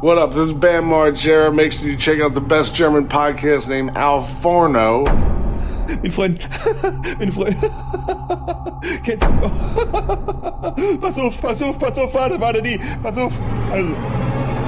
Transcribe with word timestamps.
What 0.00 0.16
up? 0.16 0.30
This 0.30 0.50
is 0.50 0.52
Bam 0.52 0.84
Margera. 0.84 1.52
Make 1.52 1.72
sure 1.72 1.88
you 1.88 1.96
check 1.96 2.20
out 2.20 2.32
the 2.32 2.40
best 2.40 2.72
German 2.72 3.08
podcast 3.08 3.68
named 3.68 3.96
Al 3.96 4.22
Forno. 4.22 5.02
Mein 5.88 6.10
Freund. 6.12 6.38
Mein 7.18 7.32
Freund. 7.32 7.56
Kennst 9.04 9.26
du. 9.26 10.98
pass 11.00 11.18
auf, 11.18 11.40
pass 11.40 11.60
auf, 11.64 11.78
pass 11.80 11.98
auf, 11.98 12.14
warte, 12.14 12.38
warte, 12.38 12.62
nie. 12.62 12.78
Pass 13.02 13.18
auf. 13.18 13.32
Also, 13.72 13.90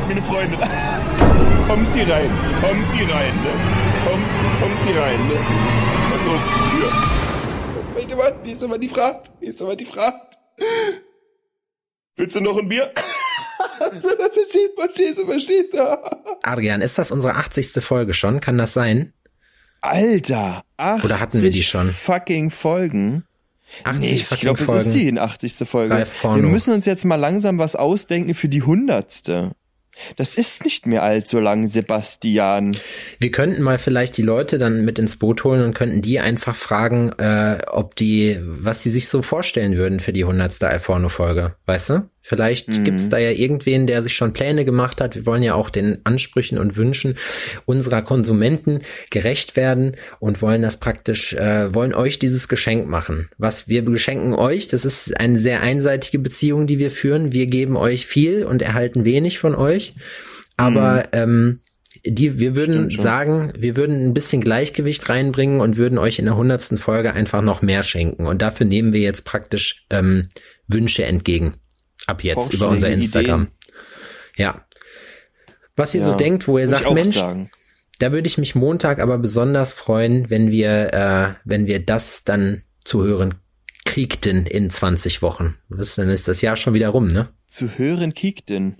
meine 0.08 0.21
Freunde. 0.21 0.56
kommt 1.69 1.95
die 1.95 2.03
rein, 2.03 2.31
kommt 2.61 2.93
die 2.93 3.05
rein, 3.05 3.33
ne? 3.45 3.53
Kommt, 4.05 4.27
kommt 4.61 4.89
die 4.89 4.99
rein, 4.99 5.29
ne? 5.29 5.37
Pass 6.11 6.27
auf, 6.27 6.43
hier. 6.73 6.91
Warte 7.95 8.17
mal, 8.17 8.35
wie 8.43 8.51
ist 8.51 8.65
aber 8.65 8.79
die 8.79 8.89
Frage? 8.89 9.21
Wie 9.39 9.47
ist 9.47 9.62
aber 9.62 9.77
die 9.77 9.85
Frage? 9.85 10.17
Willst 12.17 12.35
du 12.35 12.41
noch 12.41 12.59
ein 12.59 12.69
Bier? 12.69 12.93
Verstehst, 13.81 14.75
verstehst 14.77 15.21
verstehst? 15.21 15.77
Adrian, 16.43 16.83
ist 16.83 16.98
das 16.98 17.11
unsere 17.11 17.34
80. 17.34 17.83
Folge 17.83 18.15
schon? 18.15 18.41
Kann 18.41 18.59
das 18.59 18.73
sein? 18.73 19.12
Alter, 19.80 20.65
80 20.77 21.05
Oder 21.05 21.21
hatten 21.21 21.43
wir 21.43 21.51
die 21.51 21.62
schon? 21.62 21.91
fucking 21.91 22.51
Folgen. 22.51 23.24
80 23.85 24.01
Nee, 24.01 24.16
ich 24.16 24.41
glaube, 24.41 24.62
es 24.62 24.87
ist 24.87 24.95
die 24.95 25.19
80. 25.19 25.69
Folge. 25.69 26.05
Wir 26.23 26.43
müssen 26.43 26.74
uns 26.74 26.87
jetzt 26.87 27.05
mal 27.05 27.16
langsam 27.16 27.59
was 27.59 27.77
ausdenken 27.77 28.35
für 28.35 28.48
die 28.48 28.62
100. 28.62 29.52
Das 30.16 30.35
ist 30.35 30.65
nicht 30.65 30.87
mehr 30.87 31.02
allzu 31.02 31.41
lang, 31.41 31.66
Sebastian. 31.66 32.77
Wir 33.19 33.30
könnten 33.30 33.62
mal 33.62 33.79
vielleicht 33.79 34.16
die 34.16 34.23
Leute 34.23 34.59
dann 34.59 34.85
mit 34.85 34.99
ins 34.99 35.16
Boot 35.16 35.45
holen 35.45 35.62
und 35.62 35.74
könnten 35.74 36.02
die 36.02 36.21
einfach 36.21 36.57
fragen, 36.57 37.10
äh, 37.19 37.59
ob 37.66 37.97
die, 37.97 38.38
was 38.43 38.83
die 38.83 38.91
sich 38.91 39.09
so 39.09 39.23
vorstellen 39.23 39.77
würden 39.77 40.01
für 40.01 40.12
die 40.12 40.24
100. 40.24 40.62
Alforno-Folge. 40.62 41.55
Weißt 41.66 41.91
du? 41.91 42.09
Vielleicht 42.23 42.69
Mhm. 42.69 42.84
gibt's 42.84 43.09
da 43.09 43.19
ja 43.19 43.30
irgendwen, 43.30 43.87
der 43.87 44.02
sich 44.02 44.12
schon 44.12 44.33
Pläne 44.33 44.65
gemacht 44.65 45.01
hat. 45.01 45.15
Wir 45.15 45.27
wollen 45.27 45.42
ja 45.42 45.55
auch 45.55 45.70
den 45.70 45.98
Ansprüchen 46.05 46.59
und 46.59 46.77
Wünschen 46.77 47.16
unserer 47.65 48.02
Konsumenten 48.02 48.80
gerecht 49.10 49.57
werden 49.57 49.96
und 50.18 50.43
wollen 50.43 50.63
das 50.63 50.76
praktisch, 50.76 51.32
äh, 51.32 51.74
wollen 51.74 51.95
euch 51.95 52.18
dieses 52.18 52.48
Geschenk 52.48 52.88
machen. 52.88 53.30
Was 53.38 53.68
wir 53.68 53.85
beschenken 53.85 54.35
euch, 54.35 54.68
das 54.68 54.85
ist 54.85 55.18
eine 55.18 55.38
sehr 55.38 55.63
einseitige 55.63 56.18
Beziehung, 56.18 56.66
die 56.66 56.79
wir 56.79 56.91
führen. 56.91 57.32
Wir 57.32 57.46
geben 57.46 57.76
euch 57.76 58.07
viel 58.07 58.45
und 58.45 58.60
erhalten 58.60 59.04
wenig 59.04 59.38
von 59.38 59.54
euch. 59.54 59.95
Aber 60.57 61.04
ähm, 61.13 61.60
die, 62.04 62.38
wir 62.38 62.54
würden 62.54 62.91
sagen, 62.91 63.52
wir 63.59 63.76
würden 63.76 64.06
ein 64.06 64.15
bisschen 64.15 64.41
Gleichgewicht 64.43 65.09
reinbringen 65.09 65.60
und 65.60 65.76
würden 65.76 65.98
euch 65.98 66.19
in 66.19 66.26
der 66.26 66.37
hundertsten 66.37 66.78
Folge 66.78 67.12
einfach 67.15 67.43
noch 67.43 67.62
mehr 67.62 67.82
schenken. 67.82 68.26
Und 68.26 68.43
dafür 68.43 68.66
nehmen 68.66 68.93
wir 68.93 69.00
jetzt 69.00 69.25
praktisch 69.25 69.87
ähm, 69.91 70.28
Wünsche 70.66 71.04
entgegen. 71.04 71.54
Ab 72.06 72.25
jetzt 72.25 72.53
über 72.53 72.69
unser 72.69 72.88
Instagram. 72.91 73.43
Ideen. 73.43 73.54
Ja. 74.37 74.66
Was 75.76 75.94
ihr 75.94 76.00
Ja, 76.00 76.06
so 76.06 76.15
denkt, 76.15 76.48
wo 76.48 76.59
ihr 76.59 76.69
sagt, 76.69 76.91
Mensch, 76.92 77.16
sagen. 77.16 77.50
da 77.98 78.12
würde 78.12 78.26
ich 78.26 78.38
mich 78.38 78.54
Montag 78.54 79.00
aber 79.00 79.19
besonders 79.19 79.72
freuen, 79.72 80.28
wenn 80.31 80.50
wir, 80.50 80.92
äh, 80.92 81.34
wenn 81.44 81.66
wir 81.66 81.84
das 81.84 82.25
dann 82.25 82.62
zu 82.84 83.03
hören 83.04 83.34
kriegten 83.84 84.47
in 84.47 84.70
20 84.70 85.22
Wochen. 85.22 85.56
Was, 85.69 85.97
dann 85.97 86.10
ist 86.10 86.28
das 86.28 86.42
Jahr 86.42 86.56
schon 86.56 86.75
wieder 86.75 86.91
rum, 86.91 87.09
ne? 87.09 87.28
Zu 87.47 87.78
hören 87.78 88.14
Kiekten. 88.14 88.76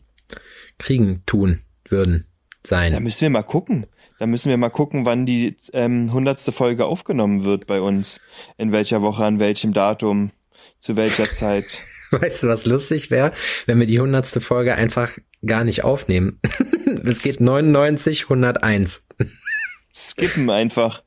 Kriegen, 0.78 1.22
tun, 1.27 1.60
würden, 1.88 2.27
sein. 2.64 2.92
Da 2.92 3.00
müssen 3.00 3.22
wir 3.22 3.30
mal 3.30 3.42
gucken. 3.42 3.86
Da 4.20 4.27
müssen 4.27 4.50
wir 4.50 4.56
mal 4.56 4.68
gucken, 4.70 5.06
wann 5.06 5.27
die 5.27 5.56
ähm, 5.72 6.05
100. 6.08 6.40
Folge 6.55 6.86
aufgenommen 6.86 7.42
wird 7.44 7.66
bei 7.66 7.80
uns. 7.80 8.20
In 8.58 8.70
welcher 8.70 9.02
Woche, 9.02 9.24
an 9.24 9.40
welchem 9.40 9.72
Datum, 9.72 10.30
zu 10.78 10.94
welcher 10.96 11.32
Zeit. 11.32 11.78
Weißt 12.20 12.42
du, 12.42 12.48
was 12.48 12.64
lustig 12.64 13.11
wäre, 13.11 13.33
wenn 13.66 13.78
wir 13.78 13.86
die 13.86 14.00
hundertste 14.00 14.41
Folge 14.41 14.75
einfach 14.75 15.16
gar 15.44 15.64
nicht 15.64 15.84
aufnehmen? 15.84 16.41
es 17.05 17.22
geht 17.22 17.41
99, 17.41 18.25
101. 18.25 19.02
Skippen 19.94 20.50
einfach. 20.50 21.02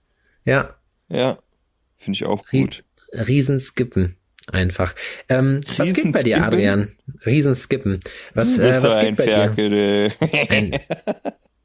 Ja, 0.45 0.75
Ja. 1.09 1.39
Finde 1.97 2.17
ich 2.17 2.25
auch 2.25 2.41
gut. 2.51 2.83
Riesenskippen 3.13 4.17
einfach. 4.51 4.93
Ähm, 5.29 5.61
was 5.77 5.93
geht 5.93 6.11
bei 6.11 6.23
dir? 6.23 6.43
Adrian? 6.43 6.91
Riesenskippen. 7.25 7.99
Was, 8.33 8.57
Du 8.57 8.61
äh, 8.61 8.83
was 8.83 8.99
geht 8.99 9.07
ein 9.07 9.15
bei 9.15 9.25
dir? 9.25 9.33
Ferkel, 9.33 9.69
du. 9.69 10.49
Ein, 10.49 10.79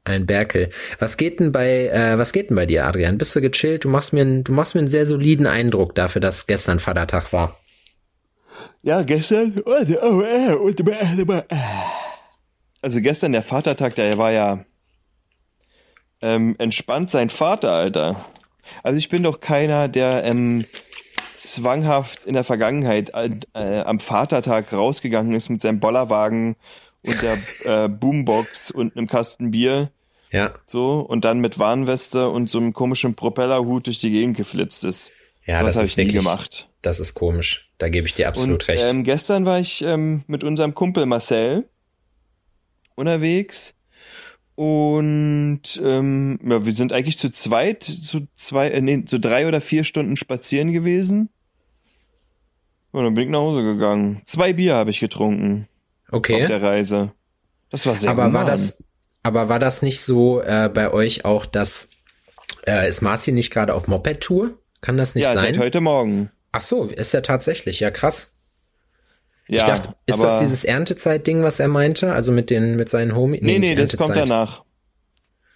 ein 0.05 0.25
Berkel. 0.25 0.69
Was 0.99 1.17
geht 1.17 1.39
denn 1.39 1.51
bei, 1.51 1.87
äh, 1.87 2.17
was 2.17 2.31
geht 2.31 2.49
denn 2.49 2.55
bei 2.55 2.65
dir, 2.65 2.85
Adrian? 2.85 3.17
Bist 3.17 3.35
du 3.35 3.41
gechillt? 3.41 3.83
Du 3.83 3.89
machst 3.89 4.13
mir, 4.13 4.21
einen, 4.21 4.43
du 4.45 4.53
machst 4.53 4.75
mir 4.75 4.79
einen 4.79 4.87
sehr 4.87 5.05
soliden 5.05 5.45
Eindruck 5.45 5.93
dafür, 5.95 6.21
dass 6.21 6.47
gestern 6.47 6.79
Vatertag 6.79 7.33
war. 7.33 7.58
Ja, 8.81 9.01
gestern. 9.03 9.61
Also 12.81 13.01
gestern 13.01 13.31
der 13.33 13.43
Vatertag, 13.43 13.95
der 13.95 14.17
war 14.17 14.31
ja 14.31 14.63
ähm, 16.21 16.55
entspannt 16.59 17.11
sein 17.11 17.29
Vater, 17.29 17.71
Alter. 17.71 18.25
Also 18.83 18.97
ich 18.97 19.09
bin 19.09 19.23
doch 19.23 19.39
keiner, 19.39 19.87
der 19.87 20.23
ähm, 20.23 20.65
zwanghaft 21.31 22.25
in 22.25 22.33
der 22.33 22.43
Vergangenheit 22.43 23.11
äh, 23.13 23.81
am 23.81 23.99
Vatertag 23.99 24.71
rausgegangen 24.73 25.33
ist 25.33 25.49
mit 25.49 25.61
seinem 25.61 25.79
Bollerwagen 25.79 26.55
und 27.05 27.21
der 27.21 27.37
äh, 27.65 27.87
Boombox 27.89 28.71
und 28.71 28.95
einem 28.95 29.07
Kasten 29.07 29.51
Bier 29.51 29.91
Ja, 30.31 30.53
so 30.67 30.99
und 30.99 31.25
dann 31.25 31.39
mit 31.39 31.57
Warnweste 31.57 32.29
und 32.29 32.49
so 32.49 32.59
einem 32.59 32.73
komischen 32.73 33.15
Propellerhut 33.15 33.87
durch 33.87 33.99
die 34.01 34.11
Gegend 34.11 34.37
geflitzt 34.37 34.83
ist. 34.83 35.11
ja, 35.45 35.59
Was 35.63 35.73
das 35.73 35.75
habe 35.75 35.85
ist 35.85 35.91
ich 35.91 35.97
nie 35.97 36.03
wirklich, 36.03 36.23
gemacht. 36.23 36.69
das 36.81 36.99
ist 36.99 37.13
komisch. 37.13 37.68
Da 37.79 37.89
gebe 37.89 38.05
ich 38.05 38.13
dir 38.13 38.27
absolut 38.27 38.63
Und 38.63 38.67
recht. 38.67 38.85
Ähm, 38.85 39.03
gestern 39.03 39.45
war 39.45 39.59
ich 39.59 39.81
ähm, 39.81 40.23
mit 40.27 40.43
unserem 40.43 40.75
Kumpel 40.75 41.05
Marcel 41.05 41.67
unterwegs 42.95 43.73
und 44.55 45.61
ähm, 45.81 46.37
ja, 46.43 46.65
wir 46.65 46.73
sind 46.73 46.91
eigentlich 46.91 47.17
zu 47.17 47.31
zweit, 47.31 47.83
zu 47.83 48.27
zwei, 48.35 48.69
äh, 48.69 48.81
nee, 48.81 49.05
zu 49.05 49.17
drei 49.17 49.47
oder 49.47 49.61
vier 49.61 49.85
Stunden 49.85 50.17
spazieren 50.17 50.73
gewesen. 50.73 51.29
Und 52.91 53.05
dann 53.05 53.13
bin 53.13 53.23
ich 53.23 53.29
nach 53.29 53.39
Hause 53.39 53.63
gegangen. 53.63 54.21
Zwei 54.25 54.51
Bier 54.51 54.75
habe 54.75 54.89
ich 54.89 54.99
getrunken 54.99 55.69
auf 56.09 56.17
okay. 56.17 56.45
der 56.45 56.61
Reise. 56.61 57.13
Das 57.69 57.85
war 57.85 57.95
sehr 57.95 58.09
Aber 58.09 58.33
war 58.33 58.41
human. 58.41 58.47
das, 58.47 58.83
aber 59.23 59.47
war 59.47 59.59
das 59.59 59.81
nicht 59.81 60.01
so 60.01 60.41
äh, 60.41 60.69
bei 60.73 60.91
euch 60.91 61.23
auch, 61.23 61.45
dass 61.45 61.87
äh, 62.67 62.89
ist 62.89 63.01
Marci 63.01 63.31
nicht 63.31 63.51
gerade 63.51 63.73
auf 63.73 63.87
Moped-Tour? 63.87 64.57
Kann 64.81 64.97
das 64.97 65.15
nicht 65.15 65.23
ja, 65.23 65.33
sein? 65.33 65.53
seit 65.53 65.59
heute 65.59 65.79
Morgen. 65.79 66.31
Ach 66.51 66.61
so, 66.61 66.85
ist 66.85 67.13
er 67.13 67.21
tatsächlich? 67.21 67.79
Ja, 67.79 67.91
krass. 67.91 68.33
Ja, 69.47 69.57
ich 69.57 69.63
dachte, 69.63 69.95
ist 70.05 70.21
das 70.21 70.39
dieses 70.39 70.63
Erntezeit-Ding, 70.63 71.41
was 71.43 71.59
er 71.59 71.67
meinte? 71.67 72.13
Also 72.13 72.31
mit 72.31 72.49
den, 72.49 72.75
mit 72.75 72.87
seinen 72.89 73.15
Homies? 73.15 73.41
Nee, 73.41 73.57
nee, 73.59 73.75
das 73.75 73.97
kommt 73.97 74.15
danach. 74.15 74.63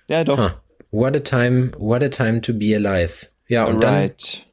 Ja, 0.07 0.23
doch. 0.23 0.39
Ah, 0.39 0.63
what 0.91 1.15
a 1.15 1.19
time, 1.19 1.71
what 1.77 2.01
a 2.03 2.09
time 2.09 2.41
to 2.41 2.53
be 2.53 2.75
alive. 2.75 3.27
Ja, 3.47 3.65
und 3.65 3.83
dann 3.83 3.93
Alright. 3.93 4.45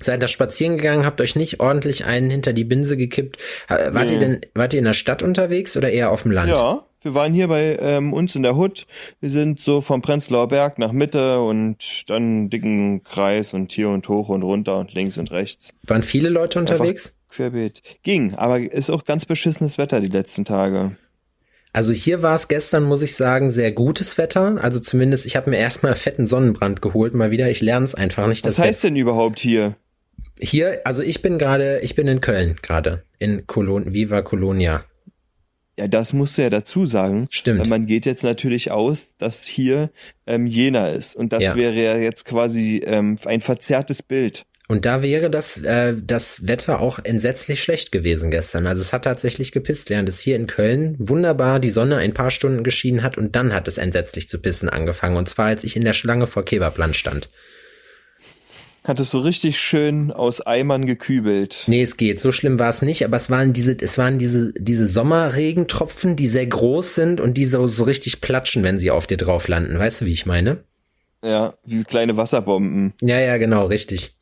seid 0.00 0.22
ihr 0.22 0.28
spazieren 0.28 0.76
gegangen, 0.78 1.04
habt 1.04 1.20
euch 1.20 1.34
nicht 1.34 1.58
ordentlich 1.60 2.04
einen 2.04 2.30
hinter 2.30 2.52
die 2.52 2.64
Binse 2.64 2.96
gekippt. 2.96 3.38
Ha- 3.68 3.92
Wart 3.94 4.08
Nee. 4.08 4.14
ihr 4.14 4.18
denn, 4.20 4.40
wart 4.54 4.72
ihr 4.74 4.78
in 4.78 4.84
der 4.84 4.92
Stadt 4.94 5.22
unterwegs 5.24 5.76
oder 5.76 5.90
eher 5.90 6.10
auf 6.12 6.22
dem 6.22 6.30
Land? 6.30 6.50
Ja, 6.50 6.84
wir 7.04 7.14
waren 7.14 7.32
hier 7.32 7.48
bei 7.48 7.76
ähm, 7.80 8.12
uns 8.12 8.34
in 8.34 8.42
der 8.42 8.56
Hut. 8.56 8.86
Wir 9.20 9.30
sind 9.30 9.60
so 9.60 9.80
vom 9.80 10.02
Prenzlauer 10.02 10.48
Berg 10.48 10.78
nach 10.78 10.92
Mitte 10.92 11.40
und 11.40 12.08
dann 12.08 12.22
einen 12.22 12.50
dicken 12.50 13.04
Kreis 13.04 13.54
und 13.54 13.72
hier 13.72 13.88
und 13.90 14.08
hoch 14.08 14.28
und 14.28 14.42
runter 14.42 14.78
und 14.78 14.92
links 14.94 15.18
und 15.18 15.30
rechts. 15.30 15.72
Waren 15.86 16.02
viele 16.02 16.28
Leute 16.28 16.58
unterwegs? 16.58 17.14
Querbeet. 17.30 17.82
Ging, 18.02 18.34
aber 18.34 18.60
ist 18.60 18.90
auch 18.90 19.04
ganz 19.04 19.26
beschissenes 19.26 19.78
Wetter 19.78 20.00
die 20.00 20.08
letzten 20.08 20.44
Tage. 20.44 20.96
Also 21.72 21.92
hier 21.92 22.22
war 22.22 22.36
es 22.36 22.48
gestern, 22.48 22.84
muss 22.84 23.02
ich 23.02 23.16
sagen, 23.16 23.50
sehr 23.50 23.72
gutes 23.72 24.16
Wetter. 24.18 24.58
Also 24.62 24.78
zumindest, 24.80 25.26
ich 25.26 25.34
habe 25.36 25.50
mir 25.50 25.58
erstmal 25.58 25.96
fetten 25.96 26.26
Sonnenbrand 26.26 26.82
geholt, 26.82 27.14
mal 27.14 27.30
wieder. 27.32 27.50
Ich 27.50 27.60
lerne 27.60 27.84
es 27.84 27.94
einfach 27.94 28.28
nicht. 28.28 28.44
Was 28.44 28.58
heißt 28.58 28.84
denn 28.84 28.96
überhaupt 28.96 29.40
hier? 29.40 29.76
hier, 30.40 30.80
also 30.84 31.02
ich 31.02 31.22
bin 31.22 31.38
gerade, 31.38 31.80
ich 31.80 31.94
bin 31.94 32.08
in 32.08 32.20
Köln 32.20 32.56
gerade, 32.62 33.04
in 33.18 33.46
Colon, 33.46 33.94
Viva 33.94 34.22
Colonia. 34.22 34.84
Ja, 35.76 35.88
das 35.88 36.12
musst 36.12 36.38
du 36.38 36.42
ja 36.42 36.50
dazu 36.50 36.86
sagen. 36.86 37.26
Stimmt. 37.30 37.68
Man 37.68 37.86
geht 37.86 38.06
jetzt 38.06 38.22
natürlich 38.22 38.70
aus, 38.70 39.16
dass 39.18 39.44
hier 39.44 39.90
ähm, 40.26 40.46
Jena 40.46 40.90
ist. 40.90 41.16
Und 41.16 41.32
das 41.32 41.42
Ja. 41.42 41.56
wäre 41.56 41.74
ja 41.74 41.96
jetzt 41.96 42.24
quasi 42.24 42.82
ähm, 42.86 43.18
ein 43.24 43.40
verzerrtes 43.40 44.02
Bild. 44.02 44.46
Und 44.66 44.86
da 44.86 45.02
wäre 45.02 45.28
das, 45.28 45.58
äh, 45.58 45.94
das 46.02 46.46
Wetter 46.46 46.80
auch 46.80 46.98
entsetzlich 47.02 47.62
schlecht 47.62 47.92
gewesen 47.92 48.30
gestern. 48.30 48.66
Also 48.66 48.80
es 48.80 48.92
hat 48.94 49.04
tatsächlich 49.04 49.52
gepisst, 49.52 49.90
während 49.90 50.08
es 50.08 50.20
hier 50.20 50.36
in 50.36 50.46
Köln 50.46 50.96
wunderbar 50.98 51.60
die 51.60 51.68
Sonne 51.70 51.98
ein 51.98 52.14
paar 52.14 52.30
Stunden 52.30 52.64
geschienen 52.64 53.02
hat 53.02 53.18
und 53.18 53.36
dann 53.36 53.52
hat 53.52 53.68
es 53.68 53.76
entsetzlich 53.76 54.28
zu 54.28 54.40
pissen 54.40 54.70
angefangen. 54.70 55.16
Und 55.16 55.28
zwar, 55.28 55.46
als 55.46 55.64
ich 55.64 55.76
in 55.76 55.84
der 55.84 55.92
Schlange 55.92 56.26
vor 56.26 56.44
Kebabland 56.46 56.96
stand. 56.96 57.28
Hat 58.86 59.00
es 59.00 59.10
so 59.10 59.20
richtig 59.20 59.58
schön 59.58 60.12
aus 60.12 60.42
Eimern 60.42 60.84
gekübelt. 60.84 61.64
Nee, 61.66 61.80
es 61.80 61.96
geht. 61.96 62.20
So 62.20 62.32
schlimm 62.32 62.58
war 62.58 62.68
es 62.68 62.82
nicht, 62.82 63.02
aber 63.02 63.16
es 63.16 63.30
waren 63.30 63.54
diese, 63.54 63.74
es 63.80 63.96
waren 63.96 64.18
diese, 64.18 64.52
diese 64.58 64.86
Sommerregentropfen, 64.86 66.16
die 66.16 66.26
sehr 66.26 66.46
groß 66.46 66.94
sind 66.94 67.18
und 67.18 67.38
die 67.38 67.46
so, 67.46 67.66
so 67.66 67.84
richtig 67.84 68.20
platschen, 68.20 68.62
wenn 68.62 68.78
sie 68.78 68.90
auf 68.90 69.06
dir 69.06 69.16
drauf 69.16 69.48
landen. 69.48 69.78
Weißt 69.78 70.02
du, 70.02 70.04
wie 70.04 70.12
ich 70.12 70.26
meine? 70.26 70.64
Ja, 71.24 71.54
wie 71.64 71.82
kleine 71.84 72.18
Wasserbomben. 72.18 72.92
Ja, 73.00 73.18
ja, 73.18 73.38
genau, 73.38 73.64
richtig. 73.64 74.18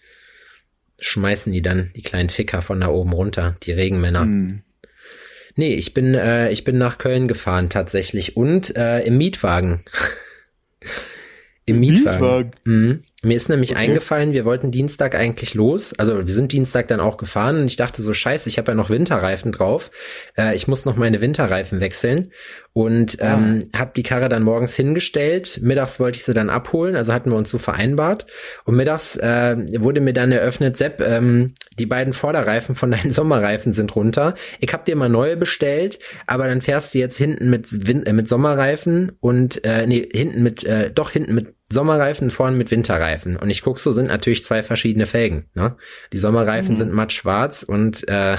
Schmeißen 1.00 1.52
die 1.52 1.62
dann, 1.62 1.90
die 1.96 2.02
kleinen 2.02 2.28
Ficker 2.28 2.62
von 2.62 2.80
da 2.80 2.86
oben 2.86 3.12
runter, 3.12 3.56
die 3.64 3.72
Regenmänner. 3.72 4.20
Hm. 4.20 4.62
Nee, 5.56 5.74
ich 5.74 5.92
bin, 5.92 6.14
äh, 6.14 6.52
ich 6.52 6.62
bin 6.62 6.78
nach 6.78 6.98
Köln 6.98 7.26
gefahren 7.26 7.68
tatsächlich 7.68 8.36
und 8.36 8.76
äh, 8.76 9.00
im 9.00 9.18
Mietwagen. 9.18 9.80
Im 11.66 11.80
Mietwagen. 11.80 12.20
Mietwagen. 12.20 12.50
Mhm. 12.64 13.04
Mir 13.24 13.36
ist 13.36 13.48
nämlich 13.48 13.70
okay. 13.70 13.80
eingefallen, 13.80 14.32
wir 14.32 14.44
wollten 14.44 14.72
Dienstag 14.72 15.14
eigentlich 15.14 15.54
los. 15.54 15.94
Also 15.96 16.26
wir 16.26 16.34
sind 16.34 16.50
Dienstag 16.50 16.88
dann 16.88 16.98
auch 16.98 17.16
gefahren 17.16 17.60
und 17.60 17.66
ich 17.66 17.76
dachte 17.76 18.02
so, 18.02 18.12
scheiße, 18.12 18.48
ich 18.48 18.58
habe 18.58 18.72
ja 18.72 18.74
noch 18.74 18.90
Winterreifen 18.90 19.52
drauf. 19.52 19.92
Äh, 20.36 20.56
ich 20.56 20.66
muss 20.66 20.84
noch 20.84 20.96
meine 20.96 21.20
Winterreifen 21.20 21.78
wechseln. 21.78 22.32
Und 22.72 23.22
ah. 23.22 23.34
ähm, 23.34 23.68
habe 23.76 23.92
die 23.94 24.02
Karre 24.02 24.28
dann 24.28 24.42
morgens 24.42 24.74
hingestellt. 24.74 25.60
Mittags 25.62 26.00
wollte 26.00 26.16
ich 26.16 26.24
sie 26.24 26.34
dann 26.34 26.50
abholen, 26.50 26.96
also 26.96 27.12
hatten 27.12 27.30
wir 27.30 27.36
uns 27.36 27.50
so 27.50 27.58
vereinbart. 27.58 28.26
Und 28.64 28.74
mittags 28.74 29.16
äh, 29.16 29.56
wurde 29.78 30.00
mir 30.00 30.14
dann 30.14 30.32
eröffnet, 30.32 30.76
Sepp, 30.76 31.00
ähm, 31.00 31.52
die 31.78 31.86
beiden 31.86 32.14
Vorderreifen 32.14 32.74
von 32.74 32.90
deinen 32.90 33.10
Sommerreifen 33.12 33.72
sind 33.72 33.94
runter. 33.94 34.34
Ich 34.58 34.72
habe 34.72 34.84
dir 34.84 34.96
mal 34.96 35.08
neue 35.08 35.36
bestellt, 35.36 35.98
aber 36.26 36.48
dann 36.48 36.60
fährst 36.60 36.94
du 36.94 36.98
jetzt 36.98 37.18
hinten 37.18 37.50
mit, 37.50 37.86
Win 37.86 38.04
äh, 38.04 38.12
mit 38.12 38.26
Sommerreifen 38.26 39.12
und 39.20 39.64
äh, 39.64 39.86
nee, 39.86 40.08
hinten 40.10 40.42
mit, 40.42 40.64
äh, 40.64 40.90
doch 40.90 41.10
hinten 41.10 41.34
mit 41.34 41.54
Sommerreifen, 41.72 42.30
vorne 42.30 42.56
mit 42.56 42.70
Winterreifen. 42.70 43.36
Und 43.36 43.50
ich 43.50 43.62
guck 43.62 43.78
so, 43.78 43.92
sind 43.92 44.08
natürlich 44.08 44.44
zwei 44.44 44.62
verschiedene 44.62 45.06
Felgen. 45.06 45.46
Ne? 45.54 45.76
Die 46.12 46.18
Sommerreifen 46.18 46.74
mhm. 46.74 46.76
sind 46.76 46.92
matt 46.92 47.12
schwarz 47.12 47.62
und 47.62 48.06
äh, 48.08 48.36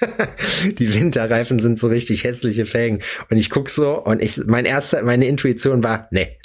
die 0.78 0.94
Winterreifen 0.94 1.58
sind 1.58 1.78
so 1.78 1.88
richtig 1.88 2.24
hässliche 2.24 2.66
Felgen. 2.66 3.00
Und 3.30 3.36
ich 3.36 3.50
guck 3.50 3.70
so 3.70 3.98
und 3.98 4.22
ich, 4.22 4.40
mein 4.46 4.64
erster, 4.64 5.02
meine 5.02 5.26
Intuition 5.26 5.82
war, 5.82 6.08
nee. 6.10 6.38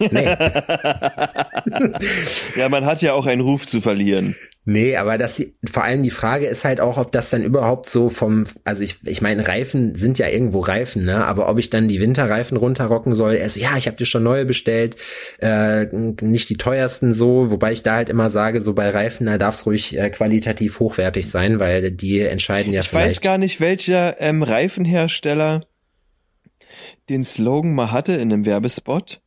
Nee. 0.00 0.24
ja, 2.56 2.68
man 2.68 2.86
hat 2.86 3.02
ja 3.02 3.12
auch 3.12 3.26
einen 3.26 3.42
Ruf 3.42 3.66
zu 3.66 3.80
verlieren. 3.80 4.36
Nee, 4.66 4.96
aber 4.96 5.16
das 5.16 5.42
vor 5.68 5.84
allem 5.84 6.02
die 6.02 6.10
Frage 6.10 6.46
ist 6.46 6.64
halt 6.64 6.80
auch, 6.80 6.98
ob 6.98 7.12
das 7.12 7.30
dann 7.30 7.42
überhaupt 7.42 7.88
so 7.88 8.10
vom, 8.10 8.44
also 8.62 8.82
ich, 8.82 8.98
ich 9.06 9.22
meine, 9.22 9.48
Reifen 9.48 9.94
sind 9.94 10.18
ja 10.18 10.28
irgendwo 10.28 10.60
Reifen, 10.60 11.06
ne? 11.06 11.24
Aber 11.24 11.48
ob 11.48 11.58
ich 11.58 11.70
dann 11.70 11.88
die 11.88 11.98
Winterreifen 11.98 12.58
runterrocken 12.58 13.14
soll, 13.14 13.34
er 13.34 13.48
so, 13.48 13.58
ja, 13.58 13.76
ich 13.78 13.86
habe 13.86 13.96
dir 13.96 14.04
schon 14.04 14.22
neue 14.22 14.44
bestellt, 14.44 14.96
äh, 15.38 15.86
nicht 15.86 16.50
die 16.50 16.56
teuersten 16.56 17.14
so, 17.14 17.50
wobei 17.50 17.72
ich 17.72 17.82
da 17.82 17.94
halt 17.94 18.10
immer 18.10 18.28
sage, 18.28 18.60
so 18.60 18.74
bei 18.74 18.90
Reifen, 18.90 19.26
da 19.26 19.38
darf 19.38 19.54
es 19.54 19.64
ruhig 19.64 19.98
äh, 19.98 20.10
qualitativ 20.10 20.78
hochwertig 20.78 21.28
sein, 21.28 21.58
weil 21.58 21.90
die 21.90 22.20
entscheiden 22.20 22.74
ja 22.74 22.82
ich 22.82 22.88
vielleicht. 22.88 23.12
Ich 23.12 23.16
weiß 23.16 23.20
gar 23.22 23.38
nicht, 23.38 23.60
welcher 23.60 24.20
ähm, 24.20 24.42
Reifenhersteller 24.42 25.62
den 27.08 27.22
Slogan 27.22 27.74
mal 27.74 27.92
hatte 27.92 28.12
in 28.12 28.32
einem 28.32 28.44
Werbespot 28.44 29.22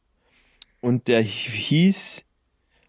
und 0.83 1.07
der 1.07 1.21
hieß 1.21 2.23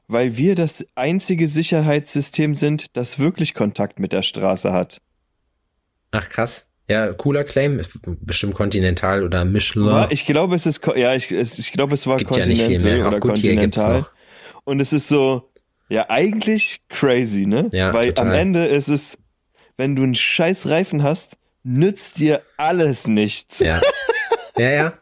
weil 0.07 0.37
wir 0.37 0.55
das 0.55 0.87
einzige 0.95 1.49
Sicherheitssystem 1.49 2.55
sind, 2.55 2.97
das 2.97 3.19
wirklich 3.19 3.55
Kontakt 3.55 3.99
mit 3.99 4.13
der 4.13 4.23
Straße 4.23 4.73
hat. 4.73 5.01
Ach 6.11 6.29
krass. 6.29 6.67
Ja, 6.89 7.15
cooler 7.15 7.45
Claim, 7.45 7.81
bestimmt 8.21 8.55
Continental 8.55 9.25
oder 9.25 9.47
Michelin. 9.47 9.87
War, 9.87 10.13
ich 10.13 10.27
glaube, 10.27 10.55
es 10.55 10.67
ist, 10.67 10.83
ja, 10.97 11.15
ich, 11.15 11.33
ich 11.33 11.73
glaube, 11.73 11.95
es 11.95 12.07
war 12.07 12.19
Gibt 12.19 12.31
Continental 12.31 12.99
ja 12.99 13.09
oder 13.09 13.21
Continental. 13.21 14.07
Und 14.65 14.81
es 14.81 14.93
ist 14.93 15.09
so, 15.09 15.51
ja, 15.89 16.11
eigentlich 16.11 16.83
crazy, 16.91 17.47
ne? 17.47 17.71
Ja, 17.73 17.95
Weil 17.95 18.09
total. 18.09 18.27
am 18.27 18.35
Ende 18.35 18.67
ist 18.67 18.89
es, 18.89 19.19
wenn 19.79 19.97
du 19.97 20.03
einen 20.03 20.15
scheiß 20.15 20.69
Reifen 20.69 21.03
hast, 21.03 21.39
nützt 21.63 22.19
dir 22.19 22.43
alles 22.59 23.07
nichts. 23.07 23.61
Ja. 23.61 23.81
Ja, 24.57 24.71
ja. 24.71 24.93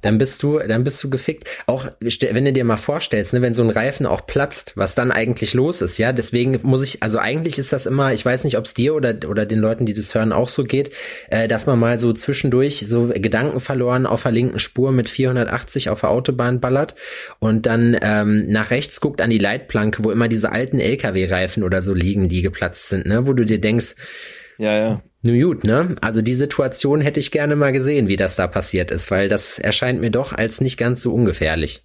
Dann 0.00 0.16
bist 0.16 0.42
du, 0.42 0.58
dann 0.58 0.82
bist 0.82 1.02
du 1.02 1.10
gefickt. 1.10 1.48
Auch 1.66 1.86
wenn 2.00 2.44
du 2.44 2.52
dir 2.52 2.64
mal 2.64 2.78
vorstellst, 2.78 3.34
ne, 3.34 3.42
wenn 3.42 3.54
so 3.54 3.62
ein 3.62 3.70
Reifen 3.70 4.06
auch 4.06 4.26
platzt, 4.26 4.72
was 4.76 4.94
dann 4.94 5.12
eigentlich 5.12 5.52
los 5.52 5.82
ist, 5.82 5.98
ja. 5.98 6.12
Deswegen 6.12 6.58
muss 6.62 6.82
ich, 6.82 7.02
also 7.02 7.18
eigentlich 7.18 7.58
ist 7.58 7.72
das 7.72 7.84
immer, 7.84 8.14
ich 8.14 8.24
weiß 8.24 8.44
nicht, 8.44 8.56
ob 8.56 8.64
es 8.64 8.72
dir 8.72 8.94
oder 8.94 9.14
oder 9.28 9.44
den 9.44 9.58
Leuten, 9.58 9.84
die 9.84 9.92
das 9.92 10.14
hören, 10.14 10.32
auch 10.32 10.48
so 10.48 10.64
geht, 10.64 10.90
äh, 11.30 11.48
dass 11.48 11.66
man 11.66 11.78
mal 11.78 12.00
so 12.00 12.12
zwischendurch 12.14 12.84
so 12.88 13.08
Gedanken 13.08 13.60
verloren 13.60 14.06
auf 14.06 14.22
der 14.22 14.32
linken 14.32 14.58
Spur 14.58 14.90
mit 14.90 15.08
480 15.08 15.90
auf 15.90 16.00
der 16.00 16.10
Autobahn 16.10 16.60
ballert 16.60 16.94
und 17.40 17.66
dann 17.66 17.96
ähm, 18.00 18.46
nach 18.48 18.70
rechts 18.70 19.00
guckt 19.00 19.20
an 19.20 19.30
die 19.30 19.38
Leitplanke, 19.38 20.02
wo 20.04 20.10
immer 20.10 20.28
diese 20.28 20.50
alten 20.50 20.80
LKW-Reifen 20.80 21.62
oder 21.62 21.82
so 21.82 21.92
liegen, 21.92 22.28
die 22.30 22.42
geplatzt 22.42 22.88
sind, 22.88 23.06
ne, 23.06 23.26
wo 23.26 23.34
du 23.34 23.44
dir 23.44 23.60
denkst, 23.60 23.96
ja, 24.56 24.76
ja. 24.76 25.02
Nun 25.24 25.40
gut, 25.40 25.64
ne? 25.64 25.96
Also 26.02 26.20
die 26.20 26.34
Situation 26.34 27.00
hätte 27.00 27.18
ich 27.18 27.30
gerne 27.30 27.56
mal 27.56 27.72
gesehen, 27.72 28.08
wie 28.08 28.16
das 28.16 28.36
da 28.36 28.46
passiert 28.46 28.90
ist, 28.90 29.10
weil 29.10 29.30
das 29.30 29.58
erscheint 29.58 30.00
mir 30.00 30.10
doch 30.10 30.32
als 30.32 30.60
nicht 30.60 30.76
ganz 30.76 31.00
so 31.00 31.14
ungefährlich. 31.14 31.82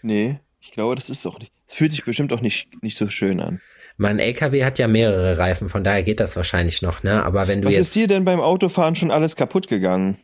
Nee, 0.00 0.38
ich 0.60 0.72
glaube, 0.72 0.94
das 0.96 1.10
ist 1.10 1.26
auch 1.26 1.38
nicht. 1.38 1.52
Es 1.68 1.74
fühlt 1.74 1.92
sich 1.92 2.04
bestimmt 2.04 2.32
auch 2.32 2.40
nicht, 2.40 2.68
nicht 2.82 2.96
so 2.96 3.08
schön 3.08 3.40
an. 3.40 3.60
Mein 3.98 4.18
LKW 4.18 4.64
hat 4.64 4.78
ja 4.78 4.88
mehrere 4.88 5.38
Reifen, 5.38 5.68
von 5.68 5.84
daher 5.84 6.02
geht 6.02 6.20
das 6.20 6.36
wahrscheinlich 6.36 6.80
noch, 6.80 7.02
ne? 7.02 7.22
Aber 7.22 7.48
wenn 7.48 7.60
du 7.60 7.68
Was 7.68 7.74
jetzt. 7.74 7.80
Was 7.80 7.86
ist 7.88 7.96
dir 7.96 8.06
denn 8.06 8.24
beim 8.24 8.40
Autofahren 8.40 8.96
schon 8.96 9.10
alles 9.10 9.36
kaputt 9.36 9.68
gegangen? 9.68 10.16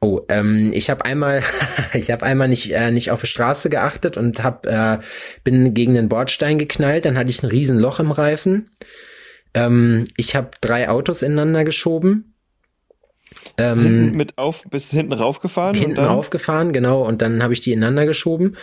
Oh, 0.00 0.20
ähm, 0.28 0.70
ich 0.72 0.90
habe 0.90 1.04
einmal, 1.04 1.44
ich 1.94 2.10
habe 2.10 2.24
einmal 2.26 2.48
nicht 2.48 2.72
äh, 2.72 2.90
nicht 2.90 3.12
auf 3.12 3.20
die 3.20 3.28
Straße 3.28 3.70
geachtet 3.70 4.16
und 4.16 4.42
hab, 4.42 4.66
äh, 4.66 4.98
bin 5.44 5.74
gegen 5.74 5.94
den 5.94 6.08
Bordstein 6.08 6.58
geknallt. 6.58 7.04
Dann 7.04 7.16
hatte 7.16 7.30
ich 7.30 7.42
ein 7.42 7.48
riesen 7.48 7.78
Loch 7.78 8.00
im 8.00 8.10
Reifen. 8.10 8.68
Ähm, 9.54 10.04
ich 10.16 10.36
habe 10.36 10.50
drei 10.60 10.88
Autos 10.88 11.22
ineinander 11.22 11.64
geschoben. 11.64 12.34
Ähm, 13.56 13.80
hinten 13.80 14.16
mit 14.16 14.38
auf, 14.38 14.62
bis 14.70 14.90
hinten 14.90 15.12
raufgefahren? 15.12 15.74
Hinten 15.74 16.00
raufgefahren, 16.00 16.72
genau, 16.72 17.02
und 17.02 17.22
dann 17.22 17.42
habe 17.42 17.52
ich 17.52 17.60
die 17.60 17.72
ineinander 17.72 18.06
geschoben. 18.06 18.56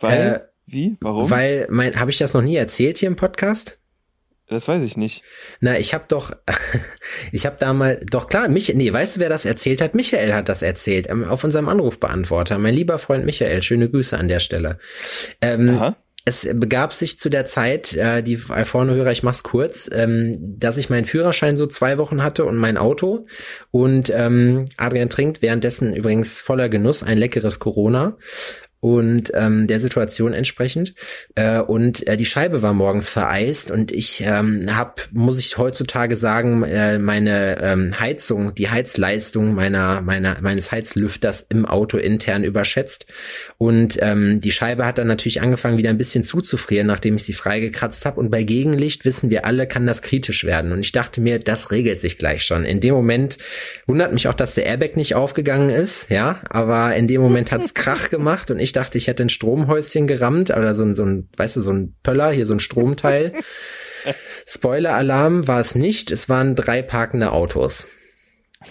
Weil? 0.00 0.20
Äh, 0.20 0.40
wie? 0.66 0.96
Warum? 1.00 1.30
Weil, 1.30 1.66
mein, 1.70 1.98
habe 1.98 2.10
ich 2.10 2.18
das 2.18 2.34
noch 2.34 2.42
nie 2.42 2.56
erzählt 2.56 2.98
hier 2.98 3.08
im 3.08 3.16
Podcast? 3.16 3.78
Das 4.48 4.68
weiß 4.68 4.82
ich 4.82 4.96
nicht. 4.96 5.22
Na, 5.60 5.78
ich 5.78 5.94
habe 5.94 6.04
doch, 6.08 6.32
ich 7.32 7.46
habe 7.46 7.56
da 7.58 7.72
mal, 7.72 8.00
doch 8.10 8.28
klar, 8.28 8.48
mich, 8.48 8.72
nee, 8.74 8.92
weißt 8.92 9.16
du, 9.16 9.20
wer 9.20 9.28
das 9.28 9.44
erzählt 9.44 9.80
hat? 9.80 9.94
Michael 9.94 10.34
hat 10.34 10.48
das 10.48 10.62
erzählt, 10.62 11.08
ähm, 11.08 11.24
auf 11.24 11.42
unserem 11.42 11.68
Anrufbeantworter. 11.68 12.58
Mein 12.58 12.74
lieber 12.74 12.98
Freund 12.98 13.24
Michael, 13.24 13.62
schöne 13.62 13.88
Grüße 13.88 14.18
an 14.18 14.28
der 14.28 14.40
Stelle. 14.40 14.78
Ähm, 15.40 15.70
Aha 15.70 15.96
es 16.24 16.48
begab 16.54 16.92
sich 16.92 17.18
zu 17.18 17.28
der 17.28 17.46
Zeit, 17.46 17.94
äh, 17.94 18.22
die 18.22 18.36
vorne 18.36 18.94
höre 18.94 19.10
ich 19.10 19.22
mach's 19.22 19.42
kurz, 19.42 19.90
ähm, 19.92 20.36
dass 20.58 20.76
ich 20.76 20.88
meinen 20.88 21.04
Führerschein 21.04 21.56
so 21.56 21.66
zwei 21.66 21.98
Wochen 21.98 22.22
hatte 22.22 22.44
und 22.44 22.56
mein 22.56 22.76
Auto. 22.76 23.26
Und 23.70 24.10
ähm, 24.14 24.66
Adrian 24.76 25.10
trinkt 25.10 25.42
währenddessen 25.42 25.94
übrigens 25.96 26.40
voller 26.40 26.68
Genuss 26.68 27.02
ein 27.02 27.18
leckeres 27.18 27.58
Corona 27.58 28.16
und 28.82 29.30
ähm, 29.32 29.68
der 29.68 29.78
Situation 29.78 30.34
entsprechend. 30.34 30.94
Äh, 31.36 31.60
und 31.60 32.04
äh, 32.08 32.16
die 32.16 32.26
Scheibe 32.26 32.62
war 32.62 32.74
morgens 32.74 33.08
vereist 33.08 33.70
und 33.70 33.92
ich 33.92 34.22
ähm, 34.26 34.66
habe, 34.74 35.02
muss 35.12 35.38
ich 35.38 35.56
heutzutage 35.56 36.16
sagen, 36.16 36.64
äh, 36.64 36.98
meine 36.98 37.62
ähm, 37.62 38.00
Heizung, 38.00 38.54
die 38.54 38.70
Heizleistung 38.70 39.54
meiner, 39.54 40.00
meiner 40.00 40.36
meines 40.42 40.72
Heizlüfters 40.72 41.46
im 41.48 41.64
Auto 41.64 41.96
intern 41.96 42.42
überschätzt. 42.42 43.06
Und 43.56 43.98
ähm, 44.00 44.40
die 44.40 44.50
Scheibe 44.50 44.84
hat 44.84 44.98
dann 44.98 45.06
natürlich 45.06 45.40
angefangen, 45.40 45.78
wieder 45.78 45.90
ein 45.90 45.98
bisschen 45.98 46.24
zuzufrieren, 46.24 46.88
nachdem 46.88 47.14
ich 47.14 47.22
sie 47.22 47.34
freigekratzt 47.34 48.04
habe. 48.04 48.18
Und 48.18 48.30
bei 48.30 48.42
Gegenlicht 48.42 49.04
wissen 49.04 49.30
wir 49.30 49.46
alle, 49.46 49.68
kann 49.68 49.86
das 49.86 50.02
kritisch 50.02 50.42
werden. 50.42 50.72
Und 50.72 50.80
ich 50.80 50.90
dachte 50.90 51.20
mir, 51.20 51.38
das 51.38 51.70
regelt 51.70 52.00
sich 52.00 52.18
gleich 52.18 52.42
schon. 52.42 52.64
In 52.64 52.80
dem 52.80 52.94
Moment 52.94 53.38
wundert 53.86 54.12
mich 54.12 54.26
auch, 54.26 54.34
dass 54.34 54.54
der 54.54 54.66
Airbag 54.66 54.96
nicht 54.96 55.14
aufgegangen 55.14 55.70
ist, 55.70 56.10
ja, 56.10 56.40
aber 56.50 56.96
in 56.96 57.06
dem 57.06 57.20
Moment 57.20 57.52
hat's 57.52 57.74
Krach 57.82 58.10
gemacht 58.10 58.50
und 58.50 58.58
ich 58.58 58.71
ich 58.72 58.74
dachte, 58.74 58.96
ich 58.96 59.06
hätte 59.06 59.22
ein 59.22 59.28
Stromhäuschen 59.28 60.06
gerammt 60.06 60.48
oder 60.48 60.74
so 60.74 60.82
ein, 60.82 60.94
so 60.94 61.04
ein, 61.04 61.28
weißt 61.36 61.56
du, 61.56 61.60
so 61.60 61.74
ein 61.74 61.94
Pöller, 62.02 62.32
hier 62.32 62.46
so 62.46 62.54
ein 62.54 62.58
Stromteil. 62.58 63.34
Spoiler-Alarm 64.46 65.46
war 65.46 65.60
es 65.60 65.74
nicht, 65.74 66.10
es 66.10 66.30
waren 66.30 66.54
drei 66.54 66.80
parkende 66.80 67.32
Autos. 67.32 67.86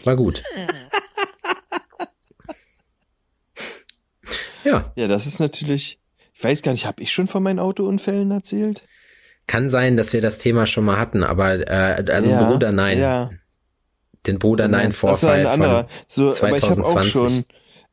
War 0.04 0.16
gut. 0.16 0.42
ja. 4.64 4.92
Ja, 4.96 5.08
das 5.08 5.28
ist 5.28 5.40
natürlich, 5.40 6.00
ich 6.34 6.44
weiß 6.44 6.64
gar 6.64 6.72
nicht, 6.72 6.88
habe 6.88 7.04
ich 7.04 7.12
schon 7.12 7.28
von 7.28 7.44
meinen 7.44 7.60
Autounfällen 7.60 8.32
erzählt? 8.32 8.82
Kann 9.46 9.70
sein, 9.70 9.98
dass 9.98 10.14
wir 10.14 10.22
das 10.22 10.40
Thema 10.40 10.66
schon 10.66 10.86
mal 10.86 10.98
hatten, 10.98 11.24
aber 11.24 11.70
äh, 11.70 12.06
also 12.12 12.32
ja, 12.32 12.44
Bruder 12.44 12.72
nein. 12.72 12.98
Ja. 12.98 13.30
Den 14.26 14.40
Bruder 14.40 14.68
nein 14.68 14.94
Vorfall 14.94 15.46
von 15.46 15.86
so, 16.08 16.32
2020. 16.32 16.44
Aber 16.44 16.58
ich 16.58 16.64
habe 16.64 16.82
auch 16.88 17.04
schon 17.04 17.46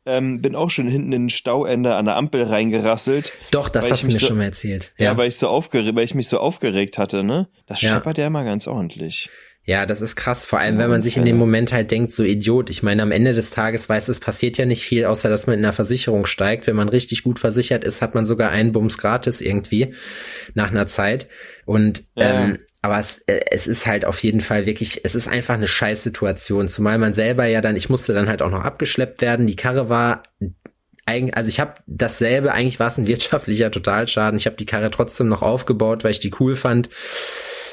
ähm, 0.09 0.41
bin 0.41 0.55
auch 0.55 0.71
schon 0.71 0.89
hinten 0.89 1.13
in 1.13 1.27
ein 1.27 1.31
Stauende 1.31 1.95
an 1.95 2.07
der 2.07 2.17
Ampel 2.17 2.45
reingerasselt. 2.45 3.33
Doch, 3.51 3.69
das 3.69 3.91
hast 3.91 4.03
du 4.03 4.07
mir 4.09 4.15
so, 4.15 4.27
schon 4.27 4.39
mal 4.39 4.45
erzählt. 4.45 4.93
Ja. 4.99 5.07
ja, 5.07 5.17
weil 5.17 5.29
ich 5.29 5.37
so 5.37 5.49
aufgeregt, 5.49 5.95
weil 5.95 6.05
ich 6.05 6.15
mich 6.15 6.29
so 6.29 6.39
aufgeregt 6.39 6.99
hatte, 6.99 7.23
ne? 7.23 7.49
Das 7.67 7.81
scheppert 7.81 8.19
ja 8.19 8.27
immer 8.27 8.45
ganz 8.45 8.67
ordentlich. 8.67 9.31
Ja, 9.69 9.85
das 9.85 10.01
ist 10.01 10.17
krass, 10.17 10.47
vor 10.47 10.61
allem 10.61 10.79
wenn 10.79 10.89
man 10.89 11.03
sich 11.03 11.19
in 11.19 11.27
dem 11.27 11.37
Moment 11.37 11.75
halt 11.75 11.91
denkt, 11.91 12.13
so 12.13 12.23
Idiot. 12.23 12.71
Ich 12.71 12.83
meine, 12.83 13.03
am 13.03 13.13
Ende 13.13 13.35
des 13.35 13.51
Tages 13.51 13.87
weiß 13.87 14.09
es 14.09 14.19
passiert 14.19 14.57
ja 14.57 14.65
nicht 14.65 14.83
viel, 14.83 15.05
außer 15.05 15.29
dass 15.29 15.47
man 15.47 15.57
in 15.57 15.63
der 15.63 15.75
Versicherung 15.75 16.25
steigt. 16.25 16.67
Wenn 16.67 16.75
man 16.75 16.89
richtig 16.89 17.23
gut 17.23 17.39
versichert 17.39 17.85
ist, 17.85 18.01
hat 18.01 18.15
man 18.15 18.25
sogar 18.25 18.51
einen 18.51 18.73
Bums 18.73 18.97
gratis 18.97 19.43
irgendwie 19.43 19.95
nach 20.55 20.71
einer 20.71 20.87
Zeit. 20.87 21.29
Und 21.67 22.05
ja. 22.17 22.45
ähm, 22.45 22.59
aber 22.89 23.01
es, 23.01 23.19
äh, 23.27 23.41
es 23.51 23.67
ist 23.67 23.87
halt 23.87 24.05
auf 24.05 24.23
jeden 24.23 24.41
Fall 24.41 24.67
wirklich, 24.67 25.05
es 25.05 25.15
ist 25.15 25.29
einfach 25.29 25.55
eine 25.55 25.69
Scheißsituation, 25.69 26.69
zumal 26.69 26.99
man 26.99 27.15
selber 27.15 27.45
ja 27.47 27.61
dann, 27.61 27.77
ich 27.77 27.89
musste 27.89 28.15
dann 28.15 28.29
halt 28.29 28.43
auch 28.43 28.51
noch 28.51 28.65
abgeschleppt 28.65 29.21
werden. 29.21 29.47
Die 29.47 29.57
Karre 29.57 29.89
war 29.89 30.23
eigentlich, 31.05 31.37
also 31.37 31.49
ich 31.49 31.61
habe 31.61 31.75
dasselbe, 31.87 32.53
eigentlich 32.53 32.81
war 32.81 32.89
es 32.89 32.99
ein 32.99 33.07
wirtschaftlicher 33.09 33.71
Totalschaden. 33.71 34.39
Ich 34.39 34.47
habe 34.47 34.57
die 34.57 34.67
Karre 34.67 34.91
trotzdem 34.91 35.29
noch 35.29 35.43
aufgebaut, 35.43 36.05
weil 36.05 36.13
ich 36.13 36.21
die 36.21 36.33
cool 36.41 36.57
fand. 36.57 36.89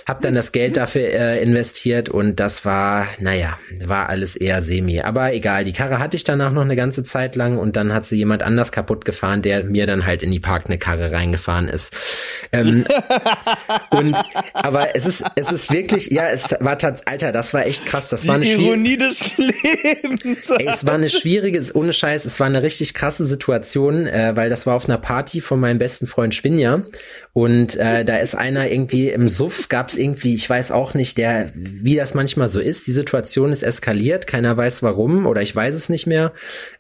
Hab 0.06 0.22
dann 0.22 0.36
das 0.36 0.52
Geld 0.52 0.78
dafür 0.78 1.02
äh, 1.02 1.42
investiert 1.42 2.10
und 2.10 2.40
das 2.40 2.64
war, 2.64 3.08
naja, 3.20 3.58
war 3.86 4.08
alles 4.10 4.36
eher 4.36 4.62
semi. 4.62 5.02
Aber 5.02 5.34
egal, 5.34 5.64
die 5.64 5.74
Karre 5.74 5.98
hatte 5.98 6.16
ich 6.16 6.24
danach 6.24 6.52
noch 6.52 6.62
eine 6.62 6.76
ganze 6.76 7.04
Zeit 7.04 7.36
lang 7.36 7.58
und 7.58 7.76
dann 7.76 7.92
hat 7.92 8.06
sie 8.06 8.16
jemand 8.16 8.44
anders 8.44 8.72
kaputt 8.72 9.04
gefahren, 9.04 9.42
der 9.42 9.64
mir 9.64 9.88
dann 9.88 10.06
halt 10.06 10.22
in 10.22 10.30
die 10.30 10.40
Park 10.40 10.68
eine 10.68 10.78
Karre 10.78 11.12
reingefahren 11.12 11.68
ist. 11.68 11.96
Ähm, 12.52 12.86
und 13.90 14.16
aber 14.54 14.96
es 14.96 15.08
ist, 15.08 15.24
es 15.36 15.52
ist 15.52 15.72
wirklich, 15.72 16.12
ja, 16.12 16.30
es 16.30 16.56
war 16.60 16.78
tatsächlich, 16.78 17.08
Alter, 17.12 17.32
das 17.32 17.54
war 17.56 17.66
echt 17.66 17.88
krass. 17.88 18.10
Das 18.10 18.22
Die 18.22 18.28
war 18.28 18.36
eine 18.36 18.46
Ironie 18.46 18.98
des 18.98 19.32
Lebens. 19.38 20.52
Ey, 20.52 20.68
es 20.68 20.86
war 20.86 20.94
eine 20.94 21.10
schwierige, 21.10 21.64
ohne 21.74 21.94
Scheiß, 21.94 22.26
es 22.26 22.40
war 22.40 22.46
eine 22.46 22.62
richtig 22.62 22.94
krasse 22.94 23.26
Situation, 23.26 24.06
äh, 24.06 24.36
weil 24.36 24.52
das 24.52 24.68
war 24.68 24.76
auf 24.76 24.88
einer 24.88 25.00
Party 25.00 25.42
von 25.42 25.60
meinem 25.60 25.80
besten 25.80 26.06
Freund 26.06 26.36
Schwinja 26.36 26.84
und 27.38 27.76
äh, 27.76 28.06
da 28.06 28.16
ist 28.20 28.34
einer 28.34 28.72
irgendwie 28.72 29.10
im 29.10 29.28
Suff, 29.28 29.68
gab 29.68 29.90
es 29.90 29.98
irgendwie, 29.98 30.36
ich 30.36 30.50
weiß 30.50 30.72
auch 30.72 30.94
nicht, 30.94 31.18
der, 31.18 31.52
wie 31.54 31.98
das 31.98 32.14
manchmal 32.14 32.48
so 32.48 32.62
ist, 32.62 32.88
die 32.88 32.94
Situation 32.94 33.52
ist 33.52 33.62
eskaliert, 33.62 34.26
keiner 34.26 34.56
weiß 34.56 34.84
warum 34.84 35.26
oder 35.26 35.42
ich 35.42 35.54
weiß 35.54 35.76
es 35.76 35.90
nicht 35.90 36.08
mehr. 36.08 36.32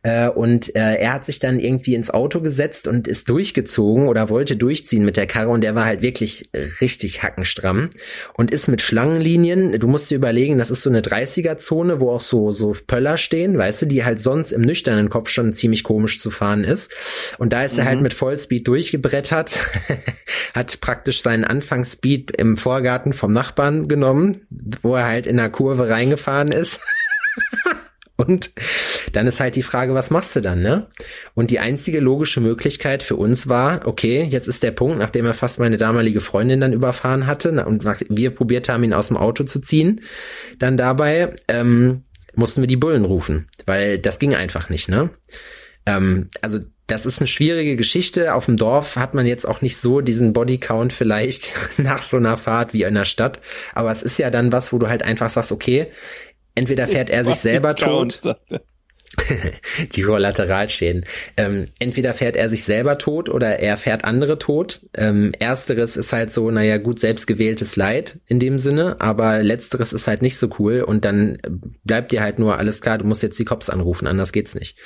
Äh, 0.04 0.30
und 0.30 0.74
äh, 0.74 0.96
er 0.96 1.12
hat 1.12 1.26
sich 1.26 1.40
dann 1.40 1.60
irgendwie 1.60 1.94
ins 1.94 2.10
Auto 2.10 2.40
gesetzt 2.40 2.88
und 2.88 3.06
ist 3.06 3.28
durchgezogen 3.28 4.08
oder 4.08 4.30
wollte 4.30 4.56
durchziehen 4.56 5.04
mit 5.04 5.18
der 5.18 5.28
Karre 5.28 5.50
und 5.50 5.60
der 5.60 5.76
war 5.76 5.84
halt 5.84 6.02
wirklich 6.02 6.50
richtig 6.80 7.22
hackenstramm 7.22 7.90
und 8.36 8.52
ist 8.52 8.70
mit 8.70 8.82
Schlangenlinien, 8.82 9.78
du 9.78 9.88
musst 9.90 10.10
dir 10.10 10.16
überlegen, 10.16 10.58
das 10.58 10.70
ist 10.70 10.84
so 10.84 10.90
eine 10.90 11.02
30er-Zone, 11.02 12.00
wo 12.00 12.12
auch 12.12 12.22
so, 12.22 12.54
so 12.54 12.74
Pöller 12.88 13.18
stehen, 13.18 13.58
weißt 13.58 13.82
du, 13.82 13.86
die 13.88 14.06
halt 14.06 14.22
sonst 14.22 14.54
im 14.54 14.62
nüchternen 14.62 15.10
Kopf 15.10 15.28
schon 15.28 15.52
ziemlich 15.52 15.84
komisch 15.84 16.22
zu 16.22 16.32
fahren 16.32 16.64
ist. 16.64 16.94
Und 17.40 17.52
da 17.52 17.66
ist 17.66 17.78
er 17.78 17.84
halt 17.84 18.00
mit 18.00 18.14
Vollspeed 18.14 18.66
durchgebrettert. 18.66 19.60
hat 20.54 20.82
praktisch 20.82 21.22
seinen 21.22 21.44
Anfangsspeed 21.44 22.32
im 22.32 22.58
Vorgarten 22.58 23.14
vom 23.14 23.34
Nachbarn 23.34 23.88
genommen, 23.88 24.46
wo 24.82 24.96
er 24.96 25.06
halt 25.06 25.28
in 25.28 25.38
der 25.38 25.50
Kurve 25.50 25.90
reingefahren 25.90 26.52
ist. 26.52 26.80
Und 28.18 28.52
dann 29.12 29.28
ist 29.28 29.42
halt 29.42 29.58
die 29.58 29.62
Frage, 29.62 29.94
was 29.94 30.10
machst 30.10 30.36
du 30.38 30.42
dann, 30.42 30.62
ne? 30.62 30.88
Und 31.34 31.52
die 31.52 31.60
einzige 31.60 32.00
logische 32.00 32.40
Möglichkeit 32.40 33.04
für 33.04 33.18
uns 33.18 33.50
war, 33.50 33.86
okay, 33.86 34.24
jetzt 34.24 34.48
ist 34.48 34.64
der 34.64 34.72
Punkt, 34.72 34.98
nachdem 35.00 35.26
er 35.26 35.34
fast 35.34 35.60
meine 35.60 35.76
damalige 35.76 36.22
Freundin 36.22 36.62
dann 36.62 36.72
überfahren 36.72 37.28
hatte 37.28 37.66
und 37.66 37.84
wir 37.84 38.30
probiert 38.32 38.70
haben, 38.70 38.86
ihn 38.86 38.94
aus 38.94 39.10
dem 39.10 39.18
Auto 39.18 39.44
zu 39.44 39.60
ziehen, 39.60 40.02
dann 40.60 40.78
dabei 40.78 41.36
ähm, 41.50 42.04
mussten 42.36 42.62
wir 42.62 42.68
die 42.68 42.78
Bullen 42.78 43.04
rufen, 43.04 43.48
weil 43.66 44.00
das 44.00 44.20
ging 44.20 44.34
einfach 44.34 44.70
nicht, 44.70 44.88
ne? 44.88 45.10
Ähm, 45.86 46.30
also 46.42 46.60
das 46.88 47.06
ist 47.06 47.20
eine 47.20 47.28
schwierige 47.28 47.76
Geschichte. 47.76 48.36
Auf 48.36 48.46
dem 48.46 48.58
Dorf 48.58 48.96
hat 48.96 49.14
man 49.14 49.26
jetzt 49.26 49.48
auch 49.48 49.62
nicht 49.62 49.78
so 49.78 50.02
diesen 50.02 50.34
Bodycount 50.34 50.94
vielleicht 50.94 51.54
nach 51.78 52.04
so 52.04 52.18
einer 52.18 52.38
Fahrt 52.38 52.74
wie 52.74 52.84
in 52.84 52.96
der 52.96 53.06
Stadt. 53.06 53.40
Aber 53.74 53.92
es 53.92 54.04
ist 54.04 54.20
ja 54.20 54.30
dann 54.30 54.52
was, 54.52 54.72
wo 54.72 54.78
du 54.78 54.88
halt 54.88 55.04
einfach 55.04 55.30
sagst, 55.30 55.52
okay, 55.52 55.92
entweder 56.54 56.88
fährt 56.88 57.10
er 57.10 57.26
sich 57.26 57.38
selber 57.38 57.76
tot. 57.76 58.22
die 59.96 60.02
Kollateralschäden. 60.02 61.06
Ähm, 61.38 61.66
entweder 61.80 62.14
fährt 62.14 62.36
er 62.36 62.50
sich 62.50 62.64
selber 62.64 62.98
tot 62.98 63.30
oder 63.30 63.60
er 63.60 63.78
fährt 63.78 64.06
andere 64.06 64.38
tot. 64.40 64.82
Ähm, 64.96 65.32
ersteres 65.40 65.98
ist 65.98 66.14
halt 66.14 66.32
so, 66.32 66.52
naja, 66.52 66.78
gut, 66.78 67.00
selbstgewähltes 67.00 67.76
Leid 67.76 68.20
in 68.28 68.40
dem 68.40 68.60
Sinne, 68.60 68.98
aber 69.00 69.42
letzteres 69.44 69.94
ist 69.94 70.08
halt 70.08 70.22
nicht 70.22 70.38
so 70.38 70.50
cool 70.60 70.82
und 70.82 71.06
dann 71.06 71.38
bleibt 71.84 72.12
dir 72.12 72.22
halt 72.22 72.40
nur 72.40 72.58
alles 72.58 72.82
klar, 72.82 72.98
du 72.98 73.06
musst 73.06 73.24
jetzt 73.24 73.40
die 73.40 73.46
Cops 73.46 73.70
anrufen, 73.70 74.08
anders 74.08 74.32
geht's 74.32 74.56
nicht. 74.56 74.78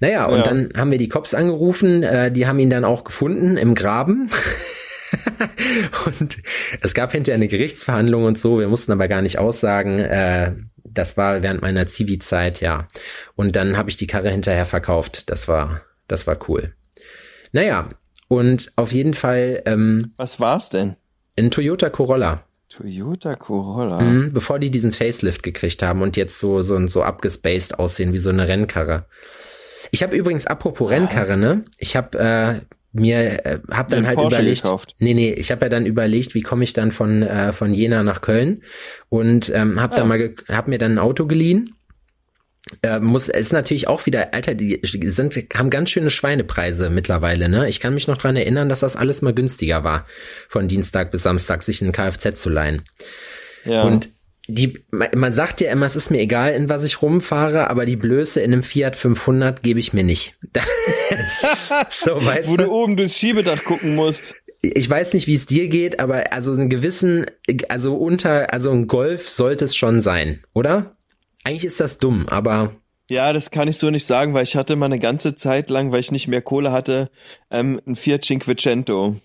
Naja, 0.00 0.26
und 0.26 0.38
Ja. 0.38 0.42
dann 0.42 0.70
haben 0.76 0.90
wir 0.90 0.98
die 0.98 1.08
Cops 1.08 1.34
angerufen, 1.34 2.02
äh, 2.02 2.30
die 2.32 2.46
haben 2.46 2.58
ihn 2.58 2.70
dann 2.70 2.84
auch 2.84 3.04
gefunden 3.04 3.56
im 3.56 3.74
Graben. 3.74 4.30
und 6.06 6.38
es 6.80 6.94
gab 6.94 7.12
hinterher 7.12 7.36
eine 7.36 7.48
Gerichtsverhandlung 7.48 8.24
und 8.24 8.38
so, 8.38 8.58
wir 8.58 8.68
mussten 8.68 8.92
aber 8.92 9.08
gar 9.08 9.22
nicht 9.22 9.38
aussagen. 9.38 9.98
Äh, 9.98 10.54
das 10.84 11.16
war 11.16 11.42
während 11.42 11.62
meiner 11.62 11.86
Zivi-Zeit, 11.86 12.60
ja. 12.60 12.88
Und 13.34 13.56
dann 13.56 13.76
habe 13.76 13.90
ich 13.90 13.96
die 13.96 14.06
Karre 14.06 14.30
hinterher 14.30 14.66
verkauft. 14.66 15.30
Das 15.30 15.48
war, 15.48 15.82
das 16.08 16.26
war 16.26 16.38
cool. 16.48 16.74
Naja, 17.52 17.90
und 18.28 18.72
auf 18.76 18.92
jeden 18.92 19.14
Fall 19.14 19.62
ähm, 19.66 20.12
Was 20.16 20.40
war's 20.40 20.70
denn? 20.70 20.96
ein 21.38 21.50
Toyota 21.50 21.90
Corolla. 21.90 22.44
Toyota 22.68 23.36
Corolla. 23.36 24.00
Mhm, 24.00 24.32
bevor 24.32 24.58
die 24.58 24.70
diesen 24.70 24.92
Facelift 24.92 25.42
gekriegt 25.42 25.82
haben 25.82 26.02
und 26.02 26.16
jetzt 26.16 26.38
so 26.38 26.62
so 26.62 26.86
so 26.86 27.02
abgespaced 27.02 27.78
aussehen 27.78 28.12
wie 28.12 28.18
so 28.18 28.30
eine 28.30 28.48
Rennkarre. 28.48 29.04
Ich 29.90 30.02
habe 30.02 30.16
übrigens 30.16 30.46
apropos 30.46 30.90
Rennkarre, 30.90 31.36
ne? 31.36 31.64
Ich 31.76 31.96
habe 31.96 32.18
äh, 32.18 32.60
mir 32.92 33.44
äh, 33.46 33.58
hab 33.70 33.88
dann 33.88 34.06
halt 34.06 34.16
Porsche 34.18 34.36
überlegt. 34.36 34.62
gekauft. 34.62 34.92
Nee, 34.98 35.14
nee, 35.14 35.32
ich 35.32 35.50
habe 35.50 35.64
ja 35.64 35.68
dann 35.68 35.86
überlegt, 35.86 36.34
wie 36.34 36.42
komme 36.42 36.64
ich 36.64 36.72
dann 36.74 36.92
von 36.92 37.22
äh, 37.22 37.52
von 37.52 37.72
Jena 37.72 38.02
nach 38.02 38.20
Köln 38.20 38.62
und 39.08 39.50
ähm, 39.54 39.80
habe 39.80 39.94
Ah. 39.94 39.96
dann 39.98 40.08
mal 40.08 40.18
ge- 40.18 40.34
hab 40.48 40.68
mir 40.68 40.78
dann 40.78 40.92
ein 40.92 40.98
Auto 40.98 41.26
geliehen. 41.26 41.74
Äh, 42.82 43.00
muss 43.00 43.28
ist 43.28 43.52
natürlich 43.52 43.88
auch 43.88 44.06
wieder 44.06 44.32
Alter, 44.34 44.54
die 44.54 44.80
sind 44.84 45.34
haben 45.54 45.68
ganz 45.68 45.90
schöne 45.90 46.10
Schweinepreise 46.10 46.90
mittlerweile, 46.90 47.48
ne? 47.48 47.68
Ich 47.68 47.80
kann 47.80 47.92
mich 47.92 48.06
noch 48.06 48.16
dran 48.18 48.36
erinnern, 48.36 48.68
dass 48.68 48.80
das 48.80 48.94
alles 48.94 49.20
mal 49.20 49.34
günstiger 49.34 49.82
war, 49.84 50.06
von 50.48 50.68
Dienstag 50.68 51.10
bis 51.10 51.22
Samstag 51.24 51.62
sich 51.64 51.82
ein 51.82 51.90
Kfz 51.92 52.40
zu 52.40 52.50
leihen. 52.50 52.82
Ja. 53.64 53.82
Und 53.82 54.10
die, 54.54 54.84
man 54.90 55.32
sagt 55.32 55.60
ja 55.60 55.70
immer, 55.70 55.86
es 55.86 55.96
ist 55.96 56.10
mir 56.10 56.20
egal, 56.20 56.52
in 56.52 56.68
was 56.68 56.84
ich 56.84 57.00
rumfahre, 57.02 57.70
aber 57.70 57.86
die 57.86 57.96
Blöße 57.96 58.40
in 58.40 58.52
einem 58.52 58.62
Fiat 58.62 58.96
500 58.96 59.62
gebe 59.62 59.80
ich 59.80 59.92
mir 59.92 60.04
nicht. 60.04 60.34
so, 61.90 62.24
weißt 62.24 62.48
Wo 62.48 62.56
du 62.56 62.64
du? 62.64 62.70
oben 62.70 62.96
durchs 62.96 63.16
Schiebedach 63.18 63.64
gucken 63.64 63.94
musst. 63.94 64.34
Ich 64.60 64.88
weiß 64.88 65.14
nicht, 65.14 65.26
wie 65.26 65.34
es 65.34 65.46
dir 65.46 65.68
geht, 65.68 65.98
aber 66.00 66.32
also 66.32 66.52
einen 66.52 66.68
gewissen, 66.68 67.26
also 67.68 67.96
unter, 67.96 68.52
also 68.52 68.70
ein 68.70 68.86
Golf 68.86 69.28
sollte 69.28 69.64
es 69.64 69.74
schon 69.74 70.00
sein, 70.00 70.44
oder? 70.54 70.96
Eigentlich 71.44 71.64
ist 71.64 71.80
das 71.80 71.98
dumm, 71.98 72.28
aber 72.28 72.72
Ja, 73.10 73.32
das 73.32 73.50
kann 73.50 73.66
ich 73.66 73.78
so 73.78 73.90
nicht 73.90 74.06
sagen, 74.06 74.34
weil 74.34 74.44
ich 74.44 74.54
hatte 74.54 74.76
mal 74.76 74.86
eine 74.86 75.00
ganze 75.00 75.34
Zeit 75.34 75.68
lang, 75.70 75.90
weil 75.90 76.00
ich 76.00 76.12
nicht 76.12 76.28
mehr 76.28 76.42
Kohle 76.42 76.70
hatte, 76.70 77.10
ähm, 77.50 77.80
ein 77.86 77.96
Fiat 77.96 78.24
Cinquecento. 78.24 79.16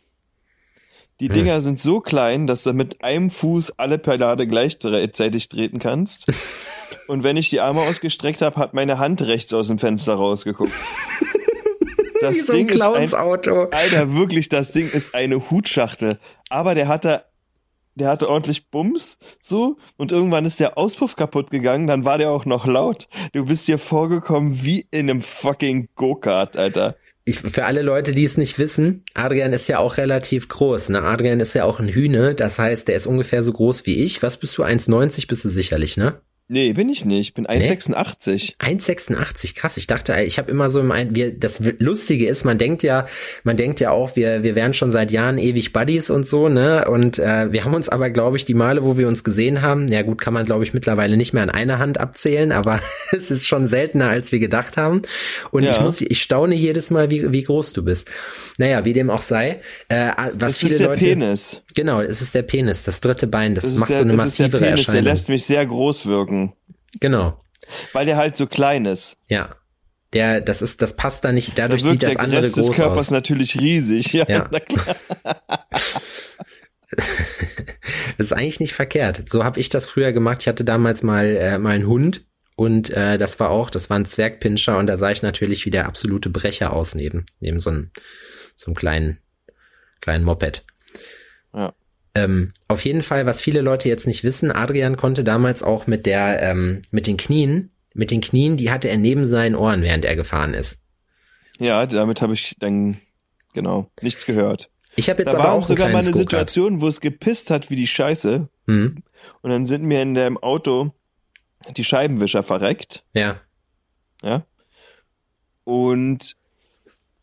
Die 1.20 1.30
Dinger 1.30 1.62
sind 1.62 1.82
so 1.82 2.00
klein, 2.00 2.46
dass 2.46 2.64
du 2.64 2.74
mit 2.74 3.04
einem 3.04 3.32
Fuß 3.32 3.80
alle 3.80 3.98
Pedale 3.98 4.46
gleichzeitig 4.46 5.50
treten 5.50 5.80
kannst. 5.80 6.32
Und 7.08 7.24
wenn 7.24 7.38
ich 7.38 7.50
die 7.50 7.60
Arme 7.60 7.82
ausgestreckt 7.82 8.42
habe, 8.42 8.58
hat 8.58 8.74
meine 8.74 9.00
Hand 9.00 9.22
rechts 9.24 9.54
aus 9.54 9.68
dem 9.68 9.80
Fenster 9.80 10.16
rausgeguckt. 10.16 10.74
Das 12.20 12.34
wie 12.36 12.40
so 12.40 12.54
ein 12.54 12.58
Ding 12.58 12.70
ist 12.70 12.82
ein, 12.82 12.94
Clowns-Auto. 12.94 13.68
Alter, 13.70 14.16
wirklich, 14.16 14.50
das 14.50 14.72
Ding 14.72 14.90
ist 14.90 15.14
eine 15.14 15.52
Hutschachtel. 15.52 16.18
Aber 16.50 16.74
der 16.74 16.88
hatte, 16.88 17.26
der 17.94 18.10
hatte 18.10 18.28
ordentlich 18.28 18.72
Bums, 18.72 19.20
so. 19.40 19.78
Und 19.98 20.12
irgendwann 20.12 20.44
ist 20.44 20.60
der 20.60 20.80
Auspuff 20.80 21.16
kaputt 21.16 21.52
gegangen, 21.52 21.86
dann 21.86 22.06
war 22.06 22.18
der 22.18 22.32
auch 22.32 22.46
noch 22.46 22.66
laut. 22.66 23.08
Du 23.34 23.46
bist 23.46 23.68
dir 23.68 23.78
vorgekommen 23.78 24.64
wie 24.64 24.88
in 24.90 25.12
einem 25.12 25.22
fucking 25.22 25.90
Go-Kart, 25.94 26.58
Alter. 26.58 26.96
Ich, 27.28 27.40
für 27.40 27.66
alle 27.66 27.82
Leute, 27.82 28.14
die 28.14 28.24
es 28.24 28.38
nicht 28.38 28.58
wissen, 28.58 29.04
Adrian 29.14 29.52
ist 29.52 29.68
ja 29.68 29.80
auch 29.80 29.98
relativ 29.98 30.48
groß. 30.48 30.88
Ne? 30.88 31.02
Adrian 31.02 31.42
ist 31.42 31.54
ja 31.56 31.66
auch 31.66 31.82
ein 31.82 31.90
Hühne, 31.90 32.34
das 32.34 32.58
heißt, 32.58 32.88
der 32.88 32.96
ist 32.96 33.06
ungefähr 33.06 33.44
so 33.44 33.52
groß 33.52 33.86
wie 33.86 34.02
ich. 34.02 34.24
Was 34.24 34.38
bist 34.38 34.58
du? 34.58 34.64
1,90 34.64 35.28
bist 35.28 35.44
du 35.44 35.50
sicherlich, 35.50 35.98
ne? 35.98 36.22
Nee, 36.50 36.72
bin 36.72 36.88
ich 36.88 37.04
nicht. 37.04 37.20
Ich 37.28 37.34
bin 37.34 37.46
1,86. 37.46 38.56
1,86, 38.58 39.54
krass. 39.56 39.76
Ich 39.76 39.86
dachte, 39.86 40.16
ich 40.26 40.38
habe 40.38 40.50
immer 40.50 40.70
so 40.70 40.80
im 40.80 40.92
ein, 40.92 41.14
wir, 41.14 41.38
das 41.38 41.60
Lustige 41.80 42.26
ist, 42.28 42.46
man 42.46 42.58
denkt 42.58 42.84
ja, 42.84 43.06
man 43.44 43.58
denkt 43.58 43.82
ja 43.82 43.92
auch, 43.92 44.16
wir, 44.16 44.44
wir 44.44 44.56
wären 44.56 44.74
schon 44.74 44.90
seit 44.90 45.12
Jahren 45.12 45.38
ewig 45.40 45.74
Buddies 45.74 46.10
und 46.10 46.26
so, 46.26 46.48
ne? 46.48 46.86
Und 46.90 47.20
äh, 47.20 47.52
wir 47.52 47.66
haben 47.66 47.74
uns 47.74 47.90
aber, 47.90 48.10
glaube 48.12 48.38
ich, 48.38 48.46
die 48.46 48.54
Male, 48.54 48.84
wo 48.86 48.98
wir 48.98 49.10
uns 49.10 49.26
gesehen 49.26 49.62
haben, 49.62 49.90
ja 49.90 50.04
gut, 50.04 50.22
kann 50.22 50.34
man, 50.34 50.46
glaube 50.46 50.64
ich, 50.64 50.74
mittlerweile 50.74 51.18
nicht 51.18 51.34
mehr 51.34 51.44
an 51.44 51.50
einer 51.50 51.80
Hand 51.80 52.00
abzählen, 52.00 52.54
aber 52.54 52.80
es 53.12 53.30
ist 53.30 53.46
schon 53.46 53.68
seltener, 53.68 54.10
als 54.10 54.32
wir 54.32 54.40
gedacht 54.40 54.78
haben. 54.78 55.02
Und 55.52 55.64
Ja. 55.64 55.72
ich 55.72 55.82
muss, 55.82 56.00
ich 56.00 56.22
staune 56.22 56.56
jedes 56.56 56.90
Mal, 56.92 57.12
wie, 57.12 57.34
wie 57.34 57.44
groß 57.44 57.74
du 57.74 57.84
bist. 57.84 58.10
Naja, 58.58 58.86
wie 58.86 58.94
dem 58.94 59.10
auch 59.10 59.20
sei, 59.22 59.60
äh, 59.90 60.12
was 60.34 60.38
Das 60.38 60.58
viele 60.60 60.72
ist 60.72 60.80
der 60.80 60.88
Leute. 60.88 61.06
Penis. 61.06 61.62
Genau, 61.76 62.00
es 62.02 62.22
ist 62.22 62.34
der 62.36 62.44
Penis, 62.44 62.84
das 62.84 63.02
dritte 63.02 63.28
Bein, 63.28 63.54
das, 63.54 63.66
Das 63.66 63.74
macht 63.76 63.90
der, 63.90 63.98
so 63.98 64.04
eine 64.04 64.16
das 64.16 64.28
ist 64.30 64.40
der 64.40 64.46
massivere 64.46 64.62
Penis, 64.62 64.86
der 64.86 64.88
Erscheinung. 64.96 65.04
lässt 65.12 65.28
mich 65.30 65.44
sehr 65.46 65.66
groß 65.66 66.06
wirken. 66.06 66.37
Genau. 67.00 67.44
Weil 67.94 68.06
der 68.06 68.18
halt 68.18 68.36
so 68.38 68.48
klein 68.48 68.86
ist. 68.86 69.18
Ja. 69.28 69.56
Der, 70.14 70.40
das 70.40 70.62
ist, 70.62 70.82
das 70.82 70.96
passt 70.96 71.26
da 71.26 71.32
nicht, 71.34 71.50
Da 71.58 71.64
dadurch 71.64 71.84
wirkt 71.84 72.00
sieht 72.00 72.04
das 72.04 72.14
der 72.14 72.22
andere 72.24 72.44
Rest 72.44 72.56
des 72.58 72.66
groß 72.66 72.76
Körpers 72.78 73.02
aus. 73.08 73.12
natürlich 73.12 73.60
riesig. 73.60 74.14
Ja, 74.14 74.26
Ja. 74.28 74.48
na 74.52 74.60
klar. 74.60 74.96
Das 78.18 78.28
ist 78.28 78.34
eigentlich 78.34 78.60
nicht 78.60 78.74
verkehrt. 78.74 79.26
So 79.30 79.44
habe 79.44 79.60
ich 79.60 79.70
das 79.70 79.86
früher 79.86 80.14
gemacht. 80.14 80.42
Ich 80.42 80.48
hatte 80.48 80.64
damals 80.66 81.04
mal, 81.04 81.26
äh, 81.38 81.58
mal 81.60 81.76
einen 81.76 81.86
Hund 81.88 82.26
und 82.56 82.90
äh, 82.90 83.18
das 83.18 83.40
war 83.40 83.50
auch, 83.50 83.70
das 83.70 83.90
war 83.90 84.00
ein 84.00 84.06
Zwergpinscher 84.06 84.78
und 84.78 84.88
da 84.88 84.98
sah 84.98 85.12
ich 85.12 85.22
natürlich 85.22 85.66
wie 85.66 85.70
der 85.70 85.86
absolute 85.86 86.30
Brecher 86.30 86.74
aus 86.74 86.96
neben, 86.96 87.26
neben 87.40 87.60
so 87.60 87.70
einem, 87.70 87.92
so 88.56 88.68
einem 88.68 88.76
kleinen, 88.76 89.20
kleinen 90.02 90.24
Moped. 90.24 90.66
Ja. 91.54 91.74
Ähm, 92.18 92.54
auf 92.68 92.84
jeden 92.84 93.04
Fall, 93.04 93.26
was 93.26 93.42
viele 93.42 93.62
Leute 93.62 93.90
jetzt 93.90 94.08
nicht 94.08 94.24
wissen, 94.24 94.52
Adrian 94.52 94.98
konnte 94.98 95.24
damals 95.24 95.62
auch 95.62 95.88
mit 95.88 96.06
der, 96.06 96.42
ähm, 96.42 96.82
mit 96.92 97.06
den 97.06 97.18
Knien, 97.18 97.72
mit 97.94 98.12
den 98.12 98.22
Knien, 98.22 98.58
die 98.58 98.72
hatte 98.72 98.90
er 98.90 98.98
neben 98.98 99.26
seinen 99.26 99.56
Ohren, 99.56 99.82
während 99.82 100.06
er 100.06 100.16
gefahren 100.16 100.54
ist. 100.54 100.80
Ja, 101.60 101.86
damit 101.86 102.22
habe 102.22 102.34
ich 102.34 102.56
dann 102.60 102.98
genau 103.54 103.92
nichts 104.02 104.26
gehört. 104.26 104.70
Ich 104.96 105.10
habe 105.10 105.22
jetzt 105.22 105.34
da 105.34 105.38
aber 105.40 105.50
war 105.50 105.54
auch 105.54 105.68
sogar 105.68 105.90
mal 105.90 106.04
eine. 106.04 106.14
Situation, 106.14 106.82
wo 106.82 106.88
es 106.88 107.02
gepisst 107.02 107.52
hat 107.52 107.70
wie 107.70 107.76
die 107.76 107.88
Scheiße. 107.88 108.50
Hm. 108.66 109.04
Und 109.42 109.50
dann 109.50 109.66
sind 109.66 109.84
mir 109.84 110.02
in 110.02 110.14
dem 110.14 110.38
Auto 110.38 110.94
die 111.76 111.84
Scheibenwischer 111.84 112.44
verreckt. 112.44 113.04
Ja. 113.14 113.40
Ja. 114.24 114.46
Und 115.64 116.36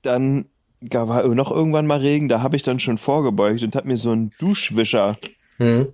dann 0.03 0.47
gab 0.89 1.09
war 1.09 1.27
noch 1.35 1.51
irgendwann 1.51 1.87
mal 1.87 1.99
Regen, 1.99 2.29
da 2.29 2.43
habe 2.43 2.57
ich 2.57 2.63
dann 2.63 2.81
schon 2.81 2.99
vorgebeugt 2.99 3.63
und 3.63 3.75
habe 3.77 3.89
mir 3.89 3.97
so 3.97 4.11
einen 4.11 4.31
Duschwischer 4.39 5.17
Hm. 5.59 5.93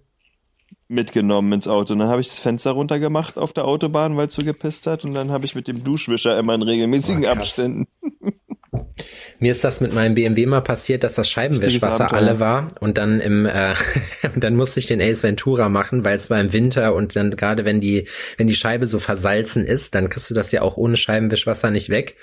mitgenommen 0.88 1.52
ins 1.52 1.68
Auto. 1.68 1.92
Und 1.92 2.00
dann 2.00 2.08
habe 2.08 2.20
ich 2.20 2.28
das 2.28 2.40
Fenster 2.40 2.72
runtergemacht 2.72 3.36
auf 3.36 3.52
der 3.52 3.66
Autobahn, 3.66 4.16
weil 4.16 4.28
es 4.28 4.34
so 4.34 4.42
gepisst 4.42 4.86
hat. 4.86 5.04
Und 5.04 5.14
dann 5.14 5.30
habe 5.30 5.44
ich 5.44 5.54
mit 5.54 5.68
dem 5.68 5.84
Duschwischer 5.84 6.38
immer 6.38 6.54
in 6.54 6.62
regelmäßigen 6.62 7.22
krass. 7.22 7.36
Abständen. 7.36 7.86
Mir 9.38 9.52
ist 9.52 9.64
das 9.64 9.80
mit 9.80 9.94
meinem 9.94 10.14
BMW 10.14 10.44
mal 10.46 10.60
passiert, 10.60 11.02
dass 11.02 11.14
das 11.14 11.28
Scheibenwischwasser 11.28 12.12
alle 12.12 12.38
war 12.40 12.68
und 12.80 12.98
dann 12.98 13.20
im 13.20 13.46
äh, 13.46 13.74
dann 14.36 14.54
musste 14.54 14.80
ich 14.80 14.86
den 14.86 15.00
Ace 15.00 15.22
Ventura 15.22 15.70
machen, 15.70 16.04
weil 16.04 16.16
es 16.16 16.28
war 16.28 16.40
im 16.40 16.52
Winter 16.52 16.94
und 16.94 17.16
dann 17.16 17.34
gerade 17.36 17.64
wenn 17.64 17.80
die 17.80 18.06
wenn 18.36 18.46
die 18.46 18.54
Scheibe 18.54 18.86
so 18.86 18.98
versalzen 18.98 19.64
ist, 19.64 19.94
dann 19.94 20.10
kriegst 20.10 20.28
du 20.28 20.34
das 20.34 20.52
ja 20.52 20.60
auch 20.60 20.76
ohne 20.76 20.96
Scheibenwischwasser 20.96 21.70
nicht 21.70 21.88
weg. 21.88 22.16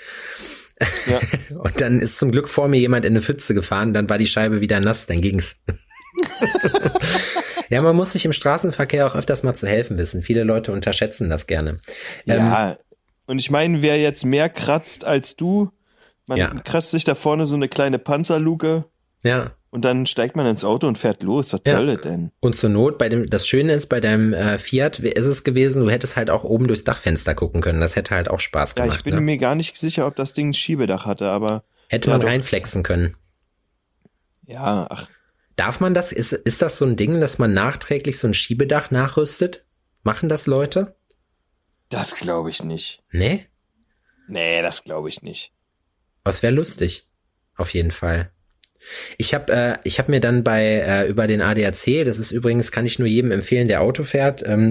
Ja. 1.06 1.18
Und 1.56 1.80
dann 1.80 2.00
ist 2.00 2.18
zum 2.18 2.30
Glück 2.30 2.48
vor 2.48 2.68
mir 2.68 2.78
jemand 2.78 3.04
in 3.04 3.12
eine 3.12 3.20
Pfütze 3.20 3.54
gefahren, 3.54 3.94
dann 3.94 4.08
war 4.08 4.18
die 4.18 4.26
Scheibe 4.26 4.60
wieder 4.60 4.80
nass, 4.80 5.06
dann 5.06 5.20
ging's. 5.20 5.56
ja, 7.68 7.82
man 7.82 7.96
muss 7.96 8.12
sich 8.12 8.24
im 8.24 8.32
Straßenverkehr 8.32 9.06
auch 9.06 9.14
öfters 9.14 9.42
mal 9.42 9.54
zu 9.54 9.66
helfen 9.66 9.98
wissen. 9.98 10.22
Viele 10.22 10.44
Leute 10.44 10.72
unterschätzen 10.72 11.30
das 11.30 11.46
gerne. 11.46 11.78
Ähm, 12.26 12.36
Ja. 12.38 12.78
Und 13.26 13.38
ich 13.38 13.50
meine, 13.50 13.82
wer 13.82 13.98
jetzt 13.98 14.24
mehr 14.24 14.48
kratzt 14.48 15.04
als 15.04 15.36
du, 15.36 15.70
man 16.26 16.38
Ja. 16.38 16.48
kratzt 16.64 16.92
sich 16.92 17.04
da 17.04 17.14
vorne 17.14 17.44
so 17.46 17.56
eine 17.56 17.68
kleine 17.68 17.98
Panzerluke 17.98 18.86
ja. 19.24 19.50
Und 19.70 19.84
dann 19.84 20.06
steigt 20.06 20.34
man 20.36 20.46
ins 20.46 20.64
Auto 20.64 20.86
und 20.86 20.96
fährt 20.98 21.22
los. 21.22 21.52
Was 21.52 21.60
Ja. 21.66 21.76
soll 21.76 21.86
das 21.88 22.02
denn? 22.02 22.30
Und 22.40 22.56
zur 22.56 22.70
Not, 22.70 22.98
bei 22.98 23.08
dem, 23.08 23.28
das 23.28 23.46
Schöne 23.46 23.74
ist, 23.74 23.86
bei 23.86 24.00
deinem 24.00 24.32
äh, 24.32 24.58
Fiat 24.58 24.98
ist 25.00 25.26
es 25.26 25.44
gewesen, 25.44 25.84
du 25.84 25.90
hättest 25.90 26.16
halt 26.16 26.30
auch 26.30 26.44
oben 26.44 26.66
durchs 26.68 26.84
Dachfenster 26.84 27.34
gucken 27.34 27.60
können. 27.60 27.80
Das 27.80 27.94
hätte 27.96 28.14
halt 28.14 28.30
auch 28.30 28.40
Spaß 28.40 28.74
Ja, 28.76 28.84
gemacht. 28.84 28.98
ich 28.98 29.04
bin 29.04 29.14
ne? 29.14 29.20
mir 29.20 29.36
gar 29.38 29.54
nicht 29.54 29.76
sicher, 29.76 30.06
ob 30.06 30.16
das 30.16 30.32
Ding 30.32 30.50
ein 30.50 30.54
Schiebedach 30.54 31.04
hatte, 31.06 31.28
aber 31.30 31.64
Hätte 31.88 32.10
Ja, 32.10 32.18
man 32.18 32.26
reinflexen 32.26 32.82
können. 32.82 33.16
ja, 34.46 34.86
ach, 34.90 35.08
Darf 35.56 35.80
man 35.80 35.92
das? 35.92 36.12
Ist, 36.12 36.32
ist 36.32 36.62
das 36.62 36.78
so 36.78 36.84
ein 36.84 36.94
Ding, 36.96 37.20
dass 37.20 37.38
man 37.38 37.52
nachträglich 37.52 38.18
so 38.18 38.28
ein 38.28 38.34
Schiebedach 38.34 38.90
nachrüstet? 38.92 39.64
Machen 40.04 40.28
das 40.28 40.46
Leute? 40.46 40.94
das 41.88 42.14
glaube 42.14 42.50
ich 42.50 42.62
nicht. 42.62 43.02
Nee? 43.10 43.46
Nee, 44.28 44.60
das 44.62 44.84
glaube 44.84 45.08
ich 45.08 45.22
nicht. 45.22 45.52
Was 46.22 46.42
wäre 46.42 46.52
lustig. 46.54 47.08
Auf 47.56 47.70
jeden 47.74 47.90
Fall. 47.90 48.30
Ich 49.16 49.34
habe 49.34 49.52
äh, 49.52 49.74
ich 49.84 49.98
hab 49.98 50.08
mir 50.08 50.20
dann 50.20 50.44
bei 50.44 50.64
äh, 50.64 51.08
über 51.08 51.26
den 51.26 51.42
ADAC, 51.42 52.04
das 52.04 52.18
ist 52.18 52.32
übrigens, 52.32 52.72
kann 52.72 52.86
ich 52.86 52.98
nur 52.98 53.08
jedem 53.08 53.30
empfehlen, 53.30 53.68
der 53.68 53.82
Auto 53.82 54.04
fährt. 54.04 54.44
Ähm, 54.46 54.70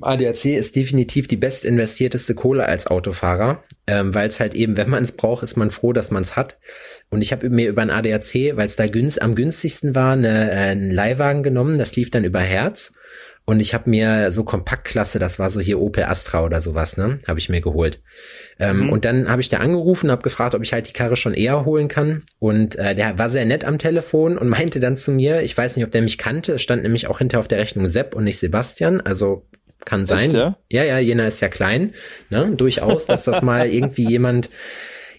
ADAC 0.00 0.44
ist 0.46 0.76
definitiv 0.76 1.28
die 1.28 1.36
best 1.36 1.64
investierteste 1.64 2.34
Kohle 2.34 2.66
als 2.66 2.86
Autofahrer, 2.86 3.62
ähm, 3.86 4.14
weil 4.14 4.28
es 4.28 4.40
halt 4.40 4.54
eben, 4.54 4.76
wenn 4.76 4.90
man 4.90 5.02
es 5.02 5.12
braucht, 5.12 5.42
ist 5.42 5.56
man 5.56 5.70
froh, 5.70 5.92
dass 5.92 6.10
man 6.10 6.22
es 6.22 6.36
hat. 6.36 6.58
Und 7.10 7.22
ich 7.22 7.32
habe 7.32 7.48
mir 7.50 7.68
über 7.68 7.82
ein 7.82 7.90
ADAC, 7.90 8.56
weil 8.56 8.66
es 8.66 8.76
da 8.76 8.86
günst, 8.86 9.22
am 9.22 9.34
günstigsten 9.34 9.94
war, 9.94 10.12
eine, 10.12 10.50
äh, 10.50 10.54
einen 10.54 10.90
Leihwagen 10.90 11.42
genommen. 11.42 11.78
Das 11.78 11.96
lief 11.96 12.10
dann 12.10 12.24
über 12.24 12.40
Herz. 12.40 12.92
Und 13.46 13.60
ich 13.60 13.74
habe 13.74 13.90
mir 13.90 14.32
so 14.32 14.42
Kompaktklasse, 14.42 15.18
das 15.18 15.38
war 15.38 15.50
so 15.50 15.60
hier 15.60 15.78
Opel 15.78 16.04
Astra 16.04 16.44
oder 16.44 16.62
sowas, 16.62 16.96
ne, 16.96 17.18
habe 17.28 17.38
ich 17.38 17.50
mir 17.50 17.60
geholt. 17.60 18.00
Ähm, 18.58 18.84
Mhm. 18.84 18.88
Und 18.90 19.04
dann 19.04 19.28
habe 19.28 19.42
ich 19.42 19.50
da 19.50 19.58
angerufen, 19.58 20.10
habe 20.10 20.22
gefragt, 20.22 20.54
ob 20.54 20.62
ich 20.62 20.72
halt 20.72 20.88
die 20.88 20.92
Karre 20.94 21.16
schon 21.16 21.34
eher 21.34 21.66
holen 21.66 21.88
kann. 21.88 22.22
Und 22.38 22.76
äh, 22.76 22.94
der 22.94 23.18
war 23.18 23.28
sehr 23.28 23.44
nett 23.44 23.64
am 23.64 23.78
Telefon 23.78 24.38
und 24.38 24.48
meinte 24.48 24.80
dann 24.80 24.96
zu 24.96 25.12
mir, 25.12 25.42
ich 25.42 25.56
weiß 25.56 25.76
nicht, 25.76 25.84
ob 25.84 25.90
der 25.92 26.00
mich 26.02 26.16
kannte, 26.16 26.52
es 26.54 26.62
stand 26.62 26.82
nämlich 26.84 27.06
auch 27.08 27.18
hinter 27.18 27.38
auf 27.38 27.48
der 27.48 27.58
Rechnung 27.58 27.86
Sepp 27.86 28.14
und 28.14 28.24
nicht 28.24 28.38
Sebastian, 28.38 29.02
also 29.02 29.46
kann 29.84 30.06
sein. 30.06 30.32
der? 30.32 30.56
Ja, 30.70 30.82
ja, 30.84 30.98
jener 30.98 31.26
ist 31.26 31.40
ja 31.42 31.48
klein, 31.48 31.92
ne, 32.30 32.50
durchaus, 32.56 33.04
dass 33.04 33.24
das 33.24 33.42
mal 33.42 33.68
irgendwie 33.70 34.08
jemand 34.08 34.48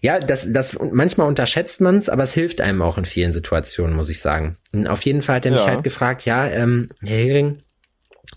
ja, 0.02 0.20
das, 0.20 0.52
das, 0.52 0.78
manchmal 0.92 1.28
unterschätzt 1.28 1.82
man 1.82 1.98
es, 1.98 2.10
aber 2.10 2.24
es 2.24 2.34
hilft 2.34 2.62
einem 2.62 2.84
auch 2.84 3.00
in 3.00 3.06
vielen 3.06 3.32
Situationen, 3.32 3.96
muss 3.96 4.10
ich 4.10 4.20
sagen. 4.20 4.58
Und 4.72 4.86
auf 4.88 5.02
jeden 5.02 5.24
Fall 5.24 5.38
hat 5.38 5.46
er 5.46 5.52
mich 5.52 5.62
Ja. 5.62 5.68
halt 5.70 5.84
gefragt, 5.84 6.26
ja, 6.26 6.48
ähm, 6.48 6.90
Herr 7.02 7.18
Hering, 7.18 7.58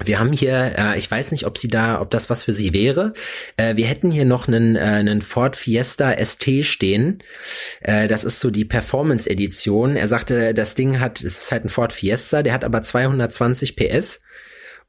wir 0.04 0.18
haben 0.18 0.32
hier, 0.32 0.74
äh, 0.78 0.98
ich 0.98 1.10
weiß 1.10 1.32
nicht, 1.32 1.46
ob 1.46 1.58
Sie 1.58 1.68
da, 1.68 2.00
ob 2.00 2.10
das 2.10 2.30
was 2.30 2.44
für 2.44 2.52
Sie 2.52 2.72
wäre. 2.72 3.12
Äh, 3.56 3.76
wir 3.76 3.86
hätten 3.86 4.10
hier 4.10 4.24
noch 4.24 4.48
einen, 4.48 4.76
äh, 4.76 4.80
einen 4.80 5.22
Ford 5.22 5.56
Fiesta 5.56 6.12
ST 6.24 6.64
stehen. 6.64 7.18
Äh, 7.80 8.08
das 8.08 8.24
ist 8.24 8.40
so 8.40 8.50
die 8.50 8.64
Performance 8.64 9.28
Edition. 9.28 9.96
Er 9.96 10.08
sagte, 10.08 10.54
das 10.54 10.74
Ding 10.74 11.00
hat, 11.00 11.22
es 11.22 11.38
ist 11.38 11.52
halt 11.52 11.64
ein 11.64 11.68
Ford 11.68 11.92
Fiesta, 11.92 12.42
der 12.42 12.52
hat 12.52 12.64
aber 12.64 12.82
220 12.82 13.76
PS 13.76 14.20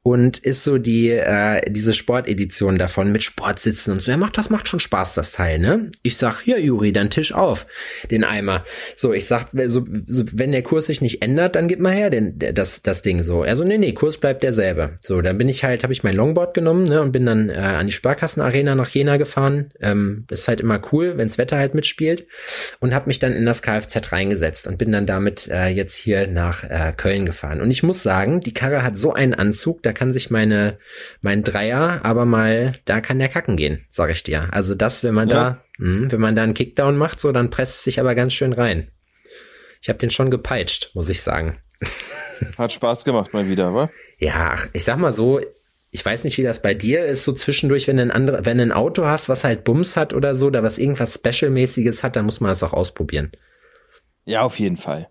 und 0.02 0.38
ist 0.38 0.64
so 0.64 0.78
die 0.78 1.10
äh, 1.10 1.60
diese 1.70 1.92
Sportedition 1.92 2.78
davon 2.78 3.12
mit 3.12 3.22
Sportsitzen 3.22 3.92
und 3.92 4.02
so. 4.02 4.10
Er 4.10 4.16
macht 4.16 4.38
das 4.38 4.48
macht 4.48 4.68
schon 4.68 4.80
Spaß 4.80 5.14
das 5.14 5.32
Teil, 5.32 5.58
ne? 5.58 5.90
Ich 6.02 6.16
sag, 6.16 6.46
ja 6.46 6.56
Juri, 6.56 6.92
dann 6.92 7.10
Tisch 7.10 7.34
auf, 7.34 7.66
den 8.10 8.24
Eimer. 8.24 8.64
So, 8.96 9.12
ich 9.12 9.26
sag, 9.26 9.48
so, 9.52 9.84
so, 10.06 10.24
wenn 10.32 10.52
der 10.52 10.62
Kurs 10.62 10.86
sich 10.86 11.02
nicht 11.02 11.22
ändert, 11.22 11.54
dann 11.54 11.68
gib 11.68 11.80
mal 11.80 11.92
her 11.92 12.08
den 12.08 12.38
das 12.38 12.80
das 12.82 13.02
Ding 13.02 13.22
so. 13.22 13.42
Also 13.42 13.64
nee, 13.64 13.76
nee, 13.76 13.92
Kurs 13.92 14.16
bleibt 14.16 14.42
derselbe. 14.42 14.98
So, 15.02 15.20
dann 15.20 15.36
bin 15.36 15.50
ich 15.50 15.64
halt, 15.64 15.82
habe 15.82 15.92
ich 15.92 16.02
mein 16.02 16.16
Longboard 16.16 16.54
genommen, 16.54 16.84
ne, 16.84 17.02
und 17.02 17.12
bin 17.12 17.26
dann 17.26 17.50
äh, 17.50 17.54
an 17.54 17.86
die 17.86 17.92
Sparkassenarena 17.92 18.74
nach 18.74 18.88
Jena 18.88 19.18
gefahren. 19.18 19.70
Ähm, 19.80 20.24
ist 20.30 20.48
halt 20.48 20.60
immer 20.60 20.80
cool, 20.92 21.18
wenns 21.18 21.36
Wetter 21.36 21.58
halt 21.58 21.74
mitspielt 21.74 22.26
und 22.80 22.94
habe 22.94 23.08
mich 23.08 23.18
dann 23.18 23.34
in 23.34 23.44
das 23.44 23.60
Kfz 23.60 24.12
reingesetzt 24.12 24.66
und 24.66 24.78
bin 24.78 24.92
dann 24.92 25.06
damit 25.06 25.48
äh, 25.48 25.68
jetzt 25.68 25.96
hier 25.96 26.26
nach 26.26 26.64
äh, 26.64 26.94
Köln 26.96 27.26
gefahren. 27.26 27.60
Und 27.60 27.70
ich 27.70 27.82
muss 27.82 28.02
sagen, 28.02 28.40
die 28.40 28.54
Karre 28.54 28.82
hat 28.82 28.96
so 28.96 29.12
einen 29.12 29.34
Anzug, 29.34 29.82
da 29.90 29.94
kann 29.94 30.12
sich 30.12 30.30
meine 30.30 30.78
mein 31.20 31.42
Dreier, 31.42 32.00
aber 32.04 32.24
mal 32.24 32.74
da 32.84 33.00
kann 33.00 33.18
der 33.18 33.28
kacken 33.28 33.56
gehen, 33.56 33.84
sag 33.90 34.10
ich 34.10 34.22
dir. 34.22 34.48
Also 34.52 34.76
das, 34.76 35.02
wenn 35.02 35.14
man 35.14 35.28
Ja. 35.28 35.34
da, 35.34 35.64
mh, 35.78 36.12
wenn 36.12 36.20
man 36.20 36.36
da 36.36 36.44
einen 36.44 36.54
Kickdown 36.54 36.96
macht, 36.96 37.18
so 37.18 37.32
dann 37.32 37.50
presst 37.50 37.78
es 37.78 37.84
sich 37.84 37.98
aber 37.98 38.14
ganz 38.14 38.32
schön 38.32 38.52
rein. 38.52 38.88
Ich 39.82 39.88
habe 39.88 39.98
den 39.98 40.10
schon 40.10 40.30
gepeitscht, 40.30 40.92
muss 40.94 41.08
ich 41.08 41.22
sagen. 41.22 41.58
Hat 42.58 42.72
Spaß 42.72 43.04
gemacht 43.04 43.34
mal 43.34 43.48
wieder, 43.48 43.74
wa? 43.74 43.90
Ja, 44.18 44.56
ich 44.74 44.84
sag 44.84 44.98
mal 44.98 45.12
so, 45.12 45.40
ich 45.90 46.04
weiß 46.06 46.22
nicht, 46.22 46.38
wie 46.38 46.44
das 46.44 46.62
bei 46.62 46.72
dir 46.74 47.04
ist, 47.04 47.24
so 47.24 47.32
zwischendurch, 47.32 47.88
wenn 47.88 47.96
du 47.96 48.02
ein 48.02 48.12
andere, 48.12 48.44
wenn 48.46 48.58
du 48.58 48.62
ein 48.62 48.70
Auto 48.72 49.06
hast, 49.06 49.28
was 49.28 49.42
halt 49.42 49.64
Bums 49.64 49.96
hat 49.96 50.14
oder 50.14 50.36
so, 50.36 50.50
da 50.50 50.62
was 50.62 50.78
irgendwas 50.78 51.14
Special-mäßiges 51.14 52.04
hat, 52.04 52.14
dann 52.14 52.26
muss 52.26 52.38
man 52.38 52.48
das 52.50 52.62
auch 52.62 52.72
ausprobieren. 52.74 53.32
Ja, 54.24 54.42
auf 54.42 54.60
jeden 54.60 54.76
Fall. 54.76 55.08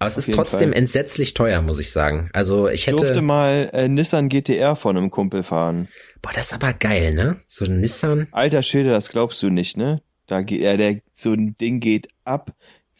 Aber 0.00 0.08
es 0.08 0.16
ist 0.16 0.26
jeden 0.26 0.36
trotzdem 0.38 0.70
Fall. 0.70 0.78
entsetzlich 0.78 1.34
teuer, 1.34 1.60
muss 1.62 1.78
ich 1.78 1.92
sagen. 1.92 2.30
Also 2.32 2.68
ich 2.68 2.86
Ich 2.88 2.90
durfte 2.90 3.08
hätte, 3.10 3.20
mal 3.22 3.70
äh, 3.72 3.86
Nissan 3.86 4.28
GTR 4.28 4.74
von 4.74 4.96
einem 4.96 5.10
Kumpel 5.10 5.42
fahren. 5.42 5.88
boah, 6.22 6.32
das 6.34 6.46
ist 6.46 6.52
aber 6.54 6.72
geil, 6.72 7.14
ne? 7.14 7.40
So 7.46 7.66
ein 7.66 7.80
Nissan. 7.80 8.26
Alter 8.32 8.62
Schilder, 8.62 8.92
das 8.92 9.10
glaubst 9.10 9.42
du 9.42 9.50
nicht, 9.50 9.76
ne? 9.76 10.02
Da 10.26 10.40
geht, 10.42 10.62
ja, 10.62 10.76
der, 10.76 11.00
so 11.12 11.32
ein 11.32 11.54
Ding 11.54 11.80
geht 11.80 12.08
ab 12.24 12.54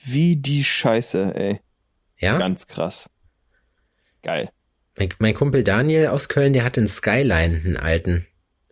wie 0.05 0.37
die 0.37 0.63
Scheiße, 0.63 1.35
ey. 1.35 1.61
Ja? 2.19 2.39
Ganz 2.39 2.67
krass. 2.67 3.09
Geil. 4.23 4.51
Mein, 4.99 5.09
mein 5.19 5.35
Kumpel 5.35 5.65
Daniel 5.65 6.09
aus 6.09 6.29
Köln, 6.29 6.53
der 6.53 6.65
hat 6.65 6.77
einen 6.77 6.89
Skyline, 6.89 7.63
einen 7.65 7.77
alten. 7.79 8.27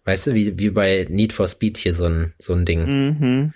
Weißt 0.05 0.27
du, 0.27 0.35
wie, 0.35 0.59
wie 0.59 0.71
bei 0.71 1.07
Need 1.09 1.33
for 1.33 1.49
Speed 1.49 1.79
hier 1.79 1.95
so 1.95 2.05
ein, 2.07 2.35
so 2.39 2.53
ein 2.55 2.67
Ding. 2.67 2.85
Mhm. 2.85 3.55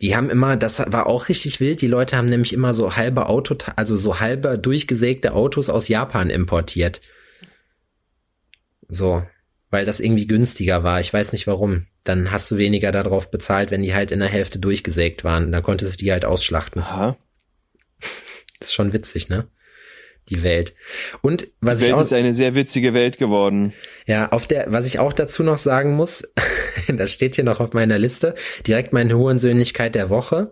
Die 0.00 0.16
haben 0.16 0.30
immer, 0.30 0.56
das 0.56 0.78
war 0.78 1.06
auch 1.06 1.28
richtig 1.28 1.60
wild, 1.60 1.82
die 1.82 1.86
Leute 1.86 2.16
haben 2.16 2.26
nämlich 2.26 2.52
immer 2.52 2.72
so 2.72 2.96
halbe 2.96 3.26
Auto, 3.26 3.56
also 3.76 3.96
so 3.96 4.20
halbe 4.20 4.58
durchgesägte 4.58 5.34
Autos 5.34 5.68
aus 5.68 5.88
Japan 5.88 6.30
importiert. 6.30 7.00
So, 8.88 9.22
weil 9.70 9.84
das 9.84 10.00
irgendwie 10.00 10.26
günstiger 10.26 10.82
war. 10.82 11.00
Ich 11.00 11.12
weiß 11.12 11.32
nicht 11.32 11.46
warum. 11.46 11.86
Dann 12.04 12.32
hast 12.32 12.50
du 12.50 12.56
weniger 12.56 12.92
darauf 12.92 13.30
bezahlt, 13.30 13.70
wenn 13.70 13.82
die 13.82 13.94
halt 13.94 14.10
in 14.10 14.20
der 14.20 14.28
Hälfte 14.28 14.58
durchgesägt 14.58 15.22
waren. 15.22 15.52
Dann 15.52 15.62
konntest 15.62 15.92
du 15.92 16.04
die 16.04 16.12
halt 16.12 16.24
ausschlachten. 16.24 16.82
Aha. 16.82 17.16
Das 18.58 18.68
ist 18.68 18.74
schon 18.74 18.92
witzig, 18.92 19.28
ne? 19.28 19.48
Die 20.28 20.42
Welt. 20.42 20.74
Und 21.22 21.48
was 21.60 21.78
Die 21.78 21.84
ich 21.84 21.90
Welt 21.90 21.98
auch, 21.98 22.02
ist 22.02 22.12
eine 22.12 22.32
sehr 22.32 22.54
witzige 22.54 22.94
Welt 22.94 23.18
geworden. 23.18 23.72
Ja, 24.10 24.32
auf 24.32 24.44
der, 24.44 24.66
was 24.70 24.86
ich 24.86 24.98
auch 24.98 25.12
dazu 25.12 25.44
noch 25.44 25.56
sagen 25.56 25.94
muss, 25.94 26.24
das 26.92 27.12
steht 27.12 27.36
hier 27.36 27.44
noch 27.44 27.60
auf 27.60 27.74
meiner 27.74 27.96
Liste, 27.96 28.34
direkt 28.66 28.92
meine 28.92 29.16
Hurensöhnlichkeit 29.16 29.94
der 29.94 30.10
Woche. 30.10 30.50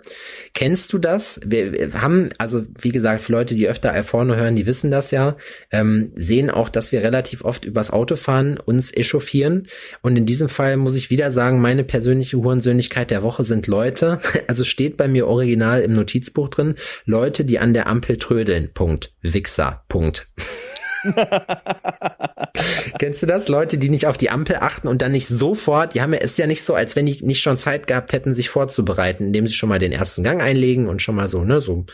Kennst 0.54 0.92
du 0.92 0.98
das? 0.98 1.40
Wir, 1.44 1.72
wir 1.72 2.00
haben, 2.00 2.28
also 2.38 2.62
wie 2.80 2.92
gesagt, 2.92 3.20
für 3.20 3.32
Leute, 3.32 3.56
die 3.56 3.68
öfter 3.68 3.90
Alforno 3.92 4.36
hören, 4.36 4.54
die 4.54 4.66
wissen 4.66 4.92
das 4.92 5.10
ja, 5.10 5.36
ähm, 5.72 6.12
sehen 6.14 6.50
auch, 6.50 6.68
dass 6.68 6.92
wir 6.92 7.02
relativ 7.02 7.44
oft 7.44 7.64
übers 7.64 7.90
Autofahren 7.90 8.60
uns 8.64 8.96
echauffieren. 8.96 9.66
Und 10.02 10.16
in 10.16 10.24
diesem 10.24 10.48
Fall 10.48 10.76
muss 10.76 10.94
ich 10.94 11.10
wieder 11.10 11.32
sagen, 11.32 11.60
meine 11.60 11.82
persönliche 11.82 12.36
Hurensöhnlichkeit 12.36 13.10
der 13.10 13.24
Woche 13.24 13.42
sind 13.42 13.66
Leute, 13.66 14.20
also 14.46 14.62
steht 14.62 14.96
bei 14.96 15.08
mir 15.08 15.26
original 15.26 15.82
im 15.82 15.94
Notizbuch 15.94 16.46
drin, 16.46 16.76
Leute, 17.06 17.44
die 17.44 17.58
an 17.58 17.74
der 17.74 17.88
Ampel 17.88 18.18
trödeln. 18.18 18.70
Punkt. 18.72 19.10
Wichser. 19.20 19.82
Punkt. 19.88 20.28
Kennst 22.98 23.22
du 23.22 23.26
das? 23.26 23.48
Leute, 23.48 23.78
die 23.78 23.88
nicht 23.88 24.06
auf 24.06 24.16
die 24.16 24.30
Ampel 24.30 24.56
achten 24.56 24.88
und 24.88 25.02
dann 25.02 25.12
nicht 25.12 25.28
sofort, 25.28 25.94
die 25.94 26.02
haben 26.02 26.12
ja, 26.12 26.20
ist 26.20 26.38
ja 26.38 26.46
nicht 26.46 26.62
so, 26.62 26.74
als 26.74 26.96
wenn 26.96 27.06
die 27.06 27.24
nicht 27.24 27.40
schon 27.40 27.56
Zeit 27.56 27.86
gehabt 27.86 28.12
hätten, 28.12 28.34
sich 28.34 28.50
vorzubereiten, 28.50 29.26
indem 29.26 29.46
sie 29.46 29.54
schon 29.54 29.68
mal 29.68 29.78
den 29.78 29.92
ersten 29.92 30.24
Gang 30.24 30.42
einlegen 30.42 30.88
und 30.88 31.02
schon 31.02 31.14
mal 31.14 31.28
so, 31.28 31.44
ne, 31.44 31.60
so 31.60 31.84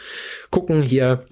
gucken 0.51 0.83
hier. 0.83 1.27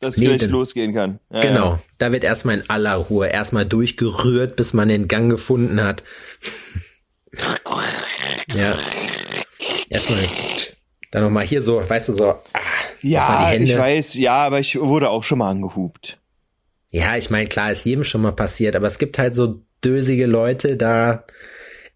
Dass 0.00 0.16
nee, 0.16 0.26
gleich 0.26 0.48
losgehen 0.48 0.92
kann. 0.94 1.20
Ja, 1.30 1.40
genau. 1.40 1.70
Ja. 1.70 1.82
Da 1.98 2.12
wird 2.12 2.24
erstmal 2.24 2.58
in 2.58 2.68
aller 2.68 2.96
Ruhe 2.96 3.28
erstmal 3.28 3.64
durchgerührt, 3.64 4.56
bis 4.56 4.72
man 4.72 4.88
den 4.88 5.06
Gang 5.06 5.30
gefunden 5.30 5.82
hat. 5.82 6.02
ja. 8.54 8.76
Erstmal 9.88 10.28
dann 11.12 11.22
nochmal 11.22 11.46
hier 11.46 11.60
so, 11.60 11.88
weißt 11.88 12.08
du, 12.08 12.12
so. 12.14 12.30
Ah, 12.30 12.60
ja, 13.02 13.52
ich 13.52 13.76
weiß, 13.76 14.14
ja, 14.14 14.34
aber 14.34 14.60
ich 14.60 14.80
wurde 14.80 15.10
auch 15.10 15.22
schon 15.22 15.38
mal 15.38 15.50
angehupt. 15.50 16.18
Ja, 16.92 17.16
ich 17.16 17.30
meine, 17.30 17.48
klar, 17.48 17.72
ist 17.72 17.86
jedem 17.86 18.04
schon 18.04 18.20
mal 18.20 18.32
passiert, 18.32 18.76
aber 18.76 18.86
es 18.86 18.98
gibt 18.98 19.18
halt 19.18 19.34
so 19.34 19.62
dösige 19.82 20.26
Leute, 20.26 20.76
da 20.76 21.24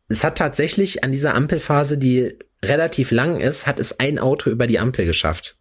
es 0.09 0.25
hat 0.25 0.39
tatsächlich 0.39 1.05
an 1.05 1.13
dieser 1.13 1.35
Ampelphase, 1.35 1.99
die 1.99 2.39
relativ 2.65 3.11
lang 3.11 3.39
ist, 3.39 3.67
hat 3.67 3.79
es 3.79 4.01
ein 4.01 4.19
Auto 4.19 4.49
über 4.49 4.67
die 4.67 4.79
Ampel 4.79 5.05
geschafft. 5.05 5.59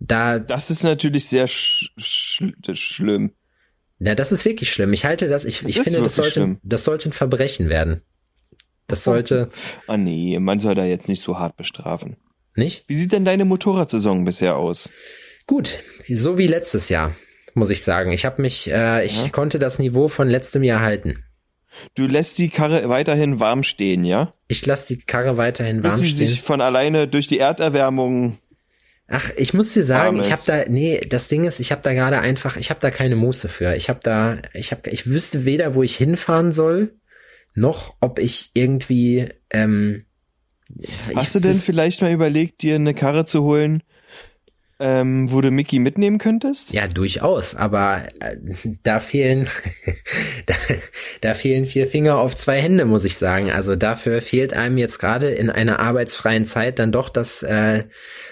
Da 0.00 0.38
Das 0.38 0.70
ist 0.70 0.84
natürlich 0.84 1.26
sehr 1.28 1.48
sch 1.48 1.90
sch 1.98 2.42
schlimm. 2.74 3.32
Na, 3.98 4.14
das 4.14 4.32
ist 4.32 4.44
wirklich 4.44 4.70
schlimm. 4.70 4.92
Ich 4.92 5.06
halte 5.06 5.28
das, 5.28 5.46
ich, 5.46 5.62
das 5.62 5.70
ich 5.70 5.80
finde, 5.80 6.02
das 6.02 6.16
sollte, 6.16 6.58
das 6.62 6.84
sollte 6.84 7.08
ein 7.08 7.12
Verbrechen 7.12 7.70
werden. 7.70 8.02
Das 8.86 9.02
sollte. 9.02 9.48
Ah, 9.86 9.96
nee, 9.96 10.38
man 10.38 10.60
soll 10.60 10.74
da 10.74 10.84
jetzt 10.84 11.08
nicht 11.08 11.22
so 11.22 11.38
hart 11.38 11.56
bestrafen. 11.56 12.16
Nicht? 12.54 12.84
Wie 12.86 12.94
sieht 12.94 13.12
denn 13.12 13.24
deine 13.24 13.46
Motorradsaison 13.46 14.24
bisher 14.26 14.56
aus? 14.56 14.90
Gut, 15.46 15.82
so 16.06 16.36
wie 16.36 16.46
letztes 16.46 16.90
Jahr 16.90 17.14
muss 17.56 17.70
ich 17.70 17.82
sagen. 17.82 18.12
Ich 18.12 18.24
habe 18.24 18.42
mich, 18.42 18.70
äh, 18.70 19.04
ich 19.04 19.22
ja. 19.22 19.28
konnte 19.30 19.58
das 19.58 19.78
Niveau 19.78 20.08
von 20.08 20.28
letztem 20.28 20.62
Jahr 20.62 20.80
halten. 20.80 21.24
Du 21.94 22.06
lässt 22.06 22.38
die 22.38 22.48
Karre 22.48 22.88
weiterhin 22.88 23.40
warm 23.40 23.62
stehen, 23.62 24.04
ja? 24.04 24.32
Ich 24.48 24.64
lasse 24.64 24.94
die 24.94 24.98
Karre 24.98 25.36
weiterhin 25.36 25.82
warm 25.82 25.92
Bis 25.92 26.00
sie 26.00 26.14
stehen. 26.14 26.26
sich 26.26 26.42
von 26.42 26.60
alleine 26.60 27.08
durch 27.08 27.26
die 27.26 27.38
Erderwärmung. 27.38 28.38
Ach, 29.08 29.30
ich 29.36 29.54
muss 29.54 29.72
dir 29.72 29.84
sagen, 29.84 30.18
ich 30.18 30.32
habe 30.32 30.42
da, 30.46 30.64
nee, 30.68 31.00
das 31.00 31.28
Ding 31.28 31.44
ist, 31.44 31.60
ich 31.60 31.70
habe 31.70 31.82
da 31.82 31.92
gerade 31.92 32.18
einfach, 32.18 32.56
ich 32.56 32.70
habe 32.70 32.80
da 32.80 32.90
keine 32.90 33.14
Muße 33.14 33.48
für. 33.48 33.76
Ich 33.76 33.88
habe 33.88 34.00
da, 34.02 34.38
ich 34.52 34.72
habe, 34.72 34.90
ich 34.90 35.06
wüsste 35.06 35.44
weder, 35.44 35.74
wo 35.74 35.82
ich 35.82 35.96
hinfahren 35.96 36.50
soll, 36.52 36.94
noch 37.54 37.94
ob 38.00 38.18
ich 38.18 38.50
irgendwie. 38.54 39.28
Ähm, 39.50 40.04
Hast 41.14 41.34
du 41.36 41.40
denn 41.40 41.54
vielleicht 41.54 42.02
mal 42.02 42.10
überlegt, 42.10 42.62
dir 42.62 42.74
eine 42.74 42.94
Karre 42.94 43.24
zu 43.24 43.44
holen, 43.44 43.82
ähm, 44.78 45.30
wo 45.32 45.40
du 45.40 45.50
Mickey 45.50 45.78
mitnehmen 45.78 46.18
könntest? 46.18 46.72
Ja, 46.72 46.86
durchaus, 46.86 47.54
aber 47.54 48.02
äh, 48.20 48.36
da 48.82 49.00
fehlen 49.00 49.48
da, 50.46 50.54
da 51.22 51.34
fehlen 51.34 51.64
vier 51.64 51.86
Finger 51.86 52.18
auf 52.18 52.36
zwei 52.36 52.60
Hände, 52.60 52.84
muss 52.84 53.04
ich 53.04 53.16
sagen. 53.16 53.50
Also 53.50 53.74
dafür 53.74 54.20
fehlt 54.20 54.54
einem 54.54 54.76
jetzt 54.76 54.98
gerade 54.98 55.30
in 55.30 55.48
einer 55.48 55.80
arbeitsfreien 55.80 56.44
Zeit 56.44 56.78
dann 56.78 56.92
doch 56.92 57.08
das 57.08 57.42
äh, 57.42 57.84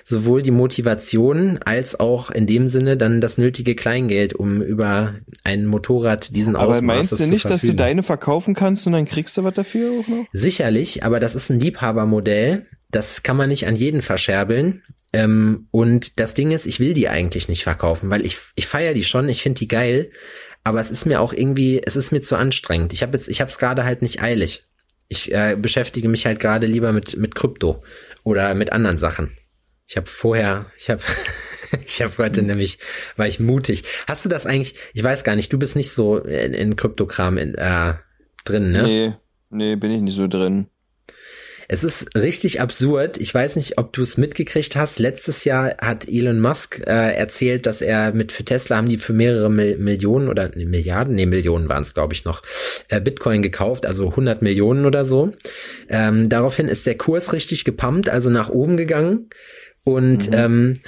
sowohl 0.04 0.42
die 0.42 0.50
Motivation 0.50 1.58
als 1.64 1.98
auch 1.98 2.30
in 2.30 2.46
dem 2.46 2.68
Sinne 2.68 2.98
dann 2.98 3.22
das 3.22 3.38
nötige 3.38 3.74
Kleingeld, 3.74 4.34
um 4.34 4.60
über 4.60 5.14
ein 5.44 5.64
Motorrad 5.64 6.36
diesen 6.36 6.56
aber 6.56 6.76
Aber 6.76 6.82
meinst 6.82 7.18
du 7.18 7.26
nicht, 7.26 7.48
dass 7.48 7.62
du 7.62 7.74
deine 7.74 8.02
verkaufen 8.02 8.54
kannst 8.54 8.86
und 8.86 8.92
dann 8.92 9.06
kriegst 9.06 9.36
du 9.38 9.44
was 9.44 9.54
dafür 9.54 9.92
auch 9.92 10.08
noch? 10.08 10.26
Sicherlich, 10.32 11.04
aber 11.04 11.20
das 11.20 11.34
ist 11.34 11.50
ein 11.50 11.58
Liebhabermodell. 11.58 12.66
Das 12.94 13.24
kann 13.24 13.36
man 13.36 13.48
nicht 13.48 13.66
an 13.66 13.74
jeden 13.74 14.02
verscherbeln. 14.02 14.84
Ähm, 15.12 15.66
und 15.72 16.20
das 16.20 16.34
Ding 16.34 16.52
ist, 16.52 16.64
ich 16.64 16.78
will 16.78 16.94
die 16.94 17.08
eigentlich 17.08 17.48
nicht 17.48 17.64
verkaufen, 17.64 18.08
weil 18.08 18.24
ich, 18.24 18.38
ich 18.54 18.68
feiere 18.68 18.94
die 18.94 19.02
schon, 19.02 19.28
ich 19.28 19.42
finde 19.42 19.58
die 19.58 19.66
geil, 19.66 20.12
aber 20.62 20.80
es 20.80 20.92
ist 20.92 21.04
mir 21.04 21.20
auch 21.20 21.32
irgendwie, 21.32 21.82
es 21.84 21.96
ist 21.96 22.12
mir 22.12 22.20
zu 22.20 22.36
anstrengend. 22.36 22.92
Ich 22.92 23.02
habe 23.02 23.16
jetzt, 23.16 23.28
ich 23.28 23.40
habe 23.40 23.50
es 23.50 23.58
gerade 23.58 23.84
halt 23.84 24.00
nicht 24.00 24.22
eilig. 24.22 24.62
Ich 25.08 25.32
äh, 25.32 25.56
beschäftige 25.60 26.08
mich 26.08 26.24
halt 26.24 26.38
gerade 26.38 26.68
lieber 26.68 26.92
mit 26.92 27.16
mit 27.16 27.34
Krypto 27.34 27.82
oder 28.22 28.54
mit 28.54 28.70
anderen 28.72 28.96
Sachen. 28.96 29.36
Ich 29.88 29.96
habe 29.96 30.06
vorher, 30.06 30.66
ich 30.78 30.88
habe 30.88 31.02
ich 31.84 32.00
habe 32.00 32.16
heute 32.18 32.42
mhm. 32.42 32.46
nämlich 32.46 32.78
war 33.16 33.26
ich 33.26 33.40
mutig. 33.40 33.82
Hast 34.06 34.24
du 34.24 34.28
das 34.28 34.46
eigentlich? 34.46 34.76
Ich 34.92 35.02
weiß 35.02 35.24
gar 35.24 35.34
nicht. 35.34 35.52
Du 35.52 35.58
bist 35.58 35.74
nicht 35.74 35.90
so 35.90 36.18
in, 36.18 36.54
in 36.54 36.76
Kryptokram 36.76 37.38
in, 37.38 37.56
äh, 37.56 37.94
drin, 38.44 38.70
ne? 38.70 38.82
Nee, 38.84 39.14
nee, 39.50 39.74
bin 39.74 39.90
ich 39.90 40.00
nicht 40.00 40.14
so 40.14 40.28
drin. 40.28 40.68
Es 41.68 41.84
ist 41.84 42.14
richtig 42.16 42.60
absurd. 42.60 43.16
Ich 43.16 43.34
weiß 43.34 43.56
nicht, 43.56 43.78
ob 43.78 43.92
du 43.92 44.02
es 44.02 44.16
mitgekriegt 44.16 44.76
hast. 44.76 44.98
Letztes 44.98 45.44
Jahr 45.44 45.76
hat 45.78 46.08
Elon 46.08 46.40
Musk 46.40 46.80
äh, 46.86 47.14
erzählt, 47.14 47.66
dass 47.66 47.80
er 47.80 48.12
mit 48.12 48.32
für 48.32 48.44
Tesla 48.44 48.76
haben 48.76 48.88
die 48.88 48.98
für 48.98 49.12
mehrere 49.12 49.50
Mil 49.50 49.78
Millionen 49.78 50.28
oder 50.28 50.50
ne, 50.54 50.66
Milliarden, 50.66 51.14
nee, 51.14 51.26
Millionen 51.26 51.68
waren 51.68 51.82
es, 51.82 51.94
glaube 51.94 52.12
ich, 52.12 52.24
noch, 52.24 52.42
äh, 52.88 53.00
Bitcoin 53.00 53.42
gekauft, 53.42 53.86
also 53.86 54.10
100 54.10 54.42
Millionen 54.42 54.84
oder 54.84 55.04
so. 55.04 55.32
Ähm, 55.88 56.28
daraufhin 56.28 56.68
ist 56.68 56.86
der 56.86 56.96
Kurs 56.96 57.32
richtig 57.32 57.64
gepumpt, 57.64 58.08
also 58.08 58.30
nach 58.30 58.50
oben 58.50 58.76
gegangen. 58.76 59.30
Und 59.84 60.30
mhm. 60.30 60.36
ähm, 60.36 60.80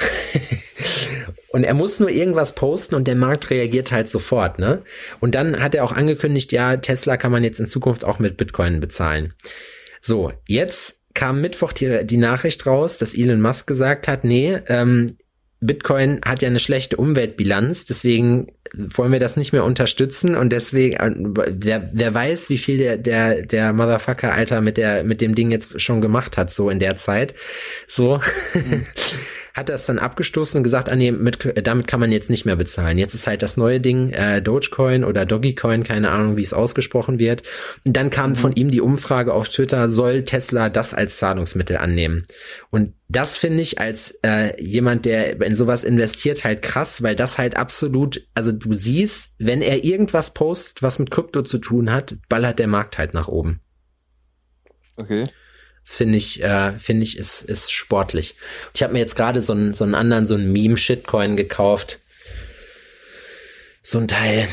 und 1.48 1.64
er 1.64 1.74
muss 1.74 2.00
nur 2.00 2.10
irgendwas 2.10 2.54
posten 2.54 2.94
und 2.94 3.06
der 3.06 3.16
Markt 3.16 3.50
reagiert 3.50 3.92
halt 3.92 4.08
sofort, 4.08 4.58
ne? 4.58 4.82
Und 5.20 5.34
dann 5.34 5.62
hat 5.62 5.74
er 5.74 5.84
auch 5.84 5.92
angekündigt, 5.92 6.52
ja, 6.52 6.76
Tesla 6.76 7.16
kann 7.16 7.32
man 7.32 7.44
jetzt 7.44 7.60
in 7.60 7.66
Zukunft 7.66 8.04
auch 8.04 8.18
mit 8.18 8.36
Bitcoin 8.36 8.80
bezahlen. 8.80 9.34
So, 10.06 10.32
jetzt 10.46 11.00
kam 11.14 11.40
Mittwoch 11.40 11.72
die, 11.72 12.06
die 12.06 12.16
Nachricht 12.16 12.64
raus, 12.64 12.96
dass 12.96 13.12
Elon 13.12 13.40
Musk 13.40 13.66
gesagt 13.66 14.06
hat, 14.06 14.22
nee, 14.22 14.56
ähm, 14.68 15.16
Bitcoin 15.60 16.20
hat 16.24 16.42
ja 16.42 16.48
eine 16.48 16.60
schlechte 16.60 16.96
Umweltbilanz, 16.96 17.86
deswegen 17.86 18.52
wollen 18.72 19.10
wir 19.10 19.18
das 19.18 19.36
nicht 19.36 19.52
mehr 19.52 19.64
unterstützen 19.64 20.36
und 20.36 20.50
deswegen, 20.52 20.94
äh, 20.94 21.10
wer, 21.50 21.90
wer 21.92 22.14
weiß, 22.14 22.50
wie 22.50 22.58
viel 22.58 22.78
der, 22.78 22.98
der, 22.98 23.42
der 23.42 23.72
Motherfucker, 23.72 24.32
Alter, 24.32 24.60
mit 24.60 24.76
der, 24.76 25.02
mit 25.02 25.20
dem 25.20 25.34
Ding 25.34 25.50
jetzt 25.50 25.80
schon 25.80 26.00
gemacht 26.00 26.36
hat, 26.36 26.52
so 26.52 26.70
in 26.70 26.78
der 26.78 26.94
Zeit. 26.94 27.34
So. 27.88 28.20
Mhm. 28.54 28.86
hat 29.56 29.70
das 29.70 29.86
dann 29.86 29.98
abgestoßen 29.98 30.58
und 30.58 30.64
gesagt, 30.64 30.90
ah 30.90 30.96
nee, 30.96 31.10
mit, 31.10 31.50
damit 31.66 31.86
kann 31.86 31.98
man 31.98 32.12
jetzt 32.12 32.28
nicht 32.28 32.44
mehr 32.44 32.56
bezahlen. 32.56 32.98
Jetzt 32.98 33.14
ist 33.14 33.26
halt 33.26 33.42
das 33.42 33.56
neue 33.56 33.80
Ding, 33.80 34.10
äh, 34.10 34.42
Dogecoin 34.42 35.02
oder 35.02 35.24
Doggycoin, 35.24 35.82
keine 35.82 36.10
Ahnung, 36.10 36.36
wie 36.36 36.42
es 36.42 36.52
ausgesprochen 36.52 37.18
wird. 37.18 37.42
Und 37.86 37.96
dann 37.96 38.10
kam 38.10 38.32
mhm. 38.32 38.34
von 38.34 38.52
ihm 38.52 38.70
die 38.70 38.82
Umfrage 38.82 39.32
auf 39.32 39.48
Twitter, 39.48 39.88
soll 39.88 40.24
Tesla 40.24 40.68
das 40.68 40.92
als 40.92 41.16
Zahlungsmittel 41.16 41.78
annehmen? 41.78 42.26
Und 42.68 42.92
das 43.08 43.38
finde 43.38 43.62
ich 43.62 43.80
als 43.80 44.18
äh, 44.22 44.62
jemand, 44.62 45.06
der 45.06 45.40
in 45.40 45.56
sowas 45.56 45.84
investiert, 45.84 46.44
halt 46.44 46.60
krass, 46.60 47.02
weil 47.02 47.16
das 47.16 47.38
halt 47.38 47.56
absolut, 47.56 48.28
also 48.34 48.52
du 48.52 48.74
siehst, 48.74 49.32
wenn 49.38 49.62
er 49.62 49.84
irgendwas 49.84 50.34
postet, 50.34 50.82
was 50.82 50.98
mit 50.98 51.10
Krypto 51.10 51.40
zu 51.40 51.56
tun 51.56 51.90
hat, 51.90 52.16
ballert 52.28 52.58
der 52.58 52.66
Markt 52.66 52.98
halt 52.98 53.14
nach 53.14 53.28
oben. 53.28 53.60
Okay. 54.96 55.24
Das 55.86 55.94
finde 55.94 56.18
ich, 56.18 56.42
äh, 56.42 56.76
finde 56.80 57.04
ich, 57.04 57.16
ist, 57.16 57.42
ist 57.42 57.70
sportlich. 57.70 58.34
Ich 58.74 58.82
habe 58.82 58.92
mir 58.92 58.98
jetzt 58.98 59.14
gerade 59.14 59.40
so 59.40 59.52
einen, 59.52 59.72
so 59.72 59.84
einen 59.84 59.94
anderen, 59.94 60.26
so 60.26 60.34
einen 60.34 60.50
Meme-Shitcoin 60.50 61.36
gekauft. 61.36 62.00
So 63.84 63.98
ein 63.98 64.08
Teil. 64.08 64.48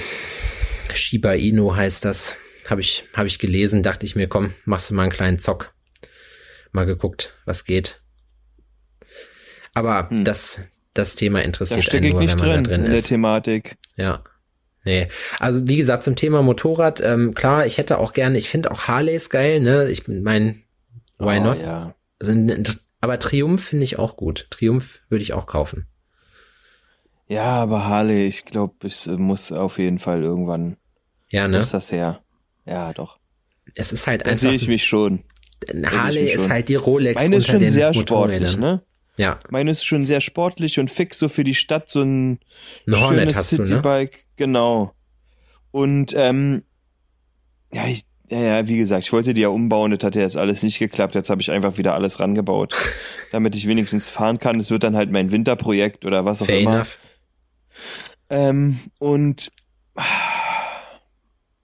Shiba 0.93 1.34
Inu 1.34 1.76
heißt 1.76 2.06
das. 2.06 2.36
Habe 2.69 2.82
ich, 2.82 3.06
hab 3.15 3.26
ich 3.26 3.39
gelesen, 3.39 3.82
dachte 3.82 4.06
ich 4.06 4.15
mir, 4.15 4.28
komm, 4.28 4.54
machst 4.65 4.91
du 4.91 4.93
mal 4.93 5.04
einen 5.04 5.12
kleinen 5.12 5.39
Zock. 5.39 5.74
Mal 6.72 6.86
geguckt, 6.86 7.34
was 7.46 7.65
geht. 7.65 8.00
Aber 9.74 10.12
hm. 10.12 10.24
das, 10.24 10.62
das 10.93 11.15
Thema 11.15 11.43
interessiert 11.43 11.91
da 11.91 11.98
einen 11.98 12.10
nur, 12.12 12.19
wenn 12.19 12.28
man 12.28 12.38
drin, 12.38 12.63
da 12.63 12.69
drin 12.69 12.86
in 12.86 12.91
ist. 12.91 13.06
der 13.06 13.10
Thematik. 13.10 13.78
Ja. 13.98 14.24
Nee, 14.86 15.08
also 15.39 15.67
wie 15.67 15.78
gesagt, 15.78 16.04
zum 16.04 16.15
Thema 16.15 16.43
Motorrad, 16.43 17.02
ähm, 17.02 17.34
klar, 17.34 17.65
ich 17.65 17.78
hätte 17.80 17.98
auch 17.98 18.13
gerne, 18.13 18.38
ich 18.38 18.50
finde 18.50 18.69
auch 18.69 18.84
Harleys 18.84 19.30
geil, 19.30 19.62
ne? 19.62 19.89
Ich 19.89 20.10
mein, 20.10 20.62
Why 21.17 21.39
oh, 21.39 21.43
not? 21.43 21.60
Ja. 21.60 21.93
aber 23.02 23.19
Triumph 23.19 23.63
finde 23.63 23.84
ich 23.84 23.99
auch 23.99 24.17
gut. 24.17 24.47
Triumph 24.49 25.02
würde 25.10 25.23
ich 25.23 25.34
auch 25.34 25.47
kaufen. 25.47 25.88
Ja, 27.28 27.62
aber 27.62 27.86
Harley, 27.86 28.28
ich 28.28 28.45
glaube, 28.45 28.88
es 28.88 29.08
muss 29.08 29.52
auf 29.52 29.80
jeden 29.80 29.99
Fall 29.99 30.23
irgendwann. 30.23 30.78
Ja, 31.30 31.47
ne? 31.47 31.60
Muss 31.60 31.71
das 31.71 31.91
her. 31.91 32.21
Ja, 32.65 32.93
doch. 32.93 33.19
Es 33.76 33.91
ist 33.91 34.08
halt 34.08 34.21
da 34.21 34.32
einfach. 34.32 34.41
sehe 34.41 34.54
ich 34.54 34.67
mich 34.67 34.86
schon. 34.86 35.23
Harley 35.86 36.32
ist 36.32 36.49
halt 36.49 36.69
die 36.69 36.76
Rolex 36.76 37.21
Meine 37.21 37.38
ist 37.38 37.47
schon 37.47 37.65
sehr 37.65 37.93
sportlich, 37.93 38.58
ne? 38.58 38.84
Ja. 39.17 39.39
Meine 39.49 39.71
ist 39.71 39.84
schon 39.84 40.06
sehr 40.06 40.21
sportlich 40.21 40.80
und 40.80 40.89
fix 40.89 41.19
so 41.19 41.30
für 41.30 41.43
die 41.43 41.56
Stadt, 41.56 41.89
so 41.89 42.02
ein, 42.02 42.39
ein 42.88 42.95
schönes 42.95 43.49
Citybike, 43.49 44.17
ne? 44.17 44.23
genau. 44.36 44.93
Und 45.71 46.13
ähm, 46.15 46.63
ja, 47.71 47.88
ich 47.88 48.06
ja, 48.30 48.40
ja, 48.40 48.68
wie 48.68 48.78
gesagt, 48.78 49.04
ich 49.04 49.14
wollte 49.14 49.34
die 49.34 49.42
ja 49.42 49.50
umbauen, 49.50 49.92
das 49.92 50.04
hat 50.04 50.16
ja 50.16 50.22
jetzt 50.22 50.38
alles 50.38 50.64
nicht 50.64 50.80
geklappt. 50.80 51.16
Jetzt 51.16 51.30
habe 51.30 51.42
ich 51.42 51.52
einfach 51.52 51.78
wieder 51.78 51.94
alles 51.94 52.20
rangebaut, 52.20 52.76
damit 53.32 53.56
ich 53.56 53.68
wenigstens 53.68 54.10
fahren 54.10 54.40
kann. 54.40 54.60
Es 54.60 54.72
wird 54.72 54.84
dann 54.84 54.96
halt 54.96 55.12
mein 55.12 55.32
Winterprojekt 55.32 56.06
oder 56.06 56.26
was 56.26 56.42
auch 56.42 56.46
Fair 56.46 56.60
immer. 56.60 56.76
Enough. 56.76 57.00
Ähm, 58.30 58.80
und 59.00 59.52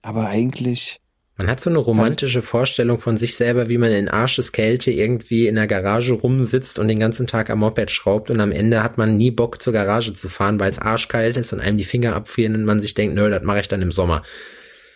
aber 0.01 0.27
eigentlich. 0.27 0.99
Man 1.37 1.49
hat 1.49 1.61
so 1.61 1.69
eine 1.69 1.79
romantische 1.79 2.41
Vorstellung 2.41 2.99
von 2.99 3.15
sich 3.15 3.37
selber, 3.37 3.69
wie 3.69 3.77
man 3.77 3.91
in 3.91 4.09
Arscheskälte 4.09 4.91
irgendwie 4.91 5.47
in 5.47 5.55
der 5.55 5.67
Garage 5.67 6.11
rumsitzt 6.11 6.77
und 6.79 6.89
den 6.89 6.99
ganzen 6.99 7.27
Tag 7.27 7.49
am 7.49 7.59
Moped 7.59 7.91
schraubt 7.91 8.29
und 8.29 8.41
am 8.41 8.51
Ende 8.51 8.83
hat 8.83 8.97
man 8.97 9.15
nie 9.15 9.31
Bock 9.31 9.61
zur 9.61 9.71
Garage 9.71 10.13
zu 10.13 10.27
fahren, 10.27 10.59
weil 10.59 10.69
es 10.69 10.79
arschkalt 10.79 11.37
ist 11.37 11.53
und 11.53 11.61
einem 11.61 11.77
die 11.77 11.85
Finger 11.85 12.13
abfrieren 12.13 12.55
und 12.55 12.65
man 12.65 12.81
sich 12.81 12.93
denkt, 12.93 13.15
nö, 13.15 13.29
das 13.29 13.43
mache 13.43 13.61
ich 13.61 13.69
dann 13.69 13.81
im 13.81 13.93
Sommer. 13.93 14.23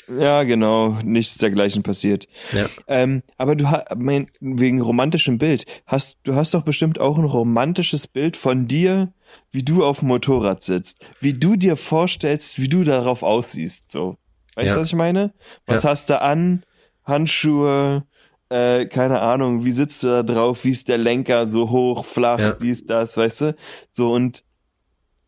Ja, 0.08 0.44
genau, 0.44 0.98
nichts 1.04 1.38
dergleichen 1.38 1.82
passiert. 1.82 2.28
Ja. 2.52 2.68
Ähm, 2.88 3.24
aber 3.38 3.56
du 3.56 3.70
hast, 3.70 3.96
mein, 3.96 4.28
wegen 4.42 4.82
romantischem 4.82 5.38
Bild, 5.38 5.66
hast, 5.86 6.18
du 6.24 6.36
hast 6.36 6.54
doch 6.54 6.64
bestimmt 6.64 7.00
auch 7.00 7.18
ein 7.18 7.24
romantisches 7.24 8.08
Bild 8.08 8.36
von 8.36 8.68
dir, 8.68 9.14
wie 9.52 9.64
du 9.64 9.86
auf 9.86 10.00
dem 10.00 10.10
Motorrad 10.10 10.62
sitzt, 10.62 11.00
wie 11.22 11.34
du 11.34 11.56
dir 11.56 11.78
vorstellst, 11.78 12.60
wie 12.60 12.68
du 12.68 12.84
darauf 12.84 13.24
aussiehst, 13.24 13.92
so. 13.92 14.18
Weißt 14.56 14.68
du, 14.70 14.74
Ja. 14.76 14.82
was 14.82 14.88
ich 14.90 14.96
meine? 14.96 15.34
Was 15.66 15.84
Ja. 15.84 15.90
hast 15.92 16.10
du 16.10 16.22
an? 16.22 16.64
Handschuhe, 17.06 18.06
äh, 18.50 18.86
keine 18.86 19.22
Ahnung, 19.22 19.64
wie 19.66 19.72
sitzt 19.72 20.04
du 20.04 20.08
da 20.08 20.24
drauf? 20.24 20.64
Wie 20.66 20.70
ist 20.72 20.88
der 20.90 20.98
Lenker 20.98 21.48
so 21.48 21.70
hoch, 21.70 22.06
flach, 22.06 22.58
wie 22.60 22.70
ist 22.70 22.90
das, 22.90 23.16
weißt 23.18 23.42
du? 23.42 23.56
So 23.92 24.12
und 24.14 24.44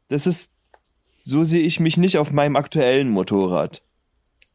das 0.09 0.27
ist, 0.27 0.51
so 1.23 1.43
sehe 1.43 1.61
ich 1.61 1.79
mich 1.79 1.97
nicht 1.97 2.17
auf 2.17 2.31
meinem 2.31 2.55
aktuellen 2.55 3.09
Motorrad. 3.09 3.81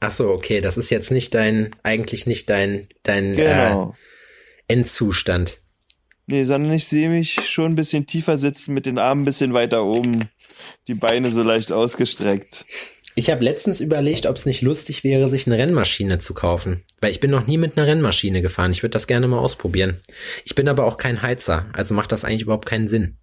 Ach 0.00 0.10
so, 0.10 0.30
okay, 0.30 0.60
das 0.60 0.76
ist 0.78 0.90
jetzt 0.90 1.10
nicht 1.10 1.34
dein, 1.34 1.70
eigentlich 1.82 2.26
nicht 2.26 2.48
dein, 2.48 2.88
dein 3.02 3.36
Genau. 3.36 3.94
äh, 4.68 4.72
Endzustand. 4.72 5.60
Nee, 6.26 6.44
sondern 6.44 6.72
ich 6.72 6.86
sehe 6.86 7.08
mich 7.08 7.34
schon 7.48 7.72
ein 7.72 7.76
bisschen 7.76 8.06
tiefer 8.06 8.38
sitzen, 8.38 8.72
mit 8.72 8.86
den 8.86 8.98
Armen 8.98 9.22
ein 9.22 9.24
bisschen 9.24 9.52
weiter 9.52 9.84
oben, 9.84 10.30
die 10.86 10.94
Beine 10.94 11.30
so 11.30 11.42
leicht 11.42 11.72
ausgestreckt. 11.72 12.64
Ich 13.16 13.30
habe 13.30 13.44
letztens 13.44 13.80
überlegt, 13.80 14.26
ob 14.26 14.36
es 14.36 14.46
nicht 14.46 14.62
lustig 14.62 15.02
wäre, 15.02 15.26
sich 15.26 15.46
eine 15.46 15.58
Rennmaschine 15.58 16.18
zu 16.18 16.32
kaufen. 16.32 16.84
Weil 17.00 17.10
ich 17.10 17.18
bin 17.20 17.30
noch 17.32 17.46
nie 17.46 17.58
mit 17.58 17.76
einer 17.76 17.86
Rennmaschine 17.86 18.40
gefahren. 18.40 18.70
Ich 18.70 18.82
würde 18.82 18.92
das 18.92 19.08
gerne 19.08 19.26
mal 19.26 19.40
ausprobieren. 19.40 20.00
Ich 20.44 20.54
bin 20.54 20.68
aber 20.68 20.84
auch 20.84 20.96
kein 20.96 21.20
Heizer, 21.20 21.66
also 21.72 21.92
macht 21.92 22.12
das 22.12 22.24
eigentlich 22.24 22.42
überhaupt 22.42 22.66
keinen 22.66 22.86
Sinn. 22.88 23.18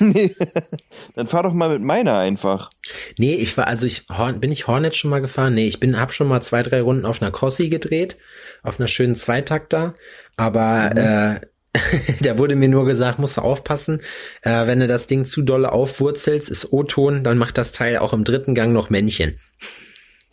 Nee, 0.00 0.34
dann 1.14 1.26
fahr 1.26 1.42
doch 1.42 1.52
mal 1.52 1.70
mit 1.70 1.82
meiner 1.82 2.18
einfach. 2.18 2.70
Nee, 3.18 3.34
ich 3.34 3.56
war, 3.56 3.66
also 3.66 3.86
ich 3.86 4.06
bin 4.40 4.52
ich 4.52 4.66
Hornet 4.66 4.94
schon 4.94 5.10
mal 5.10 5.20
gefahren? 5.20 5.54
Nee, 5.54 5.66
ich 5.66 5.80
bin, 5.80 6.00
hab 6.00 6.12
schon 6.12 6.28
mal 6.28 6.42
zwei, 6.42 6.62
drei 6.62 6.80
Runden 6.80 7.06
auf 7.06 7.20
einer 7.20 7.30
Crossi 7.30 7.68
gedreht, 7.68 8.16
auf 8.62 8.78
einer 8.78 8.88
schönen 8.88 9.14
Zweitakter, 9.14 9.94
aber 10.36 10.96
äh, 10.96 11.40
da 12.20 12.38
wurde 12.38 12.56
mir 12.56 12.68
nur 12.68 12.84
gesagt, 12.84 13.18
musst 13.18 13.36
du 13.36 13.40
aufpassen, 13.40 14.00
äh, 14.42 14.66
wenn 14.66 14.80
du 14.80 14.86
das 14.86 15.06
Ding 15.06 15.24
zu 15.24 15.42
dolle 15.42 15.72
aufwurzelst, 15.72 16.48
ist 16.48 16.72
O-Ton, 16.72 17.24
dann 17.24 17.38
macht 17.38 17.58
das 17.58 17.72
Teil 17.72 17.98
auch 17.98 18.12
im 18.12 18.24
dritten 18.24 18.54
Gang 18.54 18.72
noch 18.72 18.90
Männchen. 18.90 19.38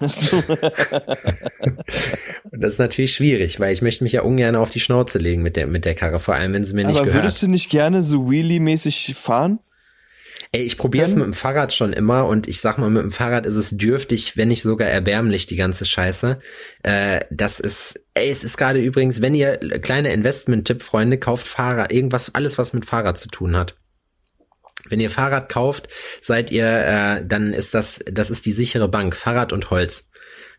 Und 2.51 2.61
das 2.61 2.73
ist 2.73 2.79
natürlich 2.79 3.13
schwierig, 3.13 3.59
weil 3.59 3.73
ich 3.73 3.81
möchte 3.81 4.03
mich 4.03 4.13
ja 4.13 4.23
ungern 4.23 4.55
auf 4.55 4.69
die 4.69 4.79
Schnauze 4.79 5.19
legen 5.19 5.41
mit 5.41 5.55
der, 5.55 5.67
mit 5.67 5.85
der 5.85 5.95
Karre, 5.95 6.19
vor 6.19 6.35
allem 6.35 6.53
wenn 6.53 6.63
sie 6.63 6.73
mir 6.73 6.85
nicht 6.85 6.97
Aber 6.97 7.05
gehört. 7.05 7.23
würdest 7.23 7.41
du 7.43 7.47
nicht 7.47 7.69
gerne 7.69 8.03
so 8.03 8.29
Wheelie-mäßig 8.29 9.15
fahren? 9.15 9.59
Ey, 10.53 10.63
ich 10.63 10.77
probiere 10.77 11.05
es 11.05 11.15
mit 11.15 11.23
dem 11.23 11.31
Fahrrad 11.31 11.71
schon 11.71 11.93
immer 11.93 12.27
und 12.27 12.45
ich 12.47 12.59
sag 12.59 12.77
mal, 12.77 12.89
mit 12.89 13.03
dem 13.03 13.11
Fahrrad 13.11 13.45
ist 13.45 13.55
es 13.55 13.69
dürftig, 13.69 14.35
wenn 14.35 14.49
nicht 14.49 14.63
sogar 14.63 14.89
erbärmlich, 14.89 15.45
die 15.45 15.55
ganze 15.55 15.85
Scheiße. 15.85 16.39
Äh, 16.83 17.21
das 17.29 17.61
ist, 17.61 18.03
ey, 18.15 18.29
es 18.29 18.43
ist 18.43 18.57
gerade 18.57 18.81
übrigens, 18.81 19.21
wenn 19.21 19.33
ihr, 19.33 19.57
kleiner 19.57 20.11
Investment-Tipp, 20.11 20.83
Freunde, 20.83 21.17
kauft 21.17 21.47
Fahrrad, 21.47 21.93
irgendwas, 21.93 22.35
alles, 22.35 22.57
was 22.57 22.73
mit 22.73 22.85
Fahrrad 22.85 23.17
zu 23.17 23.29
tun 23.29 23.55
hat. 23.55 23.75
Wenn 24.89 24.99
ihr 24.99 25.09
Fahrrad 25.09 25.49
kauft, 25.49 25.87
seid 26.21 26.51
ihr, 26.51 26.65
äh, 26.65 27.25
dann 27.25 27.53
ist 27.53 27.73
das, 27.73 27.99
das 28.11 28.29
ist 28.29 28.45
die 28.45 28.51
sichere 28.51 28.87
Bank, 28.87 29.15
Fahrrad 29.15 29.53
und 29.53 29.69
Holz. 29.69 30.05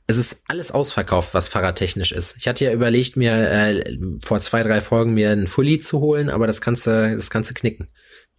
Es 0.07 0.17
ist 0.17 0.43
alles 0.49 0.73
ausverkauft, 0.73 1.33
was 1.33 1.49
fahrradtechnisch 1.49 2.13
ist. 2.13 2.35
Ich 2.37 2.49
hatte 2.49 2.65
ja 2.65 2.73
überlegt, 2.73 3.17
mir 3.17 3.33
äh, 3.33 3.99
vor 4.25 4.41
zwei, 4.41 4.63
drei 4.63 4.81
Folgen 4.81 5.15
mir 5.15 5.31
einen 5.31 5.47
Fully 5.47 5.79
zu 5.79 6.01
holen, 6.01 6.29
aber 6.29 6.47
das 6.47 6.61
kannst 6.61 6.87
du, 6.87 7.15
das 7.15 7.31
kannst 7.31 7.51
du 7.51 7.55
knicken. 7.55 7.89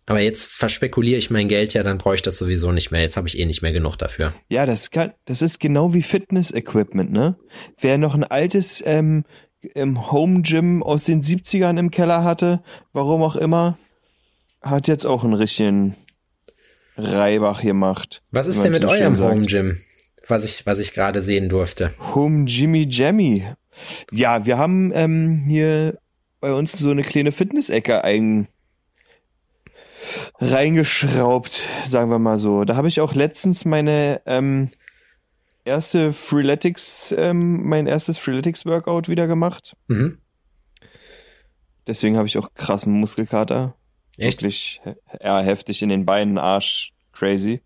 Aber 0.05 0.19
jetzt 0.19 0.45
verspekuliere 0.45 1.17
ich 1.17 1.29
mein 1.29 1.47
Geld 1.47 1.73
ja, 1.73 1.83
dann 1.83 1.97
brauche 1.97 2.15
ich 2.15 2.21
das 2.21 2.37
sowieso 2.37 2.73
nicht 2.73 2.91
mehr. 2.91 3.01
Jetzt 3.01 3.15
habe 3.15 3.27
ich 3.27 3.39
eh 3.39 3.45
nicht 3.45 3.61
mehr 3.61 3.71
genug 3.71 3.95
dafür. 3.95 4.33
Ja, 4.49 4.65
das 4.65 4.91
kann, 4.91 5.13
das 5.25 5.41
ist 5.41 5.59
genau 5.59 5.93
wie 5.93 6.01
Fitness-Equipment, 6.01 7.11
ne? 7.11 7.37
Wer 7.79 7.97
noch 7.97 8.13
ein 8.13 8.25
altes 8.25 8.83
ähm, 8.85 9.23
ähm, 9.75 10.11
Home 10.11 10.41
Gym 10.41 10.83
aus 10.83 11.05
den 11.05 11.23
70ern 11.23 11.79
im 11.79 11.89
Keller 11.89 12.23
hatte, 12.23 12.61
warum 12.91 13.21
auch 13.21 13.37
immer, 13.37 13.77
hat 14.63 14.87
jetzt 14.87 15.05
auch 15.05 15.23
einen 15.23 15.33
richtigen 15.33 15.95
Reibach 16.97 17.61
gemacht. 17.61 18.21
Was 18.31 18.47
ist 18.47 18.63
denn 18.63 18.71
mit 18.71 18.81
so 18.81 18.87
eurem. 18.87 19.17
Home 19.19 19.45
Gym? 19.45 19.81
Was 20.27 20.45
ich, 20.45 20.65
was 20.65 20.79
ich 20.79 20.93
gerade 20.93 21.21
sehen 21.21 21.49
durfte. 21.49 21.91
Home 22.15 22.45
Jimmy 22.47 22.87
Jammy. 22.89 23.45
Ja, 24.11 24.45
wir 24.45 24.57
haben 24.57 24.91
ähm, 24.93 25.43
hier 25.47 25.97
bei 26.39 26.53
uns 26.53 26.73
so 26.73 26.91
eine 26.91 27.03
kleine 27.03 27.31
Fitness-Ecke 27.31 28.03
ein 28.03 28.47
reingeschraubt, 30.39 31.61
sagen 31.85 32.09
wir 32.09 32.19
mal 32.19 32.37
so. 32.37 32.63
Da 32.63 32.75
habe 32.75 32.87
ich 32.87 33.01
auch 33.01 33.13
letztens 33.13 33.65
meine 33.65 34.21
ähm, 34.25 34.69
erste 35.65 36.13
Freeletics, 36.13 37.13
ähm, 37.17 37.67
mein 37.67 37.87
erstes 37.87 38.17
Freeletics-Workout 38.17 39.09
wieder 39.09 39.27
gemacht. 39.27 39.75
Mhm. 39.87 40.19
Deswegen 41.87 42.17
habe 42.17 42.27
ich 42.27 42.37
auch 42.37 42.53
krassen 42.53 42.93
Muskelkater. 42.93 43.75
Echt? 44.17 44.41
Wirklich 44.41 44.81
eher 45.19 45.41
heftig 45.41 45.81
in 45.81 45.89
den 45.89 46.05
Beinen, 46.05 46.37
Arsch, 46.37 46.93
crazy. 47.11 47.61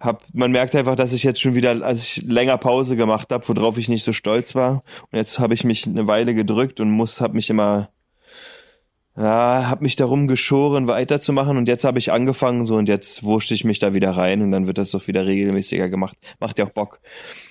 Hab, 0.00 0.24
man 0.32 0.50
merkt 0.50 0.74
einfach, 0.74 0.96
dass 0.96 1.12
ich 1.12 1.22
jetzt 1.22 1.40
schon 1.40 1.54
wieder, 1.54 1.82
als 1.82 2.02
ich 2.02 2.22
länger 2.22 2.58
Pause 2.58 2.96
gemacht 2.96 3.30
habe, 3.30 3.46
worauf 3.48 3.78
ich 3.78 3.88
nicht 3.88 4.04
so 4.04 4.12
stolz 4.12 4.54
war. 4.54 4.82
Und 5.10 5.16
jetzt 5.16 5.38
habe 5.38 5.54
ich 5.54 5.64
mich 5.64 5.86
eine 5.86 6.06
Weile 6.06 6.34
gedrückt 6.34 6.80
und 6.80 6.90
muss, 6.90 7.20
habe 7.20 7.34
mich 7.34 7.48
immer, 7.48 7.90
ja, 9.16 9.68
habe 9.68 9.84
mich 9.84 9.96
darum 9.96 10.26
geschoren, 10.26 10.88
weiterzumachen. 10.88 11.56
Und 11.56 11.68
jetzt 11.68 11.84
habe 11.84 11.98
ich 11.98 12.12
angefangen 12.12 12.64
so 12.64 12.76
und 12.76 12.88
jetzt 12.88 13.22
wurschte 13.22 13.54
ich 13.54 13.64
mich 13.64 13.78
da 13.78 13.94
wieder 13.94 14.10
rein 14.10 14.42
und 14.42 14.50
dann 14.50 14.66
wird 14.66 14.76
das 14.76 14.90
doch 14.90 15.06
wieder 15.06 15.24
regelmäßiger 15.24 15.88
gemacht. 15.88 16.18
Macht 16.40 16.58
ja 16.58 16.66
auch 16.66 16.70
Bock. 16.70 17.00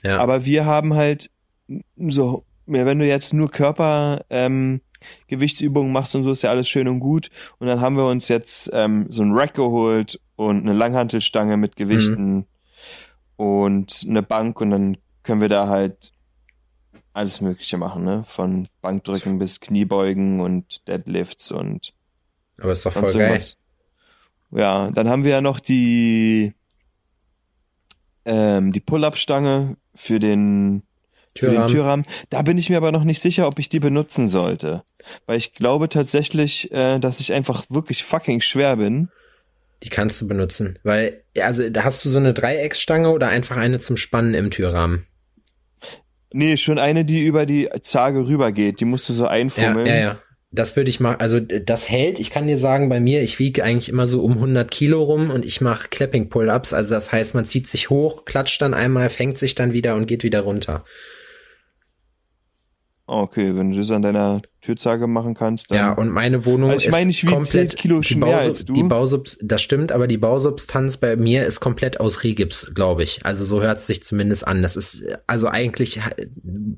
Ja. 0.04 0.20
Aber 0.20 0.46
wir 0.46 0.66
haben 0.66 0.94
halt 0.94 1.32
so, 1.96 2.46
ja, 2.68 2.86
wenn 2.86 3.00
du 3.00 3.08
jetzt 3.08 3.34
nur 3.34 3.50
Körper, 3.50 4.26
ähm, 4.30 4.82
Gewichtsübungen 5.28 5.92
machst 5.92 6.16
und 6.16 6.24
so, 6.24 6.32
ist 6.32 6.44
ja 6.44 6.50
alles 6.50 6.68
schön 6.68 6.88
und 6.88 7.00
gut. 7.00 7.30
Und 7.60 7.68
dann 7.68 7.82
haben 7.82 7.98
wir 7.98 8.06
uns 8.06 8.28
jetzt 8.28 8.70
ähm, 8.74 9.08
so 9.10 9.24
ein 9.24 9.34
Rack 9.34 9.54
geholt 9.56 10.20
und 10.36 10.62
eine 10.62 10.74
Langhantelstange 10.74 11.58
mit 11.58 11.76
Gewichten 11.76 12.46
und 13.36 14.06
eine 14.08 14.24
Bank 14.24 14.62
und 14.62 14.70
dann 14.70 14.98
können 15.24 15.42
wir 15.42 15.50
da 15.50 15.68
halt 15.68 16.12
alles 17.13 17.42
Mögliche 17.42 17.78
machen, 17.78 18.04
ne? 18.04 18.24
Von 18.26 18.66
Bankdrücken 18.82 19.38
bis 19.39 19.60
Kniebeugen 19.60 20.39
und 20.39 20.88
Deadlifts 20.88 21.52
und 21.52 21.94
Aber 22.58 22.72
ist 22.72 22.86
doch 22.86 22.92
voll 22.94 23.12
geil. 23.13 23.22
irgendwas. 23.22 23.58
Ja, 24.52 24.92
dann 24.92 25.10
haben 25.10 25.24
wir 25.24 25.32
ja 25.32 25.42
noch 25.42 25.60
die 25.60 26.54
ähm, 28.26 28.72
die 28.72 28.80
Pull-up-Stange 28.80 29.78
für 29.96 30.20
den 30.20 30.84
Türrahmen. 31.36 31.67
Türrahmen. 31.67 32.06
Da 32.30 32.41
bin 32.43 32.58
ich 32.58 32.69
mir 32.69 32.78
aber 32.78 32.91
noch 32.91 33.04
nicht 33.04 33.19
sicher, 33.22 33.48
ob 33.48 33.60
ich 33.60 33.69
die 33.69 33.80
benutzen 33.80 34.28
sollte. 34.28 34.84
Weil 35.26 35.38
ich 35.38 35.54
glaube 35.54 35.89
tatsächlich, 35.89 36.72
äh, 36.72 37.00
dass 37.00 37.19
ich 37.19 37.34
einfach 37.34 37.63
wirklich 37.69 38.04
fucking 38.04 38.41
schwer 38.41 38.78
bin. 38.78 39.10
Die 39.84 39.89
kannst 39.89 40.22
du 40.22 40.28
benutzen. 40.28 40.80
Weil, 40.84 41.24
ja, 41.36 41.46
also 41.48 41.69
da 41.69 41.84
hast 41.84 42.06
du 42.06 42.10
so 42.10 42.17
eine 42.19 42.34
Dreiecksstange 42.34 43.10
oder 43.10 43.28
einfach 43.28 43.58
eine 43.58 43.80
zum 43.80 43.98
Spannen 43.98 44.34
im 44.34 44.52
Türrahmen? 44.52 45.06
Nee, 46.32 46.58
schon 46.58 46.80
eine, 46.80 47.06
die 47.06 47.24
über 47.24 47.46
die 47.46 47.69
Zage 47.84 48.26
rübergeht. 48.28 48.80
Die 48.80 48.86
musst 48.86 49.08
du 49.10 49.13
so 49.13 49.26
Ja, 49.26 49.30
einfummeln. 49.32 49.86
ja, 49.86 49.96
ja. 49.96 50.19
Das 50.56 50.76
würde 50.76 50.91
ich 50.91 51.00
machen. 51.00 51.19
Also 51.19 51.39
das 51.39 51.89
hält. 51.89 52.19
Ich 52.19 52.30
kann 52.30 52.46
dir 52.46 52.60
sagen, 52.60 52.88
bei 52.88 53.00
mir, 53.00 53.24
ich 53.24 53.39
wiege 53.39 53.63
eigentlich 53.63 53.89
immer 53.89 54.06
so 54.06 54.24
um 54.24 54.34
100 54.34 54.69
Kilo 54.69 55.02
rum 55.02 55.32
und 55.32 55.46
ich 55.46 55.62
mache 55.62 55.88
Clapping 55.89 56.30
Pull-ups. 56.30 56.74
Also 56.74 56.93
das 56.93 57.12
heißt, 57.12 57.34
man 57.34 57.46
zieht 57.46 57.67
sich 57.67 57.89
hoch, 57.89 58.26
klatscht 58.26 58.62
dann 58.62 58.76
einmal, 58.76 59.10
fängt 59.10 59.39
sich 59.39 59.56
dann 59.56 59.74
wieder 59.74 59.96
und 59.96 60.06
geht 60.06 60.24
wieder 60.24 60.41
runter. 60.41 60.86
Okay, 63.06 63.54
wenn 63.58 63.72
du 63.72 63.78
das 63.78 63.92
an 63.92 64.02
deiner 64.02 64.42
Türzage 64.62 65.08
machen 65.08 65.34
kannst, 65.34 65.70
dann. 65.70 65.78
Ja, 65.78 65.92
und 65.92 66.10
meine 66.10 66.46
Wohnung 66.46 66.70
Also 66.70 66.84
ich 66.84 66.88
ist 66.88 66.92
meine, 66.94 67.12
ich 67.12 67.22
wiege 67.24 67.34
komplett 67.34 67.72
10 67.72 67.80
Kilo 67.80 68.00
die, 68.00 68.16
mehr 68.16 68.38
als 68.38 68.63
du. 68.63 68.72
die 68.72 68.84
Bausubs 68.84 69.38
das 69.42 69.62
stimmt, 69.62 69.92
aber 69.92 70.08
die 70.08 70.18
Bausubstanz 70.18 70.96
bei 70.96 71.18
mir 71.18 71.46
ist 71.46 71.60
komplett 71.60 72.00
aus 72.00 72.24
Rigips, 72.24 72.72
glaube 72.74 73.04
ich. 73.04 73.26
Also 73.26 73.44
so 73.44 73.62
hört 73.62 73.80
es 73.80 73.88
sich 73.88 74.06
zumindest 74.06 74.48
an. 74.48 74.62
Das 74.62 74.78
ist 74.78 75.04
also 75.28 75.50
eigentlich, 75.50 76.00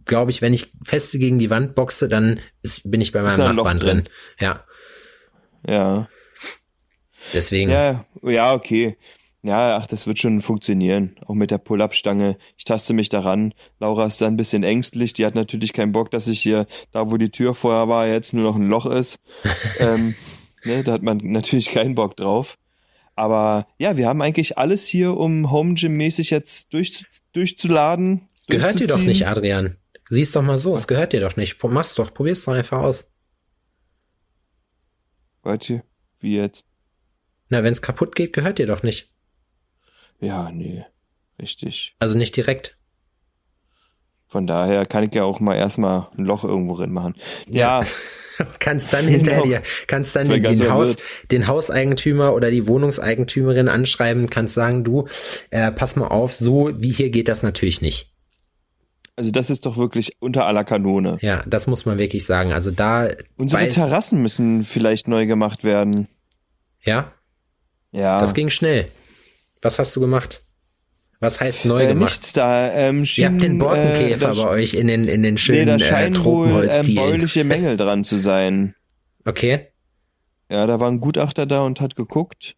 glaube 0.05 0.31
ich, 0.31 0.41
wenn 0.41 0.53
ich 0.53 0.71
feste 0.83 1.19
gegen 1.19 1.37
die 1.37 1.51
Wand 1.51 1.75
boxe, 1.75 2.09
dann 2.09 2.39
ist, 2.63 2.89
bin 2.89 3.01
ich 3.01 3.11
bei 3.11 3.21
meinem 3.21 3.55
Nachbarn 3.55 3.79
drin. 3.79 3.97
drin. 3.97 4.09
Ja, 4.39 4.63
ja. 5.67 6.09
deswegen. 7.35 7.69
Ja, 7.69 8.05
ja, 8.23 8.53
okay. 8.53 8.97
Ja, 9.45 9.77
ach, 9.77 9.85
das 9.85 10.07
wird 10.07 10.17
schon 10.17 10.41
funktionieren. 10.41 11.17
Auch 11.27 11.35
mit 11.35 11.51
der 11.51 11.59
Pull-Up-Stange. 11.59 12.35
Ich 12.57 12.63
taste 12.63 12.93
mich 12.93 13.09
daran. 13.09 13.53
Laura 13.79 14.07
ist 14.07 14.19
da 14.19 14.25
ein 14.25 14.37
bisschen 14.37 14.63
ängstlich. 14.63 15.13
Die 15.13 15.23
hat 15.23 15.35
natürlich 15.35 15.71
keinen 15.71 15.91
Bock, 15.91 16.09
dass 16.09 16.27
ich 16.27 16.41
hier, 16.41 16.65
da 16.91 17.11
wo 17.11 17.17
die 17.17 17.29
Tür 17.29 17.53
vorher 17.53 17.87
war, 17.87 18.07
jetzt 18.07 18.33
nur 18.33 18.43
noch 18.43 18.55
ein 18.55 18.67
Loch 18.67 18.87
ist. 18.87 19.19
ähm, 19.79 20.15
ne, 20.63 20.83
da 20.83 20.93
hat 20.93 21.03
man 21.03 21.17
natürlich 21.17 21.69
keinen 21.69 21.93
Bock 21.93 22.17
drauf. 22.17 22.57
Aber 23.13 23.67
ja, 23.77 23.97
wir 23.97 24.07
haben 24.07 24.23
eigentlich 24.23 24.57
alles 24.57 24.87
hier, 24.87 25.15
um 25.15 25.51
Home 25.51 25.75
Gym 25.75 25.95
mäßig 25.95 26.31
jetzt 26.31 26.73
durch, 26.73 27.05
durchzuladen. 27.33 28.27
Gehört 28.47 28.79
dir 28.79 28.87
doch 28.87 28.97
nicht, 28.97 29.27
Adrian. 29.27 29.77
Siehst 30.09 30.35
doch 30.35 30.41
mal 30.41 30.57
so, 30.57 30.75
es 30.75 30.87
gehört 30.87 31.13
dir 31.13 31.19
doch 31.19 31.35
nicht. 31.35 31.63
Mach's 31.63 31.93
doch, 31.93 32.11
probier's 32.11 32.43
doch 32.45 32.53
einfach 32.53 32.79
aus. 32.79 33.07
Warte, 35.43 35.83
wie 36.19 36.35
jetzt? 36.35 36.65
Na, 37.49 37.63
wenn's 37.63 37.83
kaputt 37.83 38.15
geht, 38.15 38.33
gehört 38.33 38.57
dir 38.57 38.65
doch 38.65 38.81
nicht. 38.81 39.11
Ja, 40.19 40.51
nee, 40.51 40.85
richtig. 41.41 41.95
Also 41.99 42.17
nicht 42.17 42.35
direkt. 42.35 42.77
Von 44.27 44.47
daher 44.47 44.85
kann 44.85 45.03
ich 45.03 45.13
ja 45.13 45.23
auch 45.23 45.39
mal 45.39 45.55
erstmal 45.55 46.07
ein 46.17 46.25
Loch 46.25 46.43
irgendwo 46.43 46.75
drin 46.75 46.91
machen. 46.91 47.15
Ja. 47.47 47.81
ja. 47.81 47.87
kannst 48.59 48.91
dann 48.91 49.07
hinterher 49.07 49.41
Genau. 49.43 49.59
dir, 49.59 49.61
kannst 49.87 50.15
dann 50.15 50.27
den, 50.27 50.43
den, 50.43 50.69
Haus, 50.71 50.97
den 51.31 51.47
Hauseigentümer 51.47 52.33
oder 52.33 52.51
die 52.51 52.67
Wohnungseigentümerin 52.67 53.69
anschreiben, 53.69 54.27
kannst 54.29 54.55
sagen, 54.55 54.83
du, 54.83 55.07
äh, 55.51 55.71
pass 55.71 55.95
mal 55.95 56.07
auf, 56.07 56.33
so 56.33 56.71
wie 56.75 56.91
hier 56.91 57.11
geht 57.11 57.27
das 57.29 57.43
natürlich 57.43 57.81
nicht. 57.81 58.11
Also 59.15 59.31
das 59.31 59.49
ist 59.49 59.65
doch 59.65 59.77
wirklich 59.77 60.17
unter 60.19 60.45
aller 60.45 60.65
Kanone. 60.65 61.17
Ja, 61.21 61.43
das 61.47 61.67
muss 61.67 61.85
man 61.85 61.97
wirklich 61.97 62.25
sagen. 62.25 62.51
Also 62.51 62.71
da, 62.71 63.07
Unsere 63.37 63.69
Terrassen 63.69 64.21
müssen 64.21 64.65
vielleicht 64.65 65.07
neu 65.07 65.25
gemacht 65.27 65.63
werden. 65.63 66.09
ja, 66.81 67.13
Ja. 67.91 68.19
das 68.19 68.33
ging 68.33 68.49
schnell. 68.49 68.87
Was 69.65 69.79
hast 69.79 69.95
du 69.95 69.99
gemacht? 69.99 70.43
Was 71.19 71.41
heißt 71.41 71.65
neu 71.65 71.85
äh, 71.85 71.87
gemacht? 71.87 72.11
nichts 72.11 72.33
da. 72.33 72.71
Ähm, 72.71 72.99
Ihr 72.99 73.05
schien, 73.07 73.25
habt 73.25 73.41
den 73.41 73.57
Borkenkäfer 73.57 74.31
äh, 74.33 74.35
bei 74.35 74.47
euch 74.47 74.75
in 74.75 74.85
den, 74.85 75.05
in 75.05 75.23
den 75.23 75.33
Nee, 75.33 75.39
schönen 75.39 75.65
da 75.65 75.75
äh, 75.77 75.89
scheinen 75.89 76.23
wohl 76.23 76.69
ähm, 76.71 76.93
bäuliche 76.93 77.43
Mängel 77.43 77.75
dran 77.75 78.03
zu 78.03 78.19
sein. 78.19 78.75
okay. 79.25 79.69
Ja, 80.51 80.67
da 80.67 80.79
war 80.79 80.87
ein 80.91 80.99
Gutachter 80.99 81.47
da 81.47 81.61
und 81.61 81.81
hat 81.81 81.95
geguckt. 81.95 82.55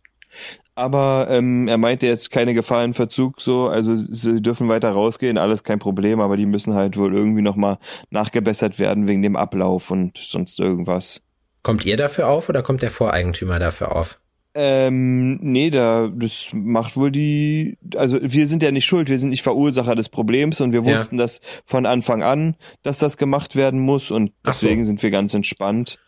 Aber 0.76 1.28
ähm, 1.30 1.70
er 1.70 1.78
meinte 1.78 2.08
jetzt 2.08 2.30
keine 2.30 2.54
Gefahr 2.54 2.84
in 2.84 2.94
Verzug 2.94 3.40
so, 3.40 3.70
also 3.70 3.96
sie 3.96 4.42
dürfen 4.42 4.68
weiter 4.68 4.90
rausgehen, 4.90 5.38
alles 5.38 5.64
kein 5.64 5.80
Problem, 5.80 6.20
aber 6.20 6.36
die 6.36 6.46
müssen 6.46 6.74
halt 6.74 6.98
wohl 6.98 7.16
irgendwie 7.16 7.42
nochmal 7.42 7.78
nachgebessert 8.10 8.80
werden 8.80 9.08
wegen 9.08 9.22
dem 9.22 9.38
Ablauf 9.38 9.92
und 9.92 10.18
sonst 10.18 10.60
irgendwas. 10.60 11.22
Kommt 11.64 11.86
ihr 11.86 11.96
dafür 11.96 12.28
auf 12.28 12.50
oder 12.50 12.64
kommt 12.64 12.82
der 12.82 12.92
Voreigentümer 12.92 13.60
dafür 13.60 13.96
auf? 13.96 14.20
Ähm, 14.60 15.36
nee, 15.42 15.70
da, 15.70 16.08
das 16.12 16.50
macht 16.52 16.98
wohl 16.98 17.12
die, 17.12 17.78
also 17.96 18.18
wir 18.20 18.48
sind 18.48 18.64
ja 18.64 18.72
nicht 18.72 18.86
schuld, 18.86 19.08
wir 19.08 19.20
sind 19.20 19.30
nicht 19.30 19.44
Verursacher 19.44 19.94
des 19.94 20.10
Problems 20.10 20.62
und 20.62 20.74
wir 20.74 20.82
Ja. 20.82 20.96
wussten 20.98 21.18
das 21.18 21.42
von 21.66 21.86
Anfang 21.86 22.24
an, 22.24 22.56
dass 22.82 22.98
das 22.98 23.18
gemacht 23.18 23.56
werden 23.56 23.80
muss 23.80 24.10
und 24.10 24.32
Ach 24.44 24.56
so. 24.56 24.66
deswegen 24.66 24.84
sind 24.84 25.04
wir 25.04 25.12
ganz 25.12 25.36
entspannt. 25.36 26.00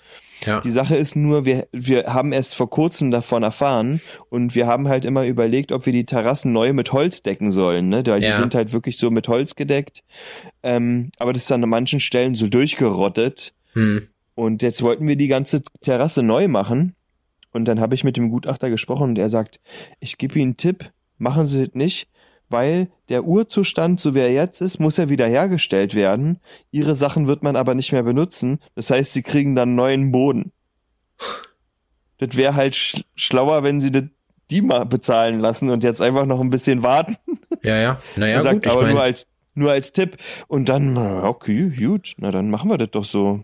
Ja. 0.45 0.62
Die 0.62 0.71
Sache 0.71 0.95
ist 0.95 1.15
nur, 1.15 1.45
wir, 1.45 1.67
wir 1.73 2.05
haben 2.13 2.31
erst 2.31 2.55
vor 2.55 2.69
kurzem 2.71 3.12
davon 3.12 3.43
erfahren 3.43 4.01
und 4.29 4.55
wir 4.55 4.65
haben 4.65 4.88
halt 4.88 5.05
immer 5.05 5.25
überlegt, 5.27 5.71
ob 5.71 5.85
wir 5.85 5.93
die 5.93 6.05
Terrassen 6.05 6.51
neu 6.51 6.73
mit 6.73 6.91
Holz 6.91 7.21
decken 7.21 7.51
sollen, 7.51 7.89
ne? 7.89 8.03
Weil 8.07 8.23
Ja. 8.23 8.31
die 8.31 8.38
sind 8.38 8.55
halt 8.55 8.73
wirklich 8.73 8.97
so 8.97 9.12
mit 9.12 9.27
Holz 9.27 9.53
gedeckt. 9.55 10.01
Ähm, 10.63 11.12
aber 11.19 11.33
das 11.33 11.43
ist 11.43 11.51
an 11.51 11.62
manchen 11.69 11.99
Stellen 11.99 12.33
so 12.33 12.47
durchgerottet. 12.47 13.53
Hm. 13.73 14.07
Und 14.33 14.62
jetzt 14.63 14.81
wollten 14.83 15.07
wir 15.07 15.17
die 15.17 15.27
ganze 15.27 15.62
Terrasse 15.81 16.23
neu 16.23 16.47
machen. 16.47 16.95
Und 17.51 17.65
dann 17.65 17.79
habe 17.79 17.95
ich 17.95 18.03
mit 18.03 18.17
dem 18.17 18.29
Gutachter 18.29 18.69
gesprochen 18.69 19.09
und 19.09 19.17
er 19.17 19.29
sagt, 19.29 19.59
ich 19.99 20.17
gebe 20.17 20.35
Ihnen 20.35 20.49
einen 20.49 20.57
Tipp, 20.57 20.91
machen 21.17 21.45
Sie 21.45 21.65
das 21.65 21.75
nicht, 21.75 22.09
weil 22.49 22.89
der 23.09 23.25
Urzustand, 23.25 23.99
so 23.99 24.15
wie 24.15 24.19
er 24.19 24.31
jetzt 24.31 24.62
ist, 24.62 24.79
muss 24.79 24.97
ja 24.97 25.09
wiederhergestellt 25.09 25.95
werden. 25.95 26.39
Ihre 26.71 26.95
Sachen 26.95 27.27
wird 27.27 27.43
man 27.43 27.55
aber 27.55 27.75
nicht 27.75 27.91
mehr 27.91 28.03
benutzen. 28.03 28.59
Das 28.75 28.89
heißt, 28.89 29.13
Sie 29.13 29.23
kriegen 29.23 29.55
dann 29.55 29.75
neuen 29.75 30.12
Boden. 30.12 30.51
Das 32.17 32.35
wäre 32.35 32.55
halt 32.55 32.75
sch 32.75 33.03
schlauer, 33.15 33.63
wenn 33.63 33.81
Sie 33.81 33.91
das 33.91 34.03
die 34.51 34.62
mal 34.62 34.85
bezahlen 34.85 35.39
lassen 35.39 35.69
und 35.69 35.83
jetzt 35.83 36.01
einfach 36.01 36.25
noch 36.25 36.41
ein 36.41 36.49
bisschen 36.49 36.81
warten. 36.81 37.17
Ja, 37.62 37.77
ja. 37.77 38.01
Naja, 38.15 38.38
er 38.38 38.43
sagt 38.43 38.55
gut, 38.55 38.65
ich 38.65 38.71
aber 38.71 38.89
nur 38.89 39.01
als 39.01 39.27
nur 39.53 39.71
als 39.71 39.91
Tipp. 39.91 40.17
Und 40.47 40.69
dann, 40.69 40.97
okay, 40.97 41.69
gut, 41.69 42.13
na 42.17 42.31
dann 42.31 42.49
machen 42.49 42.69
wir 42.69 42.77
das 42.77 42.91
doch 42.91 43.05
so. 43.05 43.43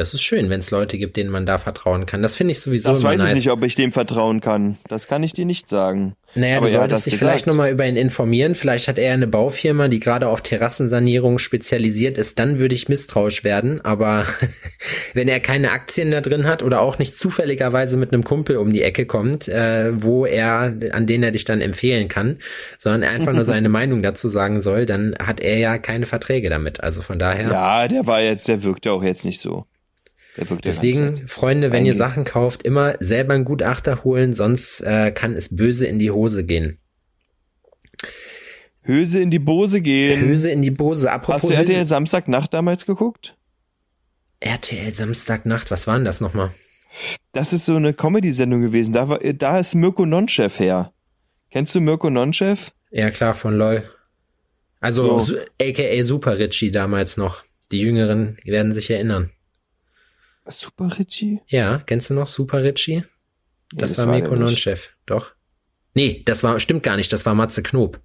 Das 0.00 0.14
ist 0.14 0.22
schön, 0.22 0.50
wenn 0.50 0.60
es 0.60 0.70
Leute 0.70 0.98
gibt, 0.98 1.16
denen 1.16 1.30
man 1.30 1.46
da 1.46 1.58
vertrauen 1.58 2.06
kann. 2.06 2.22
Das 2.22 2.34
finde 2.34 2.52
ich 2.52 2.60
sowieso 2.60 2.90
Das 2.90 3.00
immer 3.00 3.10
weiß 3.10 3.18
nice. 3.18 3.28
ich 3.28 3.34
nicht, 3.36 3.50
ob 3.50 3.62
ich 3.62 3.74
dem 3.74 3.92
vertrauen 3.92 4.40
kann. 4.40 4.78
Das 4.88 5.06
kann 5.06 5.22
ich 5.22 5.32
dir 5.32 5.44
nicht 5.44 5.68
sagen. 5.68 6.16
Naja, 6.34 6.58
Aber 6.58 6.66
du 6.66 6.72
solltest 6.72 6.92
das 6.92 7.04
dich 7.04 7.14
gesagt. 7.14 7.30
vielleicht 7.30 7.46
nochmal 7.46 7.70
über 7.72 7.84
ihn 7.86 7.96
informieren. 7.96 8.54
Vielleicht 8.54 8.86
hat 8.88 8.98
er 8.98 9.12
eine 9.12 9.26
Baufirma, 9.26 9.88
die 9.88 9.98
gerade 9.98 10.28
auf 10.28 10.40
Terrassensanierung 10.42 11.38
spezialisiert 11.38 12.18
ist. 12.18 12.38
Dann 12.38 12.58
würde 12.60 12.74
ich 12.74 12.88
misstrauisch 12.88 13.42
werden. 13.42 13.80
Aber 13.84 14.24
wenn 15.14 15.28
er 15.28 15.40
keine 15.40 15.72
Aktien 15.72 16.10
da 16.12 16.20
drin 16.20 16.46
hat 16.46 16.62
oder 16.62 16.80
auch 16.80 16.98
nicht 16.98 17.16
zufälligerweise 17.16 17.96
mit 17.96 18.12
einem 18.12 18.24
Kumpel 18.24 18.56
um 18.58 18.72
die 18.72 18.82
Ecke 18.82 19.06
kommt, 19.06 19.48
äh, 19.48 19.90
wo 20.02 20.24
er, 20.24 20.74
an 20.92 21.06
den 21.06 21.22
er 21.22 21.32
dich 21.32 21.44
dann 21.44 21.60
empfehlen 21.60 22.08
kann, 22.08 22.38
sondern 22.78 23.02
er 23.02 23.10
einfach 23.10 23.32
nur 23.32 23.44
seine 23.50 23.68
Meinung 23.68 24.02
dazu 24.02 24.28
sagen 24.28 24.60
soll, 24.60 24.86
dann 24.86 25.14
hat 25.20 25.40
er 25.40 25.58
ja 25.58 25.78
keine 25.78 26.06
Verträge 26.06 26.48
damit. 26.48 26.80
Also 26.80 27.02
von 27.02 27.18
daher. 27.18 27.50
Ja, 27.50 27.88
der 27.88 28.06
war 28.06 28.22
jetzt, 28.22 28.46
der 28.48 28.62
wirkte 28.62 28.92
auch 28.92 29.02
jetzt 29.02 29.24
nicht 29.24 29.40
so. 29.40 29.66
Deswegen. 30.64 31.26
Freunde, 31.28 31.70
wenn 31.72 31.86
ihr. 31.86 31.94
Sachen 31.94 32.24
kauft, 32.24 32.62
immer 32.62 32.94
selber 33.00 33.34
einen 33.34 33.44
Gutachter 33.44 34.04
holen, 34.04 34.32
sonst 34.32 34.80
äh, 34.80 35.10
kann 35.10 35.34
es 35.34 35.54
böse 35.54 35.86
in 35.86 35.98
die 35.98 36.10
Hose 36.10 36.44
gehen. 36.44 36.78
Höse 38.82 39.20
in 39.20 39.30
die 39.30 39.38
Bose 39.38 39.80
gehen. 39.80 40.20
Höse 40.20 40.50
in 40.50 40.62
die 40.62 40.70
Bose. 40.70 41.08
Hast 41.08 41.14
Apropos 41.14 41.50
du 41.50 41.54
RTL. 41.54 41.86
Samstagnacht 41.86 42.54
damals 42.54 42.86
geguckt? 42.86 43.36
RTL 44.40 44.94
Samstagnacht, 44.94 45.70
was 45.70 45.86
war 45.86 45.96
denn 45.96 46.04
das 46.06 46.20
nochmal? 46.20 46.50
Das 47.32 47.52
ist 47.52 47.66
so 47.66 47.76
eine 47.76 47.92
Comedy-Sendung 47.92 48.62
gewesen. 48.62 48.92
Da, 48.92 49.08
war, 49.08 49.18
da 49.18 49.58
ist 49.58 49.74
Mirko 49.74 50.06
Nonchef 50.06 50.58
her. 50.58 50.92
Kennst 51.50 51.74
du 51.74 51.80
Mirko 51.80 52.10
Nonchef? 52.10 52.72
Ja, 52.90 53.10
klar, 53.10 53.34
von 53.34 53.54
LOL. 53.54 53.84
Also, 54.80 55.20
So. 55.20 55.36
Aka 55.60 56.02
Super 56.02 56.38
Richie 56.38 56.72
damals 56.72 57.16
noch. 57.16 57.44
Die 57.70 57.80
Jüngeren 57.80 58.38
werden 58.44 58.72
sich 58.72 58.90
erinnern. 58.90 59.30
Super 60.46 60.98
Richie? 60.98 61.40
Ja, 61.46 61.78
kennst 61.78 62.10
du 62.10 62.14
noch 62.14 62.26
Super 62.26 62.62
Richie? 62.62 63.04
Nee, 63.72 63.80
Das, 63.82 63.98
war 63.98 64.06
Mirko 64.06 64.30
nicht. 64.34 64.40
Nonchef, 64.40 64.94
doch. 65.06 65.32
Nee, 65.94 66.22
das 66.24 66.42
war, 66.42 66.58
stimmt 66.60 66.82
gar 66.82 66.96
nicht, 66.96 67.12
das 67.12 67.24
war 67.26 67.34
Matze 67.34 67.62
Knob. 67.62 68.00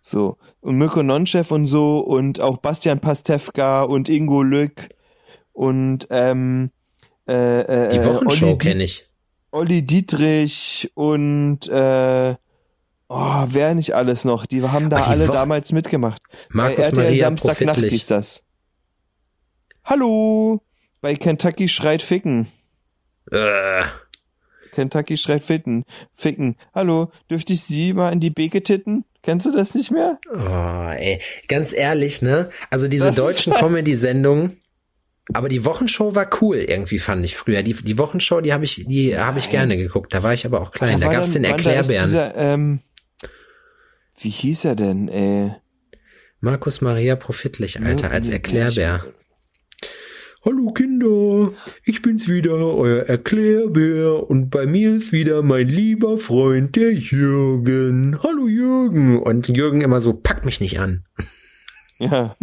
So. 0.00 0.38
Und 0.60 0.76
Mirko 0.78 1.02
Nonchef 1.02 1.50
und 1.50 1.66
so 1.66 1.98
und 2.00 2.40
auch 2.40 2.58
Bastian 2.58 3.00
Pastewka 3.00 3.82
und 3.82 4.08
Ingo 4.08 4.42
Lück 4.42 4.88
und 5.52 6.06
ähm, 6.10 6.70
äh, 7.28 7.60
äh, 7.60 7.88
Die 7.88 8.04
Wochenshow 8.04 8.46
Olli, 8.46 8.58
kenne 8.58 8.84
ich. 8.84 9.08
Olli 9.50 9.82
Dietrich 9.82 10.90
und 10.94 11.68
äh, 11.68 12.36
oh, 13.08 13.44
wer 13.48 13.74
nicht 13.74 13.94
alles 13.94 14.24
noch. 14.24 14.46
Die 14.46 14.62
haben 14.62 14.88
da 14.88 14.96
die 15.02 15.02
alle 15.08 15.28
Wo- 15.28 15.32
damals 15.32 15.72
mitgemacht. 15.72 16.22
Markus 16.48 16.76
Bei 16.78 16.84
RTL 16.84 17.04
Maria 17.04 17.24
Samstagnacht 17.26 17.78
hieß 17.80 18.06
das. 18.06 18.44
Hallo! 19.84 20.62
Bei 21.02 21.14
Kentucky 21.14 21.68
schreit 21.68 22.00
Ficken. 22.00 22.46
Äh, 23.30 23.82
Kentucky 24.72 25.16
schreit 25.18 25.44
Ficken. 25.44 25.84
Ficken. 26.14 26.56
Hallo, 26.74 27.10
dürfte 27.28 27.52
ich 27.52 27.62
Sie 27.62 27.92
mal 27.92 28.12
in 28.12 28.20
die 28.20 28.30
Beke 28.30 28.62
titten? 28.62 29.04
Kennst 29.22 29.44
du 29.46 29.50
das 29.52 29.74
nicht 29.74 29.90
mehr? 29.90 30.18
oh, 30.32 30.92
ey. 30.96 31.20
Ganz 31.48 31.72
ehrlich, 31.72 32.22
ne? 32.22 32.50
Also 32.70 32.88
diese 32.88 33.06
Das- 33.06 33.16
deutschen 33.16 33.52
Comedy-Sendungen, 33.60 34.60
aber 35.34 35.48
die 35.48 35.64
Wochenshow 35.64 36.14
war 36.14 36.28
cool 36.40 36.56
irgendwie, 36.56 36.98
fand 36.98 37.24
ich 37.24 37.36
früher. 37.36 37.62
Die, 37.62 37.74
die 37.74 37.98
Wochenshow, 37.98 38.40
die 38.40 38.52
habe 38.52 38.64
ich, 38.64 38.84
die 38.86 39.16
habe 39.18 39.38
ich 39.38 39.50
gerne 39.50 39.76
geguckt. 39.76 40.14
Da 40.14 40.22
war 40.22 40.34
ich 40.34 40.46
aber 40.46 40.60
auch 40.60 40.70
klein. 40.72 41.00
Da, 41.00 41.06
war 41.06 41.12
gab's 41.14 41.32
dann- 41.32 41.42
den 41.42 41.50
da 41.50 41.56
Erklärbären. 41.56 42.06
Dieser, 42.06 42.34
ähm, 42.36 42.80
wie 44.20 44.30
hieß 44.30 44.64
er 44.66 44.76
denn, 44.76 45.08
ey? 45.08 45.52
Markus 46.40 46.80
Maria 46.80 47.14
Profitlich, 47.16 47.80
Alter, 47.80 48.10
als 48.10 48.28
Erklärbär. 48.28 49.04
Hallo 50.44 50.72
Kinder, 50.72 51.52
ich 51.84 52.02
bin's 52.02 52.26
wieder, 52.26 52.50
euer 52.56 53.04
Erklärbär 53.04 54.28
und 54.28 54.50
bei 54.50 54.66
mir 54.66 54.96
ist 54.96 55.12
wieder 55.12 55.40
mein 55.44 55.68
lieber 55.68 56.18
Freund, 56.18 56.74
der 56.74 56.92
Jürgen. 56.92 58.18
Hallo 58.24 58.48
Jürgen. 58.48 59.22
Und 59.22 59.46
Jürgen 59.46 59.82
immer 59.82 60.00
so, 60.00 60.14
pack 60.14 60.44
mich 60.44 60.60
nicht 60.60 60.80
an. 60.80 61.04
Ja. 62.00 62.34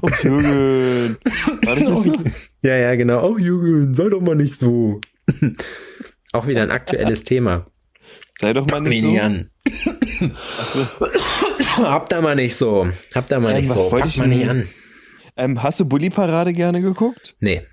oh, 0.00 0.08
Jürgen. 0.22 1.18
War 1.66 1.76
das 1.76 2.02
so? 2.02 2.12
Ja, 2.62 2.76
ja, 2.76 2.94
genau. 2.94 3.18
Auch 3.18 3.38
Jürgen, 3.38 3.94
sei 3.94 4.08
doch 4.08 4.22
mal 4.22 4.36
nicht 4.36 4.58
so. 4.58 5.02
Auch 6.32 6.46
wieder 6.46 6.62
ein 6.62 6.70
aktuelles 6.70 7.24
Thema. 7.24 7.66
Sei 8.38 8.54
doch 8.54 8.66
mal 8.68 8.80
Pack 8.80 8.88
nicht 8.88 9.02
so. 9.02 9.18
an. 9.18 9.50
Achso. 10.58 10.86
Habt 11.76 12.10
da 12.10 12.22
mal 12.22 12.36
nicht 12.36 12.56
so. 12.56 12.88
Habt 13.14 13.30
da 13.30 13.38
mal 13.38 13.50
Ähm, 13.50 13.56
nicht 13.58 13.68
so. 13.68 13.90
Pack 13.90 14.16
mal 14.16 14.28
nicht 14.28 14.48
an. 14.48 14.66
Ähm, 15.42 15.62
hast 15.62 15.80
du 15.80 15.84
Bully 15.84 16.10
Parade 16.10 16.52
gerne 16.52 16.80
geguckt? 16.80 17.34
Nee. 17.40 17.66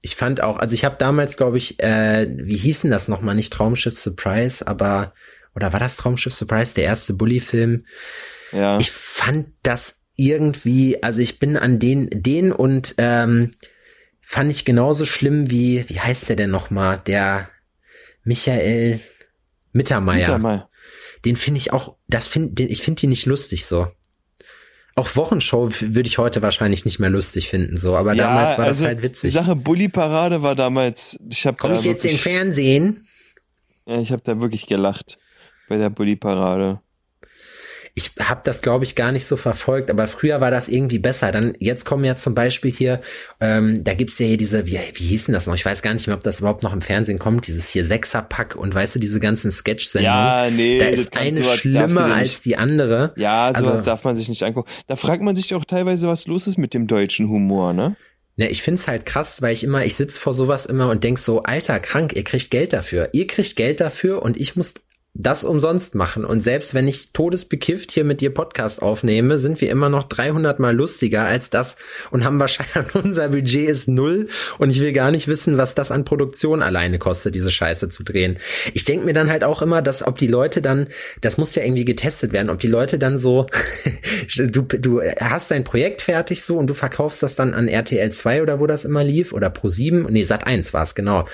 Ich 0.00 0.16
fand 0.16 0.42
auch, 0.42 0.58
also 0.58 0.74
ich 0.74 0.84
habe 0.84 0.96
damals, 0.98 1.36
glaube 1.36 1.58
ich, 1.58 1.78
äh, 1.80 2.26
wie 2.28 2.56
hieß 2.56 2.82
denn 2.82 2.90
das 2.90 3.06
nochmal? 3.06 3.34
Nicht 3.34 3.52
Traumschiff 3.52 3.98
Surprise, 3.98 4.66
aber, 4.66 5.12
oder 5.54 5.72
war 5.72 5.78
das 5.78 5.96
Traumschiff 5.96 6.32
Surprise, 6.32 6.74
der 6.74 6.84
erste 6.84 7.12
Bully-Film? 7.12 7.84
Ja. 8.50 8.78
Ich 8.78 8.90
fand 8.90 9.48
das 9.62 10.00
irgendwie, 10.16 11.02
also 11.02 11.20
ich 11.20 11.38
bin 11.38 11.56
an 11.56 11.78
den, 11.78 12.08
den 12.10 12.50
und 12.50 12.94
ähm, 12.98 13.50
fand 14.20 14.50
ich 14.50 14.64
genauso 14.64 15.04
schlimm 15.04 15.50
wie, 15.50 15.84
wie 15.88 16.00
heißt 16.00 16.28
der 16.28 16.36
denn 16.36 16.50
nochmal? 16.50 17.00
Der 17.06 17.50
Michael 18.24 19.00
Mittermeier. 19.72 20.38
Mal. 20.38 20.68
Den 21.24 21.36
finde 21.36 21.58
ich 21.58 21.72
auch, 21.72 21.96
das 22.08 22.26
find, 22.26 22.58
den, 22.58 22.68
ich 22.68 22.82
finde 22.82 23.00
die 23.00 23.06
nicht 23.06 23.26
lustig 23.26 23.66
so. 23.66 23.88
Auch 24.94 25.16
Wochenshow 25.16 25.70
würde 25.80 26.06
ich 26.08 26.18
heute 26.18 26.42
wahrscheinlich 26.42 26.84
nicht 26.84 26.98
mehr 26.98 27.08
lustig 27.10 27.48
finden, 27.48 27.76
so, 27.76 27.96
aber 27.96 28.12
Ja, 28.14 28.26
damals 28.28 28.58
war 28.58 28.66
also 28.66 28.84
das 28.84 28.88
halt 28.88 29.02
witzig. 29.02 29.30
Die 29.32 29.38
Sache 29.38 29.56
Bully-Parade 29.56 30.42
war 30.42 30.54
damals, 30.54 31.18
ich 31.30 31.46
habe 31.46 31.56
Komme 31.56 31.74
da 31.74 31.80
ich 31.80 31.86
jetzt 31.86 32.04
in 32.04 32.10
den 32.10 32.18
wirklich, 32.18 32.34
Fernsehen? 32.34 33.06
ja, 33.86 34.00
ich 34.00 34.12
habe 34.12 34.22
da 34.22 34.40
wirklich 34.40 34.66
gelacht 34.66 35.18
bei 35.68 35.78
der 35.78 35.88
Bully-Parade. 35.90 36.80
Ich 37.94 38.12
habe 38.20 38.40
das, 38.44 38.62
glaube 38.62 38.84
ich, 38.84 38.94
gar 38.94 39.12
nicht 39.12 39.26
so 39.26 39.36
verfolgt, 39.36 39.90
aber 39.90 40.06
früher 40.06 40.40
war 40.40 40.50
das 40.50 40.68
irgendwie 40.68 40.98
besser. 40.98 41.30
Dann 41.30 41.52
jetzt 41.58 41.84
kommen 41.84 42.04
ja 42.04 42.16
zum 42.16 42.34
Beispiel 42.34 42.72
hier, 42.72 43.02
ähm, 43.38 43.84
da 43.84 43.92
gibt's 43.92 44.18
ja 44.18 44.26
hier 44.26 44.38
diese, 44.38 44.66
wie, 44.66 44.78
wie 44.94 45.04
hießen 45.04 45.34
das 45.34 45.46
noch? 45.46 45.54
Ich 45.54 45.66
weiß 45.66 45.82
gar 45.82 45.92
nicht 45.92 46.06
mehr, 46.06 46.16
ob 46.16 46.22
das 46.22 46.38
überhaupt 46.40 46.62
noch 46.62 46.72
im 46.72 46.80
Fernsehen 46.80 47.18
kommt, 47.18 47.46
dieses 47.48 47.68
hier 47.68 47.84
Sechserpack 47.84 48.56
und 48.56 48.74
weißt 48.74 48.94
du, 48.94 48.98
diese 48.98 49.20
ganzen 49.20 49.52
Sketch-Sendungen. 49.52 50.14
Ja, 50.16 50.48
nee, 50.50 50.78
da 50.78 50.90
das 50.90 51.00
ist 51.00 51.16
eine 51.16 51.42
schlimmer 51.42 52.14
als 52.14 52.40
die 52.40 52.56
andere. 52.56 53.12
Ja, 53.16 53.52
sowas 53.54 53.70
Also- 53.72 53.82
darf 53.82 54.04
man 54.04 54.16
sich 54.16 54.30
nicht 54.30 54.42
angucken. 54.42 54.70
Da 54.86 54.96
fragt 54.96 55.22
man 55.22 55.36
sich 55.36 55.54
auch 55.54 55.66
teilweise, 55.66 56.08
was 56.08 56.26
los 56.26 56.46
ist 56.46 56.56
mit 56.56 56.72
dem 56.72 56.86
deutschen 56.86 57.28
Humor, 57.28 57.74
ne? 57.74 57.96
Ne, 58.36 58.48
ich 58.48 58.62
find's 58.62 58.88
halt 58.88 59.04
krass, 59.04 59.42
weil 59.42 59.52
ich 59.52 59.62
immer, 59.62 59.84
ich 59.84 59.96
sitz 59.96 60.16
vor 60.16 60.32
sowas 60.32 60.64
immer 60.64 60.88
und 60.88 61.04
denk 61.04 61.18
so, 61.18 61.42
alter, 61.42 61.78
krank, 61.78 62.14
ihr 62.16 62.24
kriegt 62.24 62.50
Geld 62.50 62.72
dafür. 62.72 63.10
Ihr 63.12 63.26
kriegt 63.26 63.56
Geld 63.56 63.80
dafür 63.80 64.22
und 64.22 64.40
ich 64.40 64.56
muss 64.56 64.72
das 65.14 65.44
umsonst 65.44 65.94
machen. 65.94 66.24
Und 66.24 66.40
selbst 66.40 66.72
wenn 66.72 66.88
ich 66.88 67.12
todesbekifft 67.12 67.92
hier 67.92 68.04
mit 68.04 68.22
dir 68.22 68.32
Podcast 68.32 68.80
aufnehme, 68.80 69.38
sind 69.38 69.60
wir 69.60 69.70
immer 69.70 69.90
noch 69.90 70.04
300 70.04 70.58
mal 70.58 70.74
lustiger 70.74 71.24
als 71.24 71.50
das 71.50 71.76
und 72.10 72.24
haben 72.24 72.38
wahrscheinlich, 72.38 72.94
unser 72.94 73.28
Budget 73.28 73.68
ist 73.68 73.88
null 73.88 74.28
und 74.56 74.70
ich 74.70 74.80
will 74.80 74.92
gar 74.92 75.10
nicht 75.10 75.28
wissen, 75.28 75.58
was 75.58 75.74
das 75.74 75.90
an 75.90 76.06
Produktion 76.06 76.62
alleine 76.62 76.98
kostet, 76.98 77.34
diese 77.34 77.50
Scheiße 77.50 77.90
zu 77.90 78.04
drehen. 78.04 78.38
Ich 78.72 78.86
denk 78.86 79.04
mir 79.04 79.12
dann 79.12 79.30
halt 79.30 79.44
auch 79.44 79.60
immer, 79.60 79.82
dass 79.82 80.06
ob 80.06 80.16
die 80.16 80.28
Leute 80.28 80.62
dann, 80.62 80.88
das 81.20 81.36
muss 81.36 81.54
ja 81.54 81.62
irgendwie 81.62 81.84
getestet 81.84 82.32
werden, 82.32 82.48
ob 82.48 82.60
die 82.60 82.68
Leute 82.68 82.98
dann 82.98 83.18
so, 83.18 83.46
du, 84.36 84.62
du 84.62 85.02
hast 85.20 85.50
dein 85.50 85.64
Projekt 85.64 86.00
fertig 86.00 86.42
so 86.42 86.56
und 86.56 86.68
du 86.68 86.74
verkaufst 86.74 87.22
das 87.22 87.34
dann 87.34 87.52
an 87.52 87.68
RTL 87.68 88.10
2 88.10 88.40
oder 88.40 88.60
wo 88.60 88.66
das 88.66 88.86
immer 88.86 89.04
lief 89.04 89.34
oder 89.34 89.50
Pro 89.50 89.68
7, 89.68 90.06
nee, 90.08 90.22
Sat 90.22 90.46
1 90.46 90.72
war 90.72 90.84
es, 90.84 90.94
genau. 90.94 91.26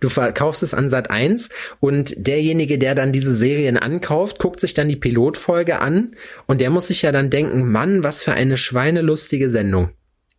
Du 0.00 0.08
verkaufst 0.08 0.62
es 0.62 0.72
an 0.72 0.88
Sat 0.88 1.10
1 1.10 1.50
und 1.80 2.14
derjenige, 2.16 2.78
der 2.78 2.94
dann 2.94 3.12
diese 3.18 3.34
Serien 3.34 3.76
ankauft, 3.76 4.38
guckt 4.38 4.60
sich 4.60 4.74
dann 4.74 4.88
die 4.88 4.94
Pilotfolge 4.96 5.80
an 5.80 6.14
und 6.46 6.60
der 6.60 6.70
muss 6.70 6.86
sich 6.86 7.02
ja 7.02 7.10
dann 7.10 7.30
denken, 7.30 7.68
Mann, 7.70 8.04
was 8.04 8.22
für 8.22 8.32
eine 8.32 8.56
schweinelustige 8.56 9.50
Sendung. 9.50 9.90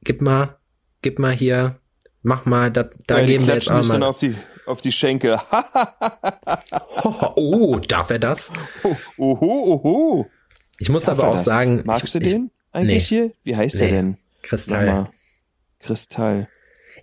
Gib 0.01 0.21
mal, 0.21 0.55
gib 1.01 1.19
mal 1.19 1.34
hier, 1.34 1.80
mach 2.21 2.45
mal, 2.45 2.71
da, 2.71 2.89
da 3.05 3.19
ja, 3.19 3.25
geben 3.25 3.45
wir 3.47 3.55
jetzt 3.55 3.69
auch 3.69 3.82
sich 3.82 3.91
dann 3.91 3.99
mal. 3.99 4.05
auf 4.07 4.15
die, 4.17 4.34
auf 4.65 4.80
die 4.80 4.93
Schenkel. 4.93 5.38
Oh, 7.36 7.80
darf 7.88 8.09
er 8.09 8.19
das? 8.19 8.51
Oho, 9.17 9.73
oho. 9.73 10.27
Ich 10.80 10.89
muss 10.89 11.05
Darf 11.05 11.17
aber 11.19 11.27
er 11.27 11.32
auch 11.32 11.34
das? 11.36 11.45
sagen, 11.45 11.82
Magst 11.86 12.03
ich, 12.05 12.11
du 12.13 12.19
den 12.19 12.51
eigentlich 12.71 13.09
nee. 13.11 13.17
hier? 13.17 13.32
Wie 13.43 13.55
heißt 13.57 13.75
Nee. 13.75 13.82
der 13.82 13.89
denn? 13.89 14.17
Ich, 14.38 14.49
Kristall. 14.49 14.86
Mal. 14.86 15.11
Kristall. 15.80 16.47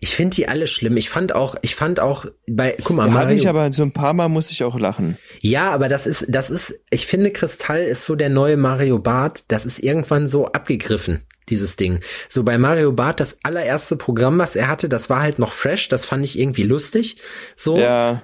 Ich 0.00 0.14
finde 0.14 0.34
die 0.36 0.48
alle 0.48 0.66
schlimm. 0.66 0.96
Ich 0.96 1.08
fand 1.08 1.34
auch, 1.34 1.56
ich 1.62 1.74
fand 1.74 2.00
auch 2.00 2.26
bei, 2.48 2.76
guck 2.82 2.96
mal, 2.96 3.06
Da 3.06 3.14
habe 3.14 3.24
Mario, 3.24 3.38
ich 3.38 3.48
aber 3.48 3.72
so 3.72 3.82
ein 3.82 3.92
paar 3.92 4.12
Mal 4.14 4.28
muss 4.28 4.50
ich 4.50 4.62
auch 4.64 4.78
lachen. 4.78 5.18
ja, 5.40 5.70
aber 5.70 5.88
das 5.88 6.06
ist, 6.06 6.26
das 6.28 6.50
ist, 6.50 6.80
ich 6.90 7.06
finde 7.06 7.30
Kristall 7.30 7.82
ist 7.82 8.04
so 8.04 8.14
der 8.14 8.28
neue 8.28 8.56
Mario 8.56 8.98
Bart. 8.98 9.44
Das 9.48 9.64
ist 9.66 9.78
irgendwann 9.78 10.26
so 10.26 10.46
abgegriffen, 10.46 11.22
dieses 11.48 11.76
Ding. 11.76 12.00
So 12.28 12.42
bei 12.42 12.58
Mario 12.58 12.92
Bart, 12.92 13.20
das 13.20 13.38
allererste 13.42 13.96
Programm, 13.96 14.38
was 14.38 14.56
er 14.56 14.68
hatte, 14.68 14.88
das 14.88 15.08
war 15.10 15.22
halt 15.22 15.38
noch 15.38 15.52
fresh. 15.52 15.88
Das 15.88 16.04
fand 16.04 16.24
ich 16.24 16.38
irgendwie 16.38 16.64
lustig. 16.64 17.16
So, 17.54 17.78
Ja, 17.78 18.22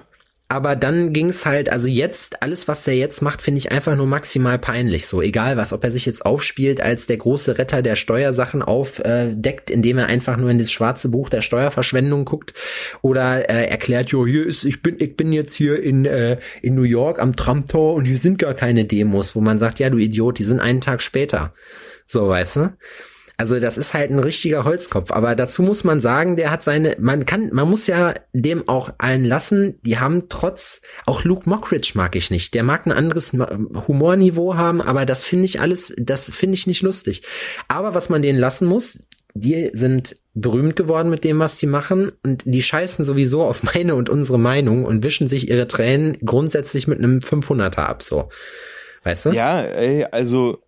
aber 0.49 0.75
dann 0.75 1.13
ging's 1.13 1.45
halt, 1.45 1.69
also 1.69 1.87
jetzt, 1.87 2.43
alles, 2.43 2.67
was 2.67 2.85
er 2.87 2.93
jetzt 2.93 3.21
macht, 3.21 3.41
finde 3.41 3.57
ich 3.57 3.71
einfach 3.71 3.95
nur 3.95 4.05
maximal 4.05 4.59
peinlich. 4.59 5.07
So, 5.07 5.21
egal 5.21 5.57
was, 5.57 5.73
ob 5.73 5.83
er 5.83 5.91
sich 5.91 6.05
jetzt 6.05 6.25
aufspielt 6.25 6.79
als 6.79 7.07
der 7.07 7.17
große 7.17 7.57
Retter 7.57 7.81
der 7.81 7.95
Steuersachen 7.95 8.61
aufdeckt, 8.61 9.71
indem 9.71 9.97
er 9.97 10.07
einfach 10.07 10.37
nur 10.37 10.51
in 10.51 10.59
das 10.59 10.71
schwarze 10.71 11.09
Buch 11.09 11.29
der 11.29 11.41
Steuerverschwendung 11.41 12.25
guckt 12.25 12.53
oder 13.01 13.49
äh, 13.49 13.65
erklärt, 13.65 14.09
jo, 14.09 14.27
hier 14.27 14.45
ist, 14.45 14.63
ich 14.63 14.81
bin, 14.83 14.97
ich 14.99 15.17
bin 15.17 15.33
jetzt 15.33 15.55
hier 15.55 15.81
in, 15.81 16.05
äh, 16.05 16.39
in 16.61 16.75
New 16.75 16.83
York 16.83 17.19
am 17.19 17.35
Tramtor 17.35 17.95
und 17.95 18.05
hier 18.05 18.19
sind 18.19 18.37
gar 18.37 18.53
keine 18.53 18.85
Demos, 18.85 19.35
wo 19.35 19.41
man 19.41 19.57
sagt, 19.57 19.79
ja, 19.79 19.89
du 19.89 19.97
Idiot, 19.97 20.37
die 20.37 20.43
sind 20.43 20.59
einen 20.59 20.81
Tag 20.81 21.01
später. 21.01 21.53
So, 22.05 22.27
weißt 22.27 22.57
du? 22.57 22.77
Also 23.37 23.59
das 23.59 23.77
ist 23.77 23.93
halt 23.93 24.11
ein 24.11 24.19
richtiger 24.19 24.63
Holzkopf. 24.63 25.11
Aber 25.11 25.35
dazu 25.35 25.63
muss 25.63 25.83
man 25.83 25.99
sagen, 25.99 26.35
der 26.35 26.51
hat 26.51 26.63
seine, 26.63 26.95
man 26.99 27.25
kann, 27.25 27.49
man 27.51 27.69
muss 27.69 27.87
ja 27.87 28.13
dem 28.33 28.67
auch 28.67 28.91
allen 28.99 29.25
lassen, 29.25 29.79
die 29.81 29.97
haben 29.97 30.29
trotz, 30.29 30.81
auch 31.05 31.23
Luke 31.23 31.49
Mockridge 31.49 31.93
mag 31.95 32.15
ich 32.15 32.29
nicht. 32.29 32.53
Der 32.53 32.63
mag 32.63 32.85
ein 32.85 32.91
anderes 32.91 33.33
Humorniveau 33.33 34.55
haben, 34.55 34.81
aber 34.81 35.05
das 35.05 35.23
finde 35.23 35.45
ich 35.45 35.59
alles, 35.59 35.93
das 35.97 36.29
finde 36.29 36.55
ich 36.55 36.67
nicht 36.67 36.83
lustig. 36.83 37.23
Aber 37.67 37.95
was 37.95 38.09
man 38.09 38.21
denen 38.21 38.39
lassen 38.39 38.67
muss, 38.67 38.99
die 39.33 39.71
sind 39.73 40.15
berühmt 40.35 40.75
geworden 40.75 41.09
mit 41.09 41.23
dem, 41.23 41.39
was 41.39 41.57
die 41.57 41.65
machen 41.65 42.11
und 42.23 42.43
die 42.45 42.61
scheißen 42.61 43.03
sowieso 43.03 43.43
auf 43.43 43.63
meine 43.63 43.95
und 43.95 44.09
unsere 44.09 44.39
Meinung 44.39 44.85
und 44.85 45.03
wischen 45.03 45.27
sich 45.27 45.49
ihre 45.49 45.67
Tränen 45.67 46.15
grundsätzlich 46.23 46.87
mit 46.87 46.99
einem 46.99 47.19
500er 47.19 47.79
ab, 47.79 48.03
so. 48.03 48.29
Weißt 49.03 49.25
du? 49.25 49.29
ja, 49.31 49.61
ey, 49.61 50.05
also 50.05 50.63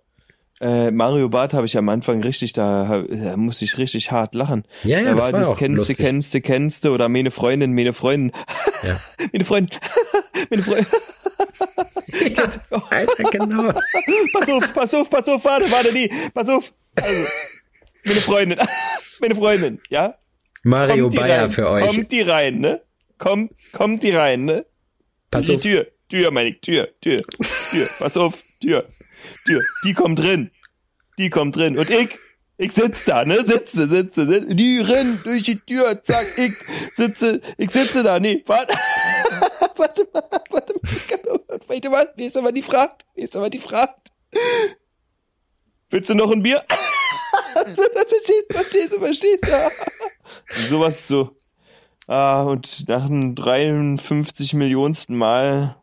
äh, 0.61 0.89
Mario 0.91 1.27
Bart 1.29 1.53
habe 1.53 1.65
ich 1.65 1.77
am 1.77 1.89
Anfang 1.89 2.21
richtig, 2.23 2.53
da, 2.53 3.03
da 3.09 3.37
musste 3.37 3.65
ich 3.65 3.77
richtig 3.77 4.11
hart 4.11 4.35
lachen. 4.35 4.63
Ja, 4.83 4.99
ja, 4.99 5.09
da 5.09 5.15
das 5.15 5.31
war 5.33 5.39
das 5.39 5.47
auch 5.49 5.57
kennste, 5.57 5.79
lustig. 5.79 5.97
kennste, 5.97 6.41
kennste 6.41 6.91
oder 6.91 7.09
meine 7.09 7.31
Freundin, 7.31 7.73
meine 7.73 7.93
Freundin, 7.93 8.31
Ja. 8.83 8.99
meine 9.33 9.43
Freundin, 9.43 9.77
meine 10.49 10.63
Freundin. 10.63 10.85
ja 12.35 12.49
Alter, 12.89 13.23
genau. 13.31 13.73
Pass 14.33 14.49
auf, 14.49 14.73
pass 14.73 14.93
auf, 14.93 15.09
pass 15.09 15.29
auf, 15.29 15.43
warte, 15.43 15.69
warte, 15.71 15.91
nee, 15.91 16.09
pass 16.33 16.49
auf. 16.49 16.73
Also, 16.95 17.25
meine 18.05 18.19
Freundin, 18.21 18.59
meine 19.19 19.35
Freundin, 19.35 19.81
ja? 19.89 20.15
Mario 20.63 21.09
Bayer 21.09 21.43
rein, 21.43 21.51
für 21.51 21.69
euch. 21.69 21.87
Kommt 21.87 22.11
die 22.11 22.21
rein, 22.21 22.59
ne? 22.59 22.81
Kommt, 23.17 23.51
kommt 23.73 24.03
die 24.03 24.11
rein, 24.11 24.45
ne? 24.45 24.65
Pass 25.31 25.45
die 25.45 25.55
auf. 25.55 25.61
Tür, 25.61 25.87
Tür, 26.09 26.31
meine 26.31 26.49
ich, 26.49 26.61
Tür, 26.61 26.89
Tür, 27.01 27.21
Tür, 27.71 27.89
pass 27.99 28.15
auf, 28.17 28.41
Tür, 28.61 28.87
Tür, 29.45 29.61
die 29.83 29.93
kommt 29.93 30.19
drin, 30.19 30.51
die 31.17 31.29
kommt 31.29 31.55
drin. 31.55 31.77
Und 31.77 31.89
ich, 31.89 32.17
ich 32.57 32.71
sitz 32.71 33.05
da, 33.05 33.25
ne, 33.25 33.45
sitze, 33.45 33.87
sitze, 33.87 34.25
sitze, 34.27 34.55
die 34.55 34.79
rennt 34.79 35.25
durch 35.25 35.43
die 35.43 35.59
Tür, 35.59 36.01
zack, 36.01 36.25
ich 36.37 36.53
sitze, 36.93 37.41
ich 37.57 37.71
sitze 37.71 38.03
da, 38.03 38.19
nee, 38.19 38.43
warte, 38.45 38.73
warte 39.75 40.07
mal, 40.13 40.23
warte 40.49 40.73
mal, 40.73 41.59
warte 41.67 41.89
mal, 41.89 42.13
wie 42.15 42.25
ist 42.25 42.37
aber 42.37 42.51
die 42.51 42.61
fragt, 42.61 43.05
wie 43.15 43.21
ist 43.21 43.35
aber 43.35 43.49
die 43.49 43.59
fragt, 43.59 44.11
willst 45.89 46.09
du 46.09 46.15
noch 46.15 46.31
ein 46.31 46.43
Bier? 46.43 46.63
verstehst, 47.53 48.51
verstehst 48.51 48.95
verstehst 48.95 49.43
Und 50.57 50.67
sowas 50.67 51.07
so, 51.07 51.37
Ah, 52.07 52.43
und 52.43 52.87
nach 52.87 53.07
dem 53.07 53.33
53 53.33 54.53
Millionsten 54.53 55.15
Mal 55.17 55.75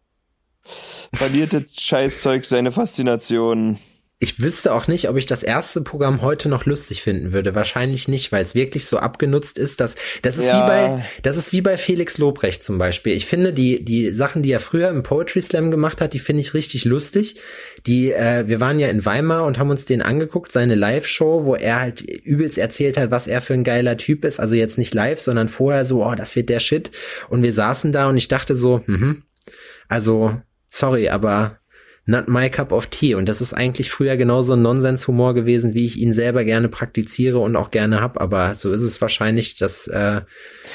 verliert 1.15 1.53
das 1.53 1.65
Scheißzeug 1.79 2.45
seine 2.45 2.73
Faszination. 2.73 3.79
Ich 4.19 4.39
wüsste 4.41 4.73
auch 4.73 4.87
nicht, 4.87 5.09
ob 5.09 5.17
ich 5.17 5.27
das 5.27 5.43
erste 5.43 5.81
Programm 5.81 6.23
heute 6.23 6.49
noch 6.49 6.65
lustig 6.65 7.03
finden 7.03 7.33
würde. 7.33 7.57
Wahrscheinlich 7.57 8.07
nicht, 8.07 8.31
weil 8.31 8.45
es 8.45 8.55
wirklich 8.55 8.87
so 8.87 8.99
abgenutzt 8.99 9.59
ist, 9.59 9.81
dass 9.81 9.97
das 10.23 10.37
ist 10.37 10.47
Ja. 10.47 10.59
wie 10.63 10.69
bei 10.69 11.05
das 11.23 11.37
ist 11.37 11.53
wie 11.53 11.61
bei 11.61 11.77
Felix 11.77 12.19
Lobrecht 12.19 12.63
zum 12.63 12.79
Beispiel. 12.79 13.15
Ich 13.17 13.27
finde 13.27 13.53
die 13.53 13.85
die 13.85 14.13
Sachen, 14.13 14.45
die 14.45 14.53
er 14.53 14.61
früher 14.61 14.91
im 14.91 15.03
Poetry 15.03 15.41
Slam 15.41 15.73
gemacht 15.73 16.01
hat, 16.01 16.13
die 16.13 16.21
finde 16.21 16.41
ich 16.43 16.55
richtig 16.55 16.85
lustig. 16.85 17.35
Die 17.89 18.13
äh, 18.13 18.47
wir 18.47 18.61
waren 18.61 18.79
ja 18.79 18.87
in 18.91 19.05
Weimar 19.05 19.45
und 19.45 19.59
haben 19.59 19.71
uns 19.71 19.87
den 19.87 20.03
angeguckt, 20.03 20.53
seine 20.53 20.77
Live-Show, 20.77 21.45
wo 21.45 21.57
er 21.57 21.81
halt 21.81 22.01
übelst 22.01 22.59
erzählt 22.59 22.97
hat, 22.97 23.11
was 23.11 23.27
er 23.27 23.43
für 23.43 23.55
ein 23.55 23.65
geiler 23.65 23.97
Typ 23.97 24.25
ist. 24.25 24.39
Also 24.39 24.55
jetzt 24.55 24.79
nicht 24.79 24.95
live, 24.95 25.21
sondern 25.21 25.49
vorher 25.49 25.85
so, 25.85 26.07
oh, 26.07 26.15
das 26.15 26.37
wird 26.37 26.49
der 26.49 26.61
Shit. 26.61 26.93
Und 27.29 27.43
wir 27.43 27.53
saßen 27.53 27.91
da 27.91 28.09
und 28.09 28.17
ich 28.17 28.29
dachte 28.29 28.55
so, 28.55 28.83
mhm, 28.87 29.25
also 29.89 30.41
sorry, 30.73 31.09
aber 31.09 31.59
not 32.05 32.27
my 32.27 32.51
cup 32.51 32.73
of 32.73 32.87
tea. 32.89 33.15
Und 33.15 33.29
das 33.29 33.41
ist 33.41 33.53
eigentlich 33.55 33.91
früher 33.91 34.17
genauso 34.17 34.55
ein 34.55 34.63
Nonsenshumor 34.63 35.35
gewesen, 35.35 35.73
wie 35.75 35.85
ich 35.85 36.01
ihn 36.01 36.13
selber 36.13 36.45
gerne 36.45 36.69
praktiziere 36.69 37.39
und 37.39 37.55
auch 37.55 37.71
gerne 37.71 38.01
hab. 38.01 38.21
Aber 38.21 38.57
so 38.57 38.73
ist 38.73 38.81
es 38.83 39.01
wahrscheinlich. 39.01 39.57
Das 39.59 39.87
äh, 39.87 40.23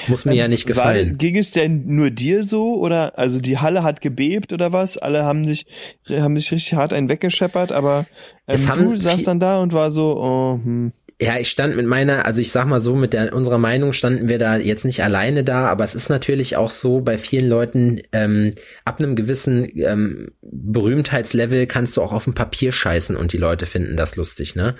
muss 0.07 0.23
mir 0.23 0.35
ja 0.35 0.47
nicht 0.47 0.65
War, 0.67 0.73
gefallen. 0.73 1.17
ging 1.17 1.35
es 1.35 1.51
denn 1.51 1.83
nur 1.85 2.11
dir 2.11 2.45
so 2.45 2.75
oder 2.75 3.17
also 3.19 3.41
die 3.41 3.57
Halle 3.57 3.83
hat 3.83 3.99
gebebt 3.99 4.53
oder 4.53 4.71
was? 4.71 4.97
Alle 4.97 5.25
haben 5.25 5.43
sich 5.43 5.65
haben 6.09 6.37
sich 6.37 6.49
richtig 6.53 6.75
hart 6.75 6.93
einen 6.93 7.09
weggescheppert, 7.09 7.73
aber 7.73 8.05
ähm, 8.47 8.55
Es 8.55 8.69
haben 8.69 8.83
du 8.85 8.97
viel- 8.97 9.23
dann 9.25 9.41
da 9.41 9.57
und 9.59 9.73
war 9.73 9.91
so, 9.91 10.15
oh, 10.17 10.59
hm. 10.63 10.93
Ja, 11.19 11.39
ich 11.39 11.49
stand 11.49 11.75
mit 11.75 11.87
meiner, 11.87 12.27
also 12.27 12.41
ich 12.41 12.51
sag 12.51 12.67
mal 12.67 12.79
so, 12.79 12.93
mit 12.95 13.11
der 13.13 13.33
unserer 13.33 13.57
Meinung 13.57 13.91
standen 13.91 14.29
wir 14.29 14.37
da 14.37 14.57
jetzt 14.57 14.85
nicht 14.85 15.01
alleine 15.01 15.43
da, 15.43 15.65
aber 15.65 15.83
es 15.83 15.95
ist 15.95 16.09
natürlich 16.09 16.57
auch 16.57 16.69
so 16.69 17.01
bei 17.01 17.17
vielen 17.17 17.49
Leuten, 17.49 17.99
ähm, 18.11 18.53
ab 18.85 18.99
einem 18.99 19.15
gewissen 19.15 19.67
ähm, 19.79 20.29
Berühmtheitslevel 20.43 21.65
kannst 21.65 21.97
du 21.97 22.03
auch 22.03 22.11
auf 22.11 22.25
dem 22.25 22.35
Papier 22.35 22.71
scheißen 22.71 23.15
und 23.15 23.33
die 23.33 23.37
Leute 23.37 23.65
finden 23.65 23.97
das 23.97 24.15
lustig, 24.15 24.55
ne? 24.55 24.75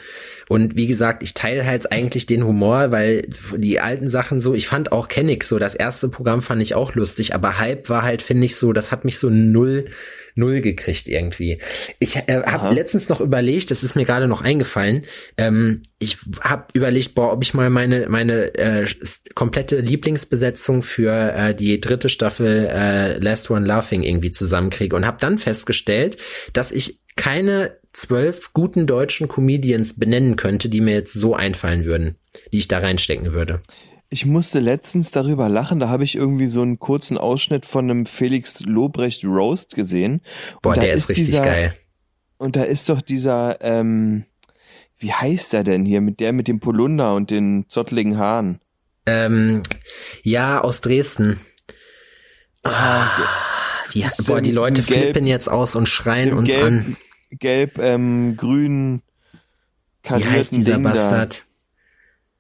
Und 0.48 0.76
wie 0.76 0.86
gesagt, 0.86 1.24
ich 1.24 1.34
teile 1.34 1.66
halt 1.66 1.92
eigentlich 1.92 2.28
den 2.28 2.46
Humor, 2.46 2.92
weil 2.92 3.24
die 3.56 3.80
alten 3.80 4.08
Sachen 4.08 4.40
so, 4.40 4.54
ich 4.54 4.68
fand 4.68 4.92
auch 4.92 5.08
Kennig 5.08 5.44
so, 5.44 5.58
das 5.58 5.74
erste 5.74 6.08
Programm 6.08 6.44
fand 6.44 6.62
ich 6.62 6.76
auch 6.76 6.94
lustig, 6.94 7.34
aber 7.34 7.58
Hype 7.58 7.90
war 7.90 8.04
halt, 8.04 8.22
finde 8.22 8.46
ich 8.46 8.58
so, 8.58 8.74
das 8.74 8.92
hat 8.92 9.06
mich 9.06 9.18
so 9.18 9.32
null 9.32 9.86
null 10.38 10.62
gekriegt 10.62 11.08
irgendwie. 11.08 11.60
Ich 12.00 12.16
äh, 12.16 12.44
habe 12.46 12.74
letztens 12.74 13.10
noch 13.10 13.22
überlegt, 13.22 13.72
das 13.72 13.84
ist 13.84 13.96
mir 13.96 14.06
gerade 14.06 14.28
noch 14.28 14.42
eingefallen. 14.42 15.04
Ähm, 15.38 15.84
ich 16.00 16.18
habe 16.42 16.68
überlegt, 16.74 17.16
boah, 17.16 17.34
ob 17.34 17.44
ich 17.44 17.54
mal 17.54 17.70
meine 17.70 18.08
meine 18.08 18.54
äh, 18.56 18.88
komplette 19.36 19.80
Lieblingsbesetzung 19.80 20.84
für 20.84 21.12
äh, 21.12 21.56
die 21.56 21.82
dritte 21.82 22.10
Staffel 22.10 22.70
äh, 22.72 23.18
Last 23.18 23.50
One 23.50 23.66
Laughing 23.66 24.04
irgendwie 24.04 24.32
zusammenkriege 24.32 24.96
und 24.96 25.06
habe 25.06 25.18
dann 25.20 25.38
festgestellt, 25.38 26.18
dass 26.54 26.72
ich 26.72 27.00
keine 27.16 27.78
zwölf 27.98 28.54
guten 28.54 28.86
deutschen 28.86 29.28
Comedians 29.28 29.98
benennen 29.98 30.36
könnte, 30.36 30.70
die 30.70 30.82
mir 30.82 30.94
jetzt 30.94 31.14
so 31.14 31.34
einfallen 31.34 31.84
würden, 31.84 32.16
die 32.54 32.60
ich 32.60 32.68
da 32.68 32.78
reinstecken 32.80 33.34
würde. 33.34 33.62
Ich 34.10 34.26
musste 34.26 34.60
letztens 34.60 35.12
darüber 35.12 35.49
lachen, 35.49 35.80
da 35.80 35.89
habe 35.89 36.05
ich 36.05 36.16
irgendwie 36.16 36.47
so 36.47 36.62
einen 36.62 36.80
kurzen 36.80 37.18
Ausschnitt 37.18 37.66
von 37.66 37.89
einem 37.89 38.05
Felix 38.05 38.62
Lobrecht 38.62 39.26
Roast 39.26 39.76
gesehen. 39.76 40.22
Boah, 40.62 40.76
der 40.76 40.93
ist, 40.93 41.03
ist 41.03 41.10
richtig 41.10 41.26
dieser, 41.26 41.43
geil. 41.43 41.74
Und 42.38 42.55
da 42.55 42.64
ist 42.64 42.88
doch 42.88 43.01
dieser, 43.01 43.62
ähm, 43.62 44.24
wie 44.97 45.12
heißt 45.12 45.53
er 45.53 45.66
denn 45.66 45.84
hier, 45.84 45.99
mit 45.99 46.22
der 46.22 46.32
mit 46.32 46.47
dem 46.47 46.62
Polunder 46.62 47.16
und 47.16 47.32
den 47.32 47.66
zottligen 47.68 48.18
Haaren? 48.18 48.62
Ähm, 49.05 49.62
ja, 50.24 50.62
aus 50.62 50.80
Dresden. 50.80 51.39
Ah, 52.64 53.10
wie, 53.91 54.05
boah, 54.26 54.41
die 54.41 54.51
Leute 54.51 54.84
flippen 54.84 55.28
jetzt 55.28 55.49
aus 55.49 55.76
und 55.76 55.88
schreien 55.88 56.34
uns 56.34 56.49
gelb, 56.49 56.64
an. 56.64 56.97
Gelb, 57.32 57.80
ähm, 57.80 58.36
grün, 58.38 59.01
Wie 60.03 60.26
heißt 60.26 60.55
dieser 60.55 60.74
Ding 60.74 60.84
Bastard? 60.84 61.39
Da. 61.39 61.47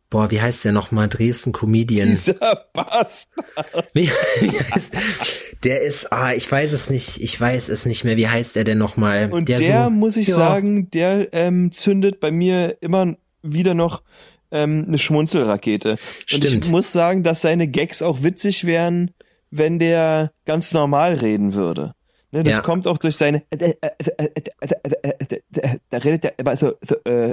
Boah, 0.09 0.31
wie 0.31 0.41
heißt 0.41 0.63
der 0.63 0.71
nochmal? 0.71 1.09
Dresden 1.09 1.51
Comedian. 1.51 2.07
Dieser 2.07 2.65
Bastard. 2.73 3.89
Wie, 3.93 4.09
wie 4.39 4.59
heißt, 4.59 4.93
der 5.63 5.81
ist, 5.81 6.13
ah, 6.13 6.33
ich 6.33 6.49
weiß 6.49 6.71
es 6.71 6.89
nicht, 6.89 7.21
ich 7.21 7.39
weiß 7.39 7.67
es 7.67 7.85
nicht 7.85 8.05
mehr. 8.05 8.15
Wie 8.15 8.27
heißt 8.27 8.55
er 8.55 8.63
denn 8.63 8.77
nochmal? 8.77 9.31
Und 9.31 9.49
der, 9.49 9.59
der 9.59 9.85
so, 9.85 9.89
muss 9.89 10.15
ich 10.15 10.29
ja. 10.29 10.35
sagen, 10.35 10.89
der 10.91 11.33
ähm, 11.33 11.71
zündet 11.73 12.21
bei 12.21 12.31
mir 12.31 12.77
immer 12.81 13.15
wieder 13.41 13.73
noch 13.73 14.01
ähm, 14.51 14.85
eine 14.87 14.97
Schmunzelrakete. 14.97 15.97
Stimmt. 16.25 16.45
Und 16.45 16.65
ich 16.65 16.71
muss 16.71 16.91
sagen, 16.93 17.23
dass 17.23 17.41
seine 17.41 17.67
Gags 17.67 18.01
auch 18.01 18.23
witzig 18.23 18.65
wären, 18.65 19.11
wenn 19.51 19.77
der 19.79 20.31
ganz 20.45 20.73
normal 20.73 21.15
reden 21.15 21.53
würde. 21.53 21.95
Ne, 22.31 22.43
das 22.43 22.57
ja. 22.57 22.61
kommt 22.61 22.87
auch 22.87 22.97
durch 22.97 23.15
seine. 23.15 23.43
Da 25.89 25.97
redet 25.97 26.25
er 26.25 26.37
immer 26.37 26.57
so, 26.57 26.73
so, 26.81 26.95
äh, 27.05 27.31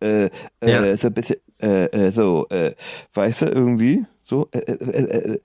äh, 0.00 0.30
ja. 0.64 0.96
so 0.96 1.06
ein 1.06 1.14
bisschen, 1.14 1.36
äh, 1.66 2.12
so, 2.12 2.46
äh, 2.50 2.74
weißt 3.14 3.42
du, 3.42 3.46
irgendwie. 3.46 4.04
So, 4.24 4.48
äh, 4.52 4.58
äh, 4.58 5.40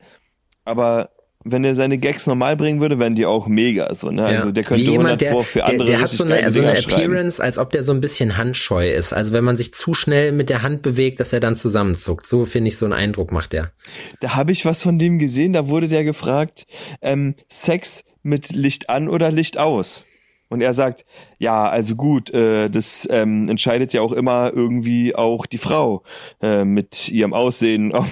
aber 0.66 1.10
wenn 1.52 1.64
er 1.64 1.76
seine 1.76 1.98
Gags 1.98 2.28
normal 2.28 2.58
bringen 2.58 2.82
würde, 2.82 3.00
wären 3.00 3.16
die 3.16 3.26
auch 3.26 3.48
mega. 3.48 3.94
So, 3.94 4.12
ne? 4.12 4.26
Also 4.26 4.52
der 4.52 4.64
könnte 4.64 4.84
jemand, 4.84 5.22
100 5.22 5.22
der, 5.22 5.44
für 5.44 5.66
andere 5.66 5.86
Der, 5.86 5.98
der 5.98 6.04
hat 6.04 6.10
so 6.10 6.24
eine, 6.24 6.52
so 6.52 6.62
eine 6.62 6.78
Appearance, 6.78 7.42
als 7.42 7.58
ob 7.58 7.70
der 7.70 7.84
so 7.84 7.94
ein 7.94 8.02
bisschen 8.02 8.38
handscheu 8.38 8.92
ist. 8.92 9.14
Also 9.14 9.34
wenn 9.34 9.44
man 9.44 9.58
sich 9.58 9.74
zu 9.74 9.94
schnell 9.94 10.32
mit 10.32 10.50
der 10.50 10.62
Hand 10.62 10.82
bewegt, 10.82 11.20
dass 11.20 11.34
er 11.34 11.40
dann 11.40 11.56
zusammenzuckt. 11.56 12.28
So 12.28 12.46
finde 12.46 12.70
ich 12.70 12.78
so 12.78 12.86
einen 12.86 12.94
Eindruck 12.94 13.32
macht 13.32 13.54
er. 13.54 13.72
Da 14.20 14.36
habe 14.36 14.52
ich 14.52 14.66
was 14.66 14.82
von 14.82 15.00
dem 15.00 15.20
gesehen. 15.20 15.54
Da 15.54 15.68
wurde 15.68 15.88
der 15.88 16.04
gefragt, 16.04 16.66
ähm, 17.02 17.36
Sex 17.48 18.04
mit 18.24 18.52
Licht 18.52 18.90
an 18.90 19.08
oder 19.08 19.32
Licht 19.32 19.58
aus? 19.58 20.04
Und 20.50 20.62
er 20.62 20.74
sagt, 20.74 21.06
ja, 21.40 21.70
also 21.70 21.96
gut, 21.96 22.30
äh, 22.30 22.70
das 22.70 23.08
ähm, 23.12 23.50
entscheidet 23.50 23.94
ja 23.94 24.02
auch 24.02 24.14
immer 24.14 24.52
irgendwie 24.54 25.14
auch 25.16 25.46
die 25.46 25.58
Frau 25.58 26.04
äh, 26.42 26.64
mit 26.64 27.10
ihrem 27.10 27.34
Aussehen. 27.34 27.94
ah, 27.96 28.06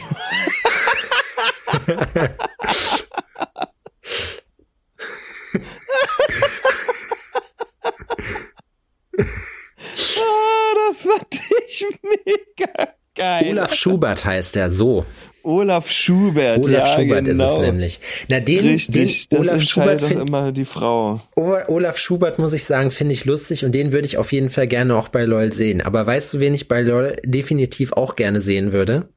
das 10.89 11.03
fand 11.03 11.39
ich 11.67 11.85
mega 12.25 12.95
geil. 13.15 13.47
Olaf 13.49 13.73
Schubert 13.73 14.25
heißt 14.25 14.55
er 14.57 14.69
so. 14.69 15.05
Olaf 15.43 15.89
Schubert. 15.89 16.65
Olaf 16.65 16.87
ja, 16.87 16.93
Schubert 16.95 17.25
genau. 17.25 17.43
ist 17.43 17.49
es 17.49 17.55
genau. 17.55 17.65
nämlich. 17.65 17.99
Na, 18.27 18.39
den, 18.39 18.65
Richtig, 18.65 19.29
den 19.29 19.39
Olaf 19.39 19.61
Schubert 19.61 20.01
find, 20.01 20.27
immer 20.27 20.51
die 20.51 20.65
Frau. 20.65 21.21
Olaf 21.35 21.97
Schubert 21.97 22.39
muss 22.39 22.53
ich 22.53 22.65
sagen, 22.65 22.91
finde 22.91 23.13
ich 23.13 23.25
lustig 23.25 23.63
und 23.63 23.73
den 23.73 23.91
würde 23.91 24.05
ich 24.07 24.17
auf 24.17 24.31
jeden 24.31 24.49
Fall 24.49 24.67
gerne 24.67 24.95
auch 24.95 25.07
bei 25.07 25.23
LOL 25.23 25.53
sehen. 25.53 25.81
Aber 25.81 26.05
weißt 26.05 26.33
du, 26.33 26.39
wen 26.39 26.53
ich 26.53 26.67
bei 26.67 26.81
LOL 26.81 27.17
definitiv 27.23 27.93
auch 27.93 28.15
gerne 28.15 28.41
sehen 28.41 28.71
würde? 28.71 29.09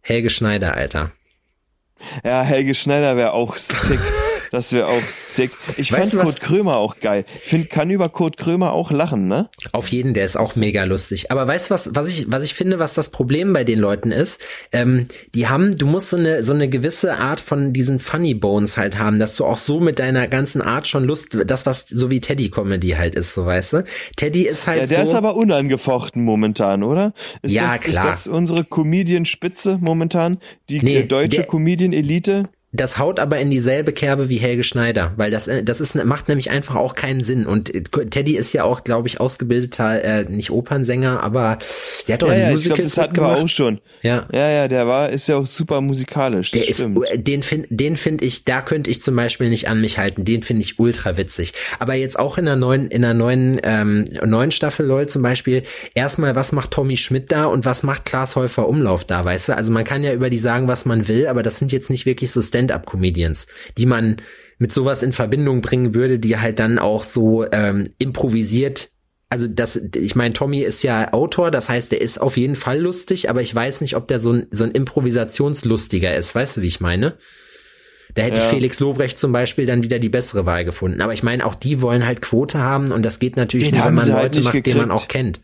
Helge 0.00 0.30
Schneider, 0.30 0.74
Alter. 0.74 1.10
Ja, 2.24 2.42
Helge 2.42 2.74
Schneider 2.74 3.16
wäre 3.16 3.32
auch 3.32 3.56
sick. 3.56 3.98
Das 4.50 4.72
wäre 4.72 4.88
auch 4.88 5.08
sick. 5.08 5.50
Ich 5.76 5.90
fand 5.90 6.12
Kurt 6.12 6.40
Krömer 6.40 6.76
auch 6.76 7.00
geil. 7.00 7.24
Ich 7.34 7.40
find, 7.40 7.70
kann 7.70 7.90
über 7.90 8.08
Kurt 8.08 8.36
Krömer 8.36 8.72
auch 8.72 8.90
lachen, 8.90 9.28
ne? 9.28 9.48
Auf 9.72 9.88
jeden, 9.88 10.14
der 10.14 10.24
ist 10.24 10.36
auch 10.36 10.56
mega 10.56 10.84
lustig. 10.84 11.30
Aber 11.30 11.46
weißt 11.46 11.70
du 11.70 11.74
was, 11.74 11.90
was 11.94 12.08
ich, 12.08 12.30
was 12.30 12.44
ich 12.44 12.54
finde, 12.54 12.78
was 12.78 12.94
das 12.94 13.10
Problem 13.10 13.52
bei 13.52 13.64
den 13.64 13.78
Leuten 13.78 14.12
ist? 14.12 14.40
Ähm, 14.72 15.06
die 15.34 15.48
haben, 15.48 15.76
du 15.76 15.86
musst 15.86 16.10
so 16.10 16.16
eine, 16.16 16.42
so 16.42 16.52
eine 16.52 16.68
gewisse 16.68 17.16
Art 17.18 17.40
von 17.40 17.72
diesen 17.72 17.98
Funny 17.98 18.34
Bones 18.34 18.76
halt 18.76 18.98
haben, 18.98 19.18
dass 19.18 19.36
du 19.36 19.44
auch 19.44 19.58
so 19.58 19.80
mit 19.80 19.98
deiner 19.98 20.26
ganzen 20.28 20.62
Art 20.62 20.86
schon 20.86 21.04
Lust, 21.04 21.36
das 21.46 21.66
was 21.66 21.86
so 21.88 22.10
wie 22.10 22.20
Teddy 22.20 22.50
Comedy 22.50 22.90
halt 22.90 23.14
ist, 23.14 23.34
so 23.34 23.46
weißt 23.46 23.72
du? 23.74 23.84
Teddy 24.16 24.42
ist 24.42 24.66
halt 24.66 24.82
Ja, 24.82 24.86
der 24.86 25.06
so, 25.06 25.10
ist 25.12 25.14
aber 25.14 25.36
unangefochten 25.36 26.24
momentan, 26.24 26.82
oder? 26.82 27.12
Ist 27.42 27.52
ja, 27.52 27.76
das, 27.76 27.80
klar. 27.84 28.12
Ist 28.12 28.26
das 28.26 28.26
unsere 28.26 28.64
Comedian-Spitze 28.64 29.78
momentan? 29.80 30.38
Die 30.68 30.80
Nee, 30.80 31.04
deutsche 31.04 31.44
Comedian-Elite? 31.44 32.48
Das 32.76 32.98
haut 32.98 33.20
aber 33.20 33.38
in 33.38 33.50
dieselbe 33.50 33.92
Kerbe 33.92 34.28
wie 34.28 34.36
Helge 34.36 34.64
Schneider, 34.64 35.12
weil 35.16 35.30
das 35.30 35.48
äh, 35.48 35.62
das 35.62 35.80
ist 35.80 35.94
macht 36.04 36.28
nämlich 36.28 36.50
einfach 36.50 36.76
auch 36.76 36.94
keinen 36.94 37.24
Sinn 37.24 37.46
und 37.46 37.74
äh, 37.74 37.82
Teddy 37.82 38.36
ist 38.36 38.52
ja 38.52 38.64
auch 38.64 38.84
glaube 38.84 39.08
ich 39.08 39.20
ausgebildeter 39.20 40.02
äh, 40.04 40.24
nicht 40.24 40.50
Opernsänger, 40.50 41.22
aber 41.22 41.58
der 42.06 42.14
hat 42.14 42.22
doch 42.22 42.28
Ja, 42.28 42.34
ein 42.34 42.40
ja, 42.40 42.46
ich 42.48 42.52
Musical 42.54 42.76
glaube, 42.76 42.82
das 42.82 42.96
hatten 42.96 43.16
wir 43.16 43.36
auch 43.36 43.48
schon. 43.48 43.80
Ja. 44.02 44.26
Ja, 44.32 44.50
ja, 44.50 44.68
der 44.68 44.86
war, 44.86 45.10
ist 45.10 45.28
ja 45.28 45.36
auch 45.36 45.46
super 45.46 45.80
musikalisch. 45.80 46.50
Der 46.50 46.68
ist, 46.68 46.76
stimmt. 46.76 46.98
den 47.14 47.42
finde 47.42 47.68
den 47.70 47.96
find 47.96 48.22
ich, 48.22 48.44
da 48.44 48.60
könnte 48.60 48.90
ich 48.90 49.00
zum 49.00 49.16
Beispiel 49.16 49.48
nicht 49.48 49.68
an 49.68 49.80
mich 49.80 49.98
halten. 49.98 50.24
Den 50.24 50.42
finde 50.42 50.62
ich 50.62 50.78
ultra 50.78 51.16
witzig. 51.16 51.52
Aber 51.78 51.94
jetzt 51.94 52.18
auch 52.18 52.38
in 52.38 52.44
der 52.44 52.56
neuen, 52.56 52.86
in 52.88 53.02
der 53.02 53.14
neuen, 53.14 53.60
ähm, 53.62 54.04
neuen 54.24 54.50
Staffel 54.50 54.86
LOL 54.86 55.06
zum 55.06 55.22
Beispiel, 55.22 55.62
erstmal, 55.94 56.34
was 56.34 56.52
macht 56.52 56.70
Tommy 56.70 56.96
Schmidt 56.96 57.32
da 57.32 57.46
und 57.46 57.64
was 57.64 57.82
macht 57.82 58.04
Klaas 58.04 58.36
Häufer 58.36 58.68
Umlauf 58.68 59.04
da, 59.04 59.24
weißt 59.24 59.48
du? 59.48 59.56
Also 59.56 59.72
man 59.72 59.84
kann 59.84 60.04
ja 60.04 60.12
über 60.12 60.30
die 60.30 60.38
sagen, 60.38 60.68
was 60.68 60.84
man 60.84 61.08
will, 61.08 61.26
aber 61.26 61.42
das 61.42 61.58
sind 61.58 61.72
jetzt 61.72 61.90
nicht 61.90 62.06
wirklich 62.06 62.30
so 62.30 62.40
Stand-up-Comedians, 62.66 63.46
die 63.78 63.86
man 63.86 64.16
mit 64.58 64.72
sowas 64.72 65.02
in 65.02 65.12
Verbindung 65.12 65.60
bringen 65.60 65.94
würde, 65.94 66.18
die 66.18 66.38
halt 66.38 66.58
dann 66.58 66.78
auch 66.78 67.04
so 67.04 67.44
ähm, 67.50 67.90
improvisiert 67.98 68.88
also 69.28 69.48
das, 69.48 69.74
ich 69.96 70.14
meine, 70.14 70.34
Tommy 70.34 70.60
ist 70.60 70.84
ja 70.84 71.12
Autor, 71.12 71.50
das 71.50 71.68
heißt, 71.68 71.90
der 71.90 72.00
ist 72.00 72.20
auf 72.20 72.36
jeden 72.36 72.54
Fall 72.54 72.78
lustig, 72.78 73.28
aber 73.28 73.42
ich 73.42 73.52
weiß 73.52 73.80
nicht, 73.80 73.96
ob 73.96 74.06
der 74.06 74.20
so 74.20 74.32
ein, 74.32 74.46
so 74.52 74.62
ein 74.62 74.70
Improvisationslustiger 74.70 76.14
ist. 76.14 76.36
Weißt 76.36 76.56
du, 76.56 76.60
wie 76.62 76.68
ich 76.68 76.78
meine? 76.80 77.18
Da 78.14 78.22
hätte 78.22 78.38
Ja. 78.38 78.44
ich 78.44 78.50
Felix 78.50 78.78
Lobrecht 78.78 79.18
zum 79.18 79.32
Beispiel 79.32 79.66
dann 79.66 79.82
wieder 79.82 79.98
die 79.98 80.08
bessere 80.08 80.46
Wahl 80.46 80.64
gefunden. 80.64 81.00
Aber 81.00 81.12
ich 81.12 81.24
meine, 81.24 81.44
auch 81.44 81.56
die 81.56 81.80
wollen 81.82 82.06
halt 82.06 82.22
Quote 82.22 82.60
haben 82.60 82.92
und 82.92 83.02
das 83.02 83.18
geht 83.18 83.36
natürlich 83.36 83.70
Den 83.70 83.78
nur, 83.78 83.86
wenn 83.86 83.94
man 83.94 84.12
halt 84.12 84.22
Leute 84.22 84.38
nicht 84.38 84.54
macht, 84.54 84.66
die 84.66 84.74
man 84.74 84.88
gekriegt. 84.90 84.92
auch 85.04 85.08
kennt. 85.08 85.40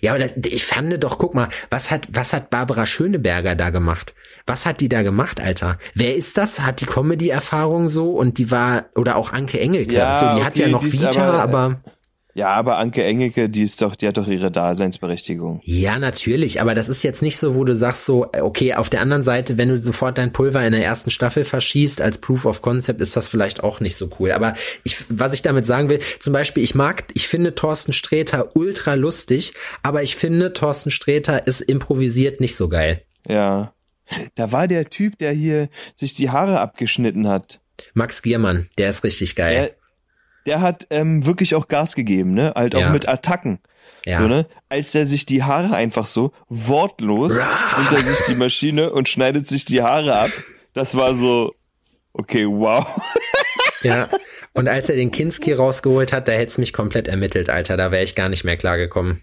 Ja, 0.00 0.12
aber 0.12 0.20
das, 0.20 0.32
ich 0.46 0.64
fand 0.64 1.04
doch, 1.04 1.18
guck 1.18 1.34
mal, 1.34 1.50
was 1.68 1.90
hat, 1.90 2.08
was 2.12 2.32
hat 2.32 2.48
Barbara 2.48 2.86
Schöneberger 2.86 3.56
da 3.56 3.68
gemacht? 3.68 4.14
Was 4.50 4.66
hat 4.66 4.80
die 4.80 4.88
da 4.88 5.02
gemacht, 5.02 5.40
Alter? 5.40 5.78
Wer 5.94 6.14
ist 6.16 6.36
das? 6.36 6.60
Hat 6.60 6.80
die 6.80 6.86
Comedy-Erfahrung 6.86 7.88
so 7.88 8.10
und 8.10 8.38
die 8.38 8.50
war, 8.50 8.86
oder 8.96 9.16
auch 9.16 9.32
Anke 9.32 9.60
Engelke. 9.60 9.94
Ja, 9.94 10.12
so, 10.12 10.38
die 10.38 10.44
hat 10.44 10.52
okay, 10.54 10.62
ja 10.62 10.68
noch 10.68 10.84
Vita, 10.84 11.20
aber- 11.20 11.42
aber 11.42 11.80
Ja, 12.32 12.50
aber 12.50 12.78
Anke 12.78 13.02
Engelke, 13.04 13.48
die 13.48 13.62
ist 13.64 13.82
doch, 13.82 13.96
die 13.96 14.06
hat 14.06 14.16
doch 14.16 14.28
ihre 14.28 14.52
Daseinsberechtigung. 14.52 15.60
Ja, 15.64 15.98
natürlich, 15.98 16.60
aber 16.60 16.74
das 16.76 16.88
ist 16.88 17.02
jetzt 17.02 17.22
nicht 17.22 17.36
so, 17.38 17.56
wo 17.56 17.64
du 17.64 17.74
sagst 17.74 18.04
so, 18.04 18.26
äh, 18.32 18.40
okay, 18.40 18.74
auf 18.74 18.88
der 18.88 19.00
anderen 19.00 19.24
Seite, 19.24 19.58
wenn 19.58 19.68
du 19.68 19.76
sofort 19.76 20.16
dein 20.16 20.32
Pulver 20.32 20.64
in 20.64 20.72
der 20.72 20.84
ersten 20.84 21.10
Staffel 21.10 21.44
verschießt 21.44 22.00
als 22.00 22.18
Proof 22.18 22.44
of 22.46 22.62
Concept, 22.62 23.00
ist 23.00 23.16
das 23.16 23.28
vielleicht 23.28 23.64
auch 23.64 23.80
nicht 23.80 23.96
so 23.96 24.08
cool. 24.20 24.30
Aber 24.30 24.54
ich, 24.84 25.04
was 25.08 25.34
ich 25.34 25.42
damit 25.42 25.66
sagen 25.66 25.90
will, 25.90 25.98
zum 26.20 26.32
Beispiel, 26.32 26.62
ich 26.62 26.74
mag, 26.76 27.04
ich 27.14 27.26
finde 27.26 27.54
Thorsten 27.56 27.92
Sträter 27.92 28.50
ultra 28.54 28.94
lustig, 28.94 29.52
aber 29.82 30.02
ich 30.04 30.14
finde, 30.14 30.52
Thorsten 30.52 30.92
Sträter 30.92 31.46
ist 31.48 31.60
improvisiert 31.60 32.40
nicht 32.40 32.54
so 32.54 32.68
geil. 32.68 33.02
Ja. 33.28 33.72
Da 34.34 34.52
war 34.52 34.66
der 34.68 34.90
Typ, 34.90 35.18
der 35.18 35.32
hier 35.32 35.68
sich 35.96 36.14
die 36.14 36.30
Haare 36.30 36.60
abgeschnitten 36.60 37.28
hat. 37.28 37.60
Max 37.94 38.22
Giermann, 38.22 38.68
der 38.78 38.90
ist 38.90 39.04
richtig 39.04 39.36
geil. 39.36 39.54
Der, 39.54 40.54
der 40.54 40.60
hat 40.60 40.86
ähm, 40.90 41.24
wirklich 41.26 41.54
auch 41.54 41.68
Gas 41.68 41.94
gegeben, 41.94 42.34
ne? 42.34 42.52
Halt 42.54 42.74
auch 42.74 42.80
Ja. 42.80 42.90
mit 42.90 43.08
Attacken. 43.08 43.58
ja. 44.04 44.18
So, 44.18 44.26
ne? 44.28 44.46
Als 44.68 44.94
er 44.94 45.04
sich 45.04 45.26
die 45.26 45.42
Haare 45.44 45.74
einfach 45.74 46.06
so 46.06 46.32
wortlos 46.48 47.38
unter 47.78 48.02
sich 48.02 48.18
die 48.28 48.34
Maschine 48.34 48.90
und 48.92 49.08
schneidet 49.08 49.46
sich 49.48 49.64
die 49.64 49.82
Haare 49.82 50.16
ab. 50.16 50.30
Das 50.74 50.94
war 50.94 51.14
so, 51.14 51.54
okay, 52.12 52.46
wow. 52.46 52.86
ja. 53.82 54.08
Und 54.52 54.68
als 54.68 54.88
er 54.88 54.96
den 54.96 55.10
Kinski 55.12 55.52
rausgeholt 55.52 56.12
hat, 56.12 56.26
da 56.28 56.32
hätte 56.32 56.48
es 56.48 56.58
mich 56.58 56.72
komplett 56.72 57.06
ermittelt, 57.08 57.48
Alter. 57.50 57.76
Da 57.76 57.90
wäre 57.92 58.02
ich 58.02 58.14
gar 58.16 58.28
nicht 58.28 58.44
mehr 58.44 58.56
klargekommen. 58.56 59.22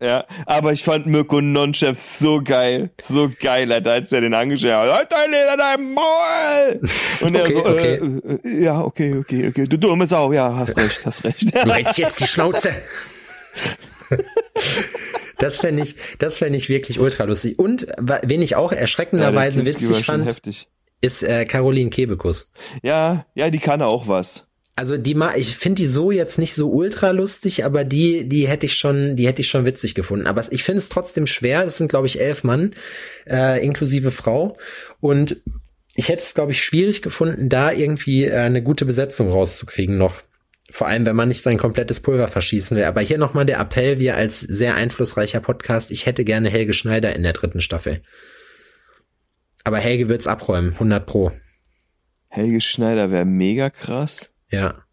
Ja, 0.00 0.26
aber 0.46 0.72
ich 0.72 0.84
fand 0.84 1.06
Mirko 1.06 1.40
Nonchef 1.40 1.98
so 1.98 2.40
geil. 2.40 2.90
So 3.02 3.30
geil, 3.40 3.72
Alter, 3.72 3.92
als 3.92 4.12
er 4.12 4.20
den 4.20 4.32
angeschaut 4.32 4.70
hat. 4.70 4.92
Halt 4.92 5.12
dein 5.12 5.30
Leder 5.30 5.56
dein 5.56 5.92
Maul! 5.92 6.80
Und 7.22 7.34
er 7.34 7.42
Okay, 7.42 7.52
so, 7.52 7.66
okay. 7.66 7.94
Äh, 7.94 8.48
äh, 8.48 8.62
ja, 8.62 8.80
okay, 8.80 9.16
okay, 9.18 9.48
okay. 9.48 9.64
Du 9.64 9.76
dumme 9.76 10.06
Sau, 10.06 10.32
ja, 10.32 10.54
hast 10.54 10.76
recht, 10.76 11.04
hast 11.04 11.24
recht. 11.24 11.52
Du 11.52 11.72
hältst 11.72 11.98
jetzt 11.98 12.20
die 12.20 12.28
Schnauze. 12.28 12.70
Das 15.38 15.58
fände 15.58 15.82
ich, 15.82 15.96
das 16.18 16.38
fände 16.38 16.58
ich 16.58 16.68
wirklich 16.68 16.98
ultra 16.98 17.24
lustig. 17.24 17.58
Und 17.58 17.86
wen 17.98 18.42
ich 18.42 18.56
auch 18.56 18.70
Ja, 18.70 18.76
der 18.76 18.82
erschreckenderweise 18.82 19.58
war 19.60 19.66
witzig 19.66 20.04
fand, 20.04 20.26
Heftig. 20.26 20.68
ist 21.00 21.22
äh, 21.22 21.44
Caroline 21.44 21.90
Kebekus. 21.90 22.52
Ja, 22.82 23.26
ja, 23.34 23.50
die 23.50 23.60
kann 23.60 23.82
auch 23.82 24.08
was. 24.08 24.47
Also 24.78 24.96
die 24.96 25.16
ich 25.34 25.56
finde 25.56 25.82
die 25.82 25.86
so 25.86 26.12
jetzt 26.12 26.38
nicht 26.38 26.54
so 26.54 26.70
ultra 26.70 27.10
lustig, 27.10 27.64
aber 27.64 27.82
die 27.82 28.28
die 28.28 28.46
hätte 28.46 28.66
ich 28.66 28.74
schon, 28.74 29.16
die 29.16 29.26
hätte 29.26 29.42
ich 29.42 29.48
schon 29.48 29.66
witzig 29.66 29.96
gefunden. 29.96 30.28
Aber 30.28 30.44
ich 30.50 30.62
finde 30.62 30.78
es 30.78 30.88
trotzdem 30.88 31.26
schwer. 31.26 31.64
Das 31.64 31.78
sind 31.78 31.88
glaube 31.88 32.06
ich 32.06 32.20
elf 32.20 32.44
Mann 32.44 32.74
äh, 33.28 33.64
inklusive 33.64 34.12
Frau 34.12 34.56
und 35.00 35.42
ich 35.96 36.08
hätte 36.08 36.22
es 36.22 36.32
glaube 36.32 36.52
ich 36.52 36.62
schwierig 36.62 37.02
gefunden, 37.02 37.48
da 37.48 37.72
irgendwie 37.72 38.26
äh, 38.26 38.36
eine 38.36 38.62
gute 38.62 38.84
Besetzung 38.84 39.32
rauszukriegen 39.32 39.98
noch. 39.98 40.22
Vor 40.70 40.86
allem, 40.86 41.06
wenn 41.06 41.16
man 41.16 41.26
nicht 41.26 41.42
sein 41.42 41.56
komplettes 41.56 41.98
Pulver 41.98 42.28
verschießen 42.28 42.76
will. 42.76 42.84
Aber 42.84 43.00
hier 43.00 43.18
nochmal 43.18 43.46
der 43.46 43.58
Appell, 43.58 43.98
wir 43.98 44.16
als 44.16 44.38
sehr 44.38 44.76
einflussreicher 44.76 45.40
Podcast, 45.40 45.90
ich 45.90 46.06
hätte 46.06 46.24
gerne 46.24 46.50
Helge 46.50 46.74
Schneider 46.74 47.16
in 47.16 47.24
der 47.24 47.32
dritten 47.32 47.60
Staffel. 47.60 48.02
Aber 49.64 49.78
Helge 49.78 50.08
wird's 50.08 50.28
abräumen, 50.28 50.74
100 50.74 51.04
pro. 51.04 51.32
Helge 52.28 52.60
Schneider 52.60 53.10
wäre 53.10 53.24
mega 53.24 53.70
krass. 53.70 54.30
Ja. 54.50 54.84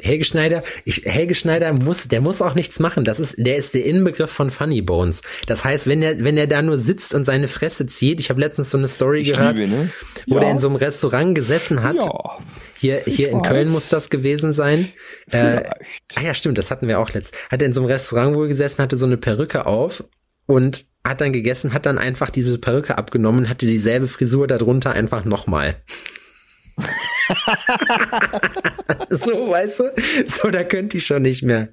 Helge 0.00 0.24
Schneider, 0.24 0.62
ich, 0.84 1.02
Helge 1.06 1.34
Schneider 1.34 1.72
muss, 1.72 2.06
der 2.06 2.20
muss 2.20 2.40
auch 2.40 2.54
nichts 2.54 2.78
machen. 2.78 3.04
Das 3.04 3.18
ist, 3.18 3.34
der 3.36 3.56
ist 3.56 3.74
der 3.74 3.84
Inbegriff 3.84 4.30
von 4.30 4.52
Funny 4.52 4.80
Bones. 4.80 5.22
Das 5.46 5.64
heißt, 5.64 5.88
wenn 5.88 6.02
er, 6.02 6.22
wenn 6.22 6.36
er 6.36 6.46
da 6.46 6.62
nur 6.62 6.78
sitzt 6.78 7.14
und 7.14 7.24
seine 7.24 7.48
Fresse 7.48 7.84
zieht, 7.86 8.20
ich 8.20 8.30
habe 8.30 8.38
letztens 8.38 8.70
so 8.70 8.78
eine 8.78 8.86
Story 8.86 9.22
Ich 9.22 9.32
gehört, 9.32 9.56
liebe, 9.58 9.68
ne? 9.68 9.90
wo 10.28 10.36
ja. 10.36 10.42
der 10.42 10.50
in 10.52 10.58
so 10.60 10.68
einem 10.68 10.76
Restaurant 10.76 11.34
gesessen 11.34 11.82
hat. 11.82 11.96
Ja, 11.96 12.38
Hier, 12.76 13.02
hier 13.06 13.30
in 13.30 13.40
weiß. 13.40 13.48
Köln 13.48 13.70
muss 13.70 13.88
das 13.88 14.08
gewesen 14.08 14.52
sein. 14.52 14.88
Äh, 15.32 15.64
ah 16.14 16.22
ja, 16.22 16.32
stimmt, 16.32 16.58
das 16.58 16.70
hatten 16.70 16.86
wir 16.86 17.00
auch 17.00 17.10
letzt. 17.10 17.36
Hat 17.50 17.60
er 17.60 17.66
in 17.66 17.72
so 17.72 17.80
einem 17.80 17.90
Restaurant 17.90 18.36
wohl 18.36 18.46
gesessen, 18.46 18.80
hatte 18.80 18.96
so 18.96 19.06
eine 19.06 19.16
Perücke 19.16 19.66
auf 19.66 20.04
und 20.46 20.84
hat 21.04 21.20
dann 21.20 21.32
gegessen, 21.32 21.72
hat 21.72 21.86
dann 21.86 21.98
einfach 21.98 22.30
diese 22.30 22.56
Perücke 22.58 22.98
abgenommen 22.98 23.40
und 23.40 23.48
hatte 23.48 23.66
dieselbe 23.66 24.06
Frisur 24.06 24.46
darunter 24.46 24.92
einfach 24.92 25.24
nochmal. 25.24 25.82
so, 29.10 29.50
weißt 29.50 29.80
du? 29.80 29.84
So, 30.26 30.50
da 30.50 30.64
könnte 30.64 30.98
ich 30.98 31.06
schon 31.06 31.22
nicht 31.22 31.42
mehr. 31.42 31.68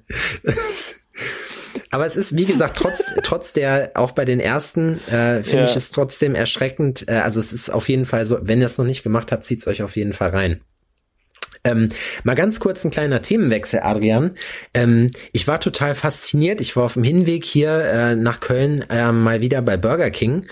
Aber 1.90 2.06
es 2.06 2.16
ist, 2.16 2.36
wie 2.36 2.44
gesagt, 2.44 2.76
trotz, 2.78 3.04
trotz 3.22 3.52
der, 3.52 3.92
auch 3.94 4.12
bei 4.12 4.24
den 4.24 4.40
ersten, 4.40 4.98
äh, 5.08 5.42
finde 5.42 5.62
Ja. 5.62 5.64
ich 5.64 5.76
es 5.76 5.90
trotzdem 5.90 6.34
erschreckend. 6.34 7.08
Äh, 7.08 7.14
also 7.14 7.40
es 7.40 7.52
ist 7.52 7.70
auf 7.70 7.88
jeden 7.88 8.04
Fall 8.06 8.26
so, 8.26 8.38
wenn 8.42 8.60
ihr 8.60 8.66
es 8.66 8.78
noch 8.78 8.84
nicht 8.84 9.02
gemacht 9.02 9.32
habt, 9.32 9.44
zieht's 9.44 9.66
euch 9.66 9.82
auf 9.82 9.96
jeden 9.96 10.12
Fall 10.12 10.30
rein. 10.30 10.60
Ähm, 11.64 11.88
mal 12.22 12.34
ganz 12.34 12.60
kurz 12.60 12.84
ein 12.84 12.90
kleiner 12.90 13.22
Themenwechsel, 13.22 13.80
Adrian. 13.80 14.36
Ähm, 14.72 15.10
ich 15.32 15.48
war 15.48 15.58
total 15.58 15.94
fasziniert. 15.94 16.60
Ich 16.60 16.76
war 16.76 16.84
auf 16.84 16.92
dem 16.94 17.02
Hinweg 17.02 17.44
hier 17.44 17.70
äh, 17.84 18.14
nach 18.14 18.40
Köln 18.40 18.84
äh, 18.88 19.10
mal 19.10 19.40
wieder 19.40 19.62
bei 19.62 19.76
Burger 19.76 20.10
King. 20.10 20.46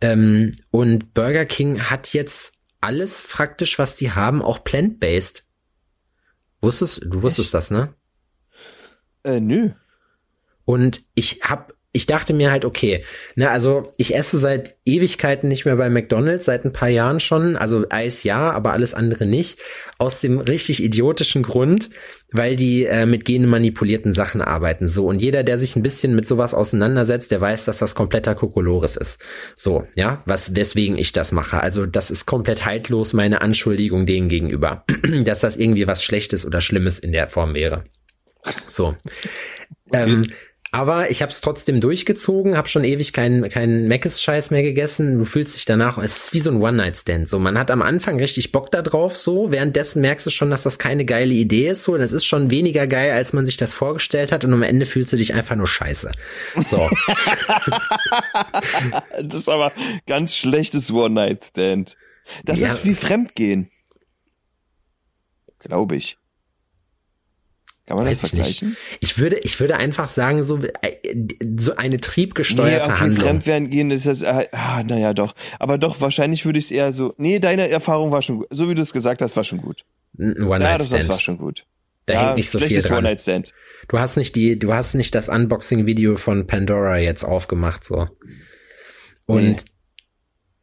Ähm, 0.00 0.54
und 0.70 1.12
Burger 1.12 1.44
King 1.44 1.80
hat 1.82 2.12
jetzt 2.12 2.52
alles 2.80 3.22
praktisch, 3.22 3.78
was 3.78 3.96
die 3.96 4.12
haben, 4.12 4.42
auch 4.42 4.64
plant-based. 4.64 5.44
Wusstest, 6.60 7.02
du 7.04 7.22
wusstest 7.22 7.54
das, 7.54 7.70
ne? 7.70 7.94
Äh, 9.22 9.40
nö. 9.40 9.70
Und 10.64 11.04
ich 11.14 11.42
hab, 11.42 11.74
ich 11.92 12.06
dachte 12.06 12.34
mir 12.34 12.52
halt, 12.52 12.64
okay, 12.64 13.04
ne, 13.34 13.50
also 13.50 13.92
ich 13.96 14.14
esse 14.14 14.38
seit 14.38 14.76
Ewigkeiten 14.84 15.48
nicht 15.48 15.64
mehr 15.64 15.74
bei 15.74 15.90
McDonalds, 15.90 16.44
seit 16.44 16.64
ein 16.64 16.72
paar 16.72 16.88
Jahren 16.88 17.18
schon, 17.18 17.56
also 17.56 17.84
Eis 17.90 18.22
ja, 18.22 18.52
aber 18.52 18.72
alles 18.72 18.94
andere 18.94 19.26
nicht, 19.26 19.58
aus 19.98 20.20
dem 20.20 20.38
richtig 20.38 20.84
idiotischen 20.84 21.42
Grund, 21.42 21.90
weil 22.30 22.54
die 22.54 22.84
äh, 22.84 23.06
mit 23.06 23.24
genmanipulierten 23.24 24.12
Sachen 24.12 24.40
arbeiten, 24.40 24.86
so. 24.86 25.06
Und 25.06 25.20
jeder, 25.20 25.42
der 25.42 25.58
sich 25.58 25.74
ein 25.74 25.82
bisschen 25.82 26.14
mit 26.14 26.28
sowas 26.28 26.54
auseinandersetzt, 26.54 27.32
der 27.32 27.40
weiß, 27.40 27.64
dass 27.64 27.78
das 27.78 27.96
kompletter 27.96 28.36
Kokolores 28.36 28.96
ist. 28.96 29.20
So, 29.56 29.84
ja, 29.96 30.22
was, 30.26 30.54
weswegen 30.54 30.96
ich 30.96 31.12
das 31.12 31.32
mache. 31.32 31.60
Also 31.60 31.86
das 31.86 32.12
ist 32.12 32.24
komplett 32.24 32.64
haltlos 32.64 33.14
meine 33.14 33.42
Anschuldigung 33.42 34.06
denen 34.06 34.28
gegenüber, 34.28 34.84
dass 35.24 35.40
das 35.40 35.56
irgendwie 35.56 35.88
was 35.88 36.04
Schlechtes 36.04 36.46
oder 36.46 36.60
Schlimmes 36.60 37.00
in 37.00 37.10
der 37.10 37.28
Form 37.28 37.54
wäre. 37.54 37.84
So. 38.68 38.94
Ähm, 39.92 40.24
aber 40.72 41.10
ich 41.10 41.20
habe 41.22 41.32
es 41.32 41.40
trotzdem 41.40 41.80
durchgezogen, 41.80 42.56
habe 42.56 42.68
schon 42.68 42.84
ewig 42.84 43.12
keinen 43.12 43.48
keinen 43.48 43.88
Meckes-Scheiß 43.88 44.50
mehr 44.50 44.62
gegessen. 44.62 45.18
Du 45.18 45.24
fühlst 45.24 45.56
dich 45.56 45.64
danach, 45.64 45.98
es 45.98 46.24
ist 46.24 46.34
wie 46.34 46.40
so 46.40 46.50
ein 46.50 46.62
One-Night-Stand. 46.62 47.28
So, 47.28 47.38
man 47.40 47.58
hat 47.58 47.70
am 47.72 47.82
Anfang 47.82 48.18
richtig 48.18 48.52
Bock 48.52 48.70
da 48.70 48.80
drauf, 48.82 49.16
so. 49.16 49.50
Währenddessen 49.50 50.00
merkst 50.00 50.26
du 50.26 50.30
schon, 50.30 50.50
dass 50.50 50.62
das 50.62 50.78
keine 50.78 51.04
geile 51.04 51.34
Idee 51.34 51.68
ist, 51.68 51.82
so. 51.82 51.98
Das 51.98 52.12
ist 52.12 52.24
schon 52.24 52.50
weniger 52.50 52.86
geil, 52.86 53.10
als 53.12 53.32
man 53.32 53.46
sich 53.46 53.56
das 53.56 53.74
vorgestellt 53.74 54.30
hat. 54.32 54.44
Und 54.44 54.52
am 54.52 54.62
Ende 54.62 54.86
fühlst 54.86 55.12
du 55.12 55.16
dich 55.16 55.34
einfach 55.34 55.56
nur 55.56 55.66
scheiße. 55.66 56.10
So. 56.70 56.88
Das 59.22 59.42
ist 59.42 59.48
aber 59.48 59.72
ganz 60.06 60.34
schlechtes 60.36 60.90
One-Night-Stand. 60.90 61.96
Das 62.44 62.58
Ja. 62.60 62.68
ist 62.68 62.84
wie 62.84 62.94
Fremdgehen. 62.94 63.70
Glaube 65.58 65.96
ich. 65.96 66.16
Kann 67.90 67.96
man 67.96 68.06
Weiß 68.06 68.20
das 68.20 68.32
ich 68.32 68.36
vergleichen? 68.36 68.76
Ich 69.00 69.18
würde, 69.18 69.40
ich 69.40 69.58
würde 69.58 69.76
einfach 69.76 70.08
sagen, 70.08 70.44
so, 70.44 70.60
äh, 70.80 70.92
so 71.58 71.74
eine 71.74 71.96
triebgesteuerte 71.96 72.86
nee, 72.88 72.94
okay, 72.94 73.00
Handlung. 73.00 73.40
Fremdgehen 73.40 73.90
ist 73.90 74.06
das, 74.06 74.22
äh, 74.22 74.46
ah, 74.52 74.84
naja, 74.84 75.12
doch. 75.12 75.34
Aber 75.58 75.76
doch, 75.76 76.00
wahrscheinlich 76.00 76.44
würde 76.44 76.60
ich 76.60 76.66
es 76.66 76.70
eher 76.70 76.92
so, 76.92 77.14
nee, 77.16 77.40
deine 77.40 77.68
Erfahrung 77.68 78.12
war 78.12 78.22
schon 78.22 78.38
gut. 78.38 78.46
So 78.50 78.70
wie 78.70 78.76
du 78.76 78.82
es 78.82 78.92
gesagt 78.92 79.22
hast, 79.22 79.34
war 79.34 79.42
schon 79.42 79.60
gut. 79.60 79.84
Ein 80.16 80.36
Ja, 80.48 80.78
das, 80.78 80.92
war 81.08 81.18
schon 81.18 81.38
gut. 81.38 81.66
da 82.06 82.14
ja, 82.14 82.26
hängt 82.26 82.36
nicht 82.36 82.48
so 82.48 82.60
viel 82.60 82.80
dran. 82.80 83.16
Du 83.88 83.98
hast 83.98 84.16
nicht 84.16 84.36
die, 84.36 84.56
du 84.56 84.72
hast 84.72 84.94
nicht 84.94 85.12
das 85.16 85.28
Unboxing-Video 85.28 86.14
von 86.14 86.46
Pandora 86.46 86.98
jetzt 86.98 87.24
aufgemacht, 87.24 87.82
so. 87.82 88.06
Und 89.26 89.42
Nee. 89.42 89.56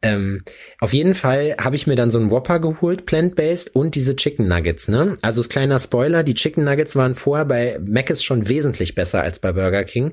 Ähm, 0.00 0.42
auf 0.78 0.92
jeden 0.92 1.14
Fall 1.16 1.56
habe 1.60 1.74
ich 1.74 1.88
mir 1.88 1.96
dann 1.96 2.10
so 2.10 2.18
einen 2.18 2.30
Whopper 2.30 2.60
geholt, 2.60 3.04
plant-based 3.04 3.74
und 3.74 3.96
diese 3.96 4.14
Chicken 4.14 4.46
Nuggets, 4.46 4.86
ne? 4.86 5.16
Also 5.22 5.42
kleiner 5.42 5.80
Spoiler, 5.80 6.22
die 6.22 6.34
Chicken 6.34 6.62
Nuggets 6.62 6.94
waren 6.94 7.16
vorher 7.16 7.44
bei 7.44 7.80
Mc's 7.84 8.22
schon 8.22 8.48
wesentlich 8.48 8.94
besser 8.94 9.22
als 9.22 9.40
bei 9.40 9.52
Burger 9.52 9.82
King. 9.82 10.12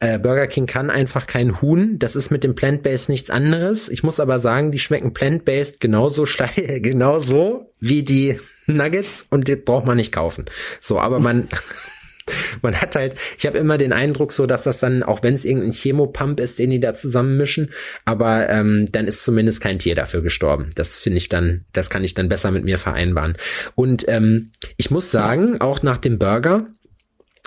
Äh, 0.00 0.18
Burger 0.18 0.46
King 0.46 0.66
kann 0.66 0.88
einfach 0.88 1.26
kein 1.26 1.60
Huhn, 1.60 1.98
das 1.98 2.16
ist 2.16 2.30
mit 2.30 2.44
dem 2.44 2.54
plant-based 2.54 3.10
nichts 3.10 3.28
anderes. 3.28 3.90
Ich 3.90 4.02
muss 4.02 4.20
aber 4.20 4.38
sagen, 4.38 4.72
die 4.72 4.78
schmecken 4.78 5.12
plant-based 5.12 5.80
genauso 5.80 6.24
steil, 6.24 6.80
genauso 6.80 7.72
wie 7.78 8.02
die 8.02 8.40
Nuggets 8.66 9.26
und 9.28 9.48
die 9.48 9.56
braucht 9.56 9.84
man 9.84 9.98
nicht 9.98 10.12
kaufen. 10.12 10.46
So, 10.80 10.98
aber 10.98 11.20
man 11.20 11.46
man 12.62 12.80
hat 12.80 12.94
halt, 12.94 13.14
ich 13.38 13.46
habe 13.46 13.58
immer 13.58 13.78
den 13.78 13.92
Eindruck 13.92 14.32
so, 14.32 14.46
dass 14.46 14.64
das 14.64 14.78
dann, 14.78 15.02
auch 15.02 15.22
wenn 15.22 15.34
es 15.34 15.44
irgendein 15.44 15.72
Chemopump 15.72 16.40
ist, 16.40 16.58
den 16.58 16.70
die 16.70 16.80
da 16.80 16.94
zusammenmischen, 16.94 17.72
aber 18.04 18.48
ähm, 18.48 18.86
dann 18.90 19.06
ist 19.06 19.22
zumindest 19.22 19.60
kein 19.60 19.78
Tier 19.78 19.94
dafür 19.94 20.22
gestorben. 20.22 20.70
Das 20.74 20.98
finde 20.98 21.18
ich 21.18 21.28
dann, 21.28 21.64
das 21.72 21.90
kann 21.90 22.04
ich 22.04 22.14
dann 22.14 22.28
besser 22.28 22.50
mit 22.50 22.64
mir 22.64 22.78
vereinbaren. 22.78 23.36
Und 23.74 24.08
ähm, 24.08 24.50
ich 24.76 24.90
muss 24.90 25.10
sagen, 25.10 25.60
auch 25.60 25.82
nach 25.82 25.98
dem 25.98 26.18
Burger, 26.18 26.66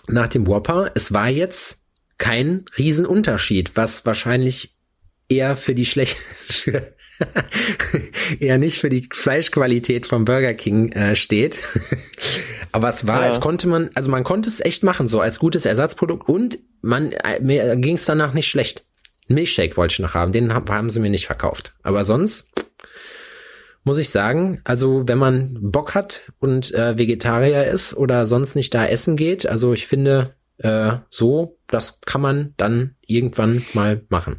nach 0.07 0.27
dem 0.27 0.47
Whopper, 0.47 0.91
es 0.95 1.13
war 1.13 1.29
jetzt 1.29 1.79
kein 2.17 2.65
Riesenunterschied, 2.77 3.71
was 3.75 4.05
wahrscheinlich 4.05 4.75
eher 5.29 5.55
für 5.55 5.73
die 5.75 5.85
schlecht 5.85 6.17
für 6.49 6.93
eher 8.39 8.57
nicht 8.57 8.79
für 8.79 8.89
die 8.89 9.09
Fleischqualität 9.13 10.07
vom 10.07 10.25
Burger 10.25 10.53
King 10.53 10.91
äh, 10.93 11.15
steht. 11.15 11.57
Aber 12.71 12.89
es 12.89 13.07
war, 13.07 13.23
Ja. 13.23 13.27
es 13.29 13.41
konnte 13.41 13.67
man, 13.67 13.89
also 13.95 14.09
man 14.09 14.23
konnte 14.23 14.47
es 14.47 14.59
echt 14.61 14.83
machen, 14.83 15.07
so 15.07 15.19
als 15.19 15.39
gutes 15.39 15.65
Ersatzprodukt 15.65 16.29
und 16.29 16.59
man 16.81 17.11
äh, 17.11 17.39
mir 17.41 17.75
ging 17.75 17.95
es 17.95 18.05
danach 18.05 18.33
nicht 18.33 18.47
schlecht. 18.47 18.85
Milchshake 19.27 19.75
wollte 19.77 19.93
ich 19.93 19.99
noch 19.99 20.13
haben, 20.13 20.31
den 20.31 20.53
haben, 20.53 20.69
haben 20.73 20.89
sie 20.89 20.99
mir 20.99 21.09
nicht 21.09 21.25
verkauft. 21.27 21.73
Aber 21.83 22.05
sonst 22.05 22.47
muss 23.83 23.97
ich 23.97 24.09
sagen, 24.09 24.61
also 24.63 25.07
wenn 25.07 25.17
man 25.17 25.57
Bock 25.61 25.95
hat 25.95 26.31
und 26.39 26.73
äh, 26.73 26.97
Vegetarier 26.97 27.65
ist 27.65 27.93
oder 27.95 28.27
sonst 28.27 28.55
nicht 28.55 28.73
da 28.73 28.85
essen 28.85 29.15
geht, 29.17 29.47
also 29.47 29.73
ich 29.73 29.87
finde 29.87 30.35
äh, 30.57 30.93
so, 31.09 31.57
das 31.67 31.99
kann 32.01 32.21
man 32.21 32.53
dann 32.57 32.95
irgendwann 33.05 33.63
mal 33.73 34.01
machen. 34.09 34.37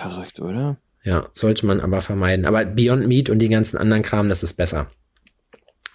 Verrückt, 0.00 0.40
oder? 0.40 0.78
Ja, 1.02 1.28
sollte 1.34 1.66
man 1.66 1.80
aber 1.80 2.00
vermeiden. 2.00 2.46
Aber 2.46 2.64
Beyond 2.64 3.06
Meat 3.06 3.30
und 3.30 3.38
die 3.38 3.48
ganzen 3.48 3.76
anderen 3.76 4.02
Kram, 4.02 4.28
das 4.28 4.42
ist 4.42 4.54
besser. 4.54 4.90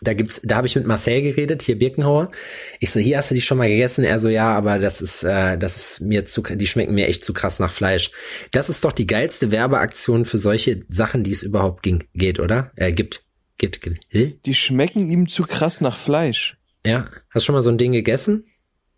Da 0.02 0.14
gibt's, 0.14 0.42
da 0.44 0.58
habe 0.58 0.68
ich 0.68 0.76
mit 0.76 0.86
Marcel 0.86 1.22
geredet, 1.22 1.62
hier 1.62 1.80
Birkenhauer. 1.80 2.32
Ich 2.80 2.92
so, 2.92 3.00
hier 3.00 3.18
hast 3.18 3.32
du 3.32 3.36
die 3.36 3.42
schon 3.42 3.58
mal 3.58 3.70
gegessen? 3.70 4.04
Er 4.04 4.20
so, 4.20 4.30
ja, 4.30 4.54
aber 4.54 4.78
das 4.78 5.02
ist, 5.02 5.24
äh, 5.24 5.58
das 5.58 5.76
ist 5.78 6.02
mir 6.02 6.26
zu, 6.26 6.42
die 6.42 6.68
schmecken 6.68 6.94
mir 6.94 7.08
echt 7.08 7.24
zu 7.24 7.34
krass 7.34 7.60
nach 7.60 7.72
Fleisch. 7.72 8.12
Das 8.52 8.70
ist 8.70 8.84
doch 8.84 8.92
die 8.92 9.08
geilste 9.08 9.52
Werbeaktion 9.52 10.26
für 10.26 10.38
solche 10.38 10.86
Sachen, 10.90 11.24
die 11.24 11.32
es 11.32 11.44
überhaupt 11.44 11.82
ging, 11.82 12.04
geht, 12.14 12.40
oder? 12.40 12.72
Äh, 12.76 12.92
gibt, 12.92 13.24
gibt, 13.58 13.82
gibt. 13.82 14.06
Hä? 14.10 14.38
Die 14.46 14.54
schmecken 14.54 15.10
ihm 15.10 15.28
zu 15.28 15.44
krass 15.44 15.82
nach 15.82 15.98
Fleisch. 15.98 16.58
Ja, 16.86 17.06
hast 17.32 17.44
du 17.44 17.46
schon 17.48 17.56
mal 17.56 17.62
so 17.62 17.72
ein 17.72 17.78
Ding 17.78 17.94
gegessen? 17.94 18.46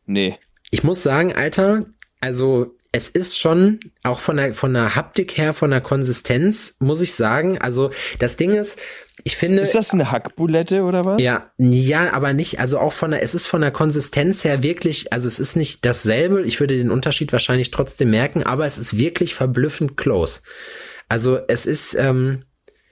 Nee. 0.06 0.38
Ich 0.72 0.84
muss 0.84 1.04
sagen, 1.04 1.32
Alter, 1.32 1.86
also 2.20 2.76
es 2.92 3.10
ist 3.10 3.38
schon 3.38 3.80
auch 4.04 4.20
von 4.20 4.38
der 4.38 4.54
von 4.54 4.74
der 4.74 4.96
Haptik 4.96 5.38
her, 5.38 5.54
von 5.54 5.72
der 5.72 5.82
Konsistenz, 5.82 6.76
muss 6.80 7.02
ich 7.02 7.14
sagen. 7.14 7.58
Also 7.58 7.92
das 8.20 8.38
Ding 8.38 8.54
ist, 8.54 8.78
ich 9.24 9.36
finde. 9.36 9.64
Ist 9.64 9.76
das 9.76 9.92
eine 9.92 10.12
Hackbulette 10.12 10.84
oder 10.84 11.04
was? 11.04 11.22
Ja, 11.22 11.52
ja, 11.58 12.14
aber 12.14 12.34
nicht. 12.34 12.60
Also 12.60 12.80
auch 12.80 12.94
von 12.94 13.12
der, 13.12 13.24
es 13.24 13.36
ist 13.36 13.48
von 13.48 13.62
der 13.62 13.72
Konsistenz 13.72 14.44
her 14.44 14.64
wirklich, 14.64 15.12
also 15.12 15.28
es 15.28 15.40
ist 15.40 15.56
nicht 15.56 15.86
dasselbe. 15.86 16.44
Ich 16.44 16.60
würde 16.60 16.78
den 16.78 16.92
Unterschied 16.92 17.32
wahrscheinlich 17.32 17.72
trotzdem 17.72 18.10
merken, 18.10 18.44
aber 18.44 18.66
es 18.66 18.78
ist 18.78 18.98
wirklich 18.98 19.34
verblüffend 19.34 19.98
close. 19.98 20.42
Also 21.10 21.40
es 21.48 21.66
ist, 21.66 21.96
ähm, 21.96 22.44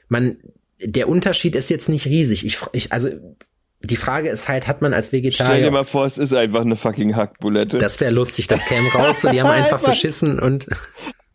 man, 0.08 0.38
der 0.82 1.08
Unterschied 1.08 1.56
ist 1.56 1.70
jetzt 1.70 1.90
nicht 1.90 2.06
riesig. 2.06 2.46
Ich, 2.46 2.60
ich 2.74 2.92
also 2.92 3.10
die 3.82 3.96
Frage 3.96 4.30
ist 4.30 4.48
halt, 4.48 4.68
hat 4.68 4.82
man 4.82 4.94
als 4.94 5.12
Vegetarier. 5.12 5.54
Stell 5.54 5.64
dir 5.64 5.72
mal 5.72 5.84
vor, 5.84 6.06
es 6.06 6.18
ist 6.18 6.34
einfach 6.34 6.62
eine 6.62 6.76
fucking 6.76 7.16
Hackbulette. 7.16 7.78
Das 7.78 8.00
wäre 8.00 8.12
lustig, 8.12 8.48
das 8.48 8.66
käme 8.66 8.90
raus 8.90 9.24
und 9.24 9.34
die 9.34 9.42
haben 9.42 9.50
einfach 9.52 9.82
beschissen 9.82 10.40
und. 10.40 10.68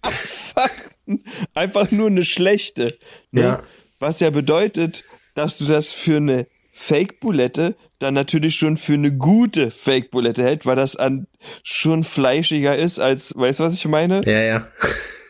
Einfach, 0.03 0.71
einfach 1.55 1.91
nur 1.91 2.09
eine 2.09 2.25
schlechte. 2.25 2.97
Ne? 3.31 3.41
Ja. 3.41 3.63
Was 3.99 4.21
ja 4.21 4.31
bedeutet, 4.31 5.05
dass 5.35 5.59
du 5.59 5.67
das 5.67 5.93
für 5.93 6.17
eine 6.17 6.47
Fake-Bulette 6.73 7.77
dann 7.99 8.15
natürlich 8.15 8.57
schon 8.57 8.79
für 8.79 8.95
eine 8.95 9.13
gute 9.13 9.71
Fake-Bulette 9.71 10.43
hält, 10.43 10.65
weil 10.65 10.77
das 10.77 10.97
an 10.97 11.27
schon 11.63 12.05
fleischiger 12.05 12.77
ist 12.77 12.99
als, 12.99 13.35
weißt 13.37 13.61
du, 13.61 13.65
was 13.65 13.75
ich 13.75 13.85
meine? 13.87 14.23
Ja, 14.25 14.41
ja. 14.41 14.69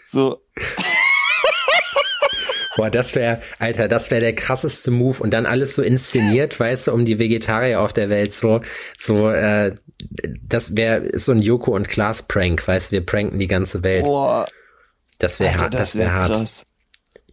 So, 0.06 0.40
Boah, 2.76 2.90
das 2.90 3.14
wäre, 3.14 3.40
Alter, 3.58 3.88
das 3.88 4.10
wäre 4.10 4.20
der 4.20 4.34
krasseste 4.34 4.90
Move 4.90 5.20
und 5.22 5.32
dann 5.32 5.46
alles 5.46 5.74
so 5.74 5.82
inszeniert, 5.82 6.58
weißt 6.58 6.86
du, 6.86 6.92
um 6.92 7.04
die 7.04 7.18
Vegetarier 7.18 7.80
auf 7.80 7.92
der 7.92 8.10
Welt 8.10 8.32
so, 8.32 8.60
so, 8.96 9.28
äh, 9.28 9.74
das 10.42 10.76
wäre 10.76 11.18
so 11.18 11.32
ein 11.32 11.42
Joko 11.42 11.74
und 11.74 11.88
Klaas 11.88 12.22
Prank, 12.22 12.66
weißt 12.66 12.88
du, 12.88 12.92
wir 12.92 13.04
pranken 13.06 13.38
die 13.38 13.48
ganze 13.48 13.82
Welt. 13.82 14.04
boah, 14.04 14.46
Das 15.18 15.40
wäre 15.40 15.56
hart, 15.58 15.74
das 15.74 15.96
wäre 15.96 16.10
wär 16.10 16.14
hart. 16.14 16.32
krass. 16.34 16.64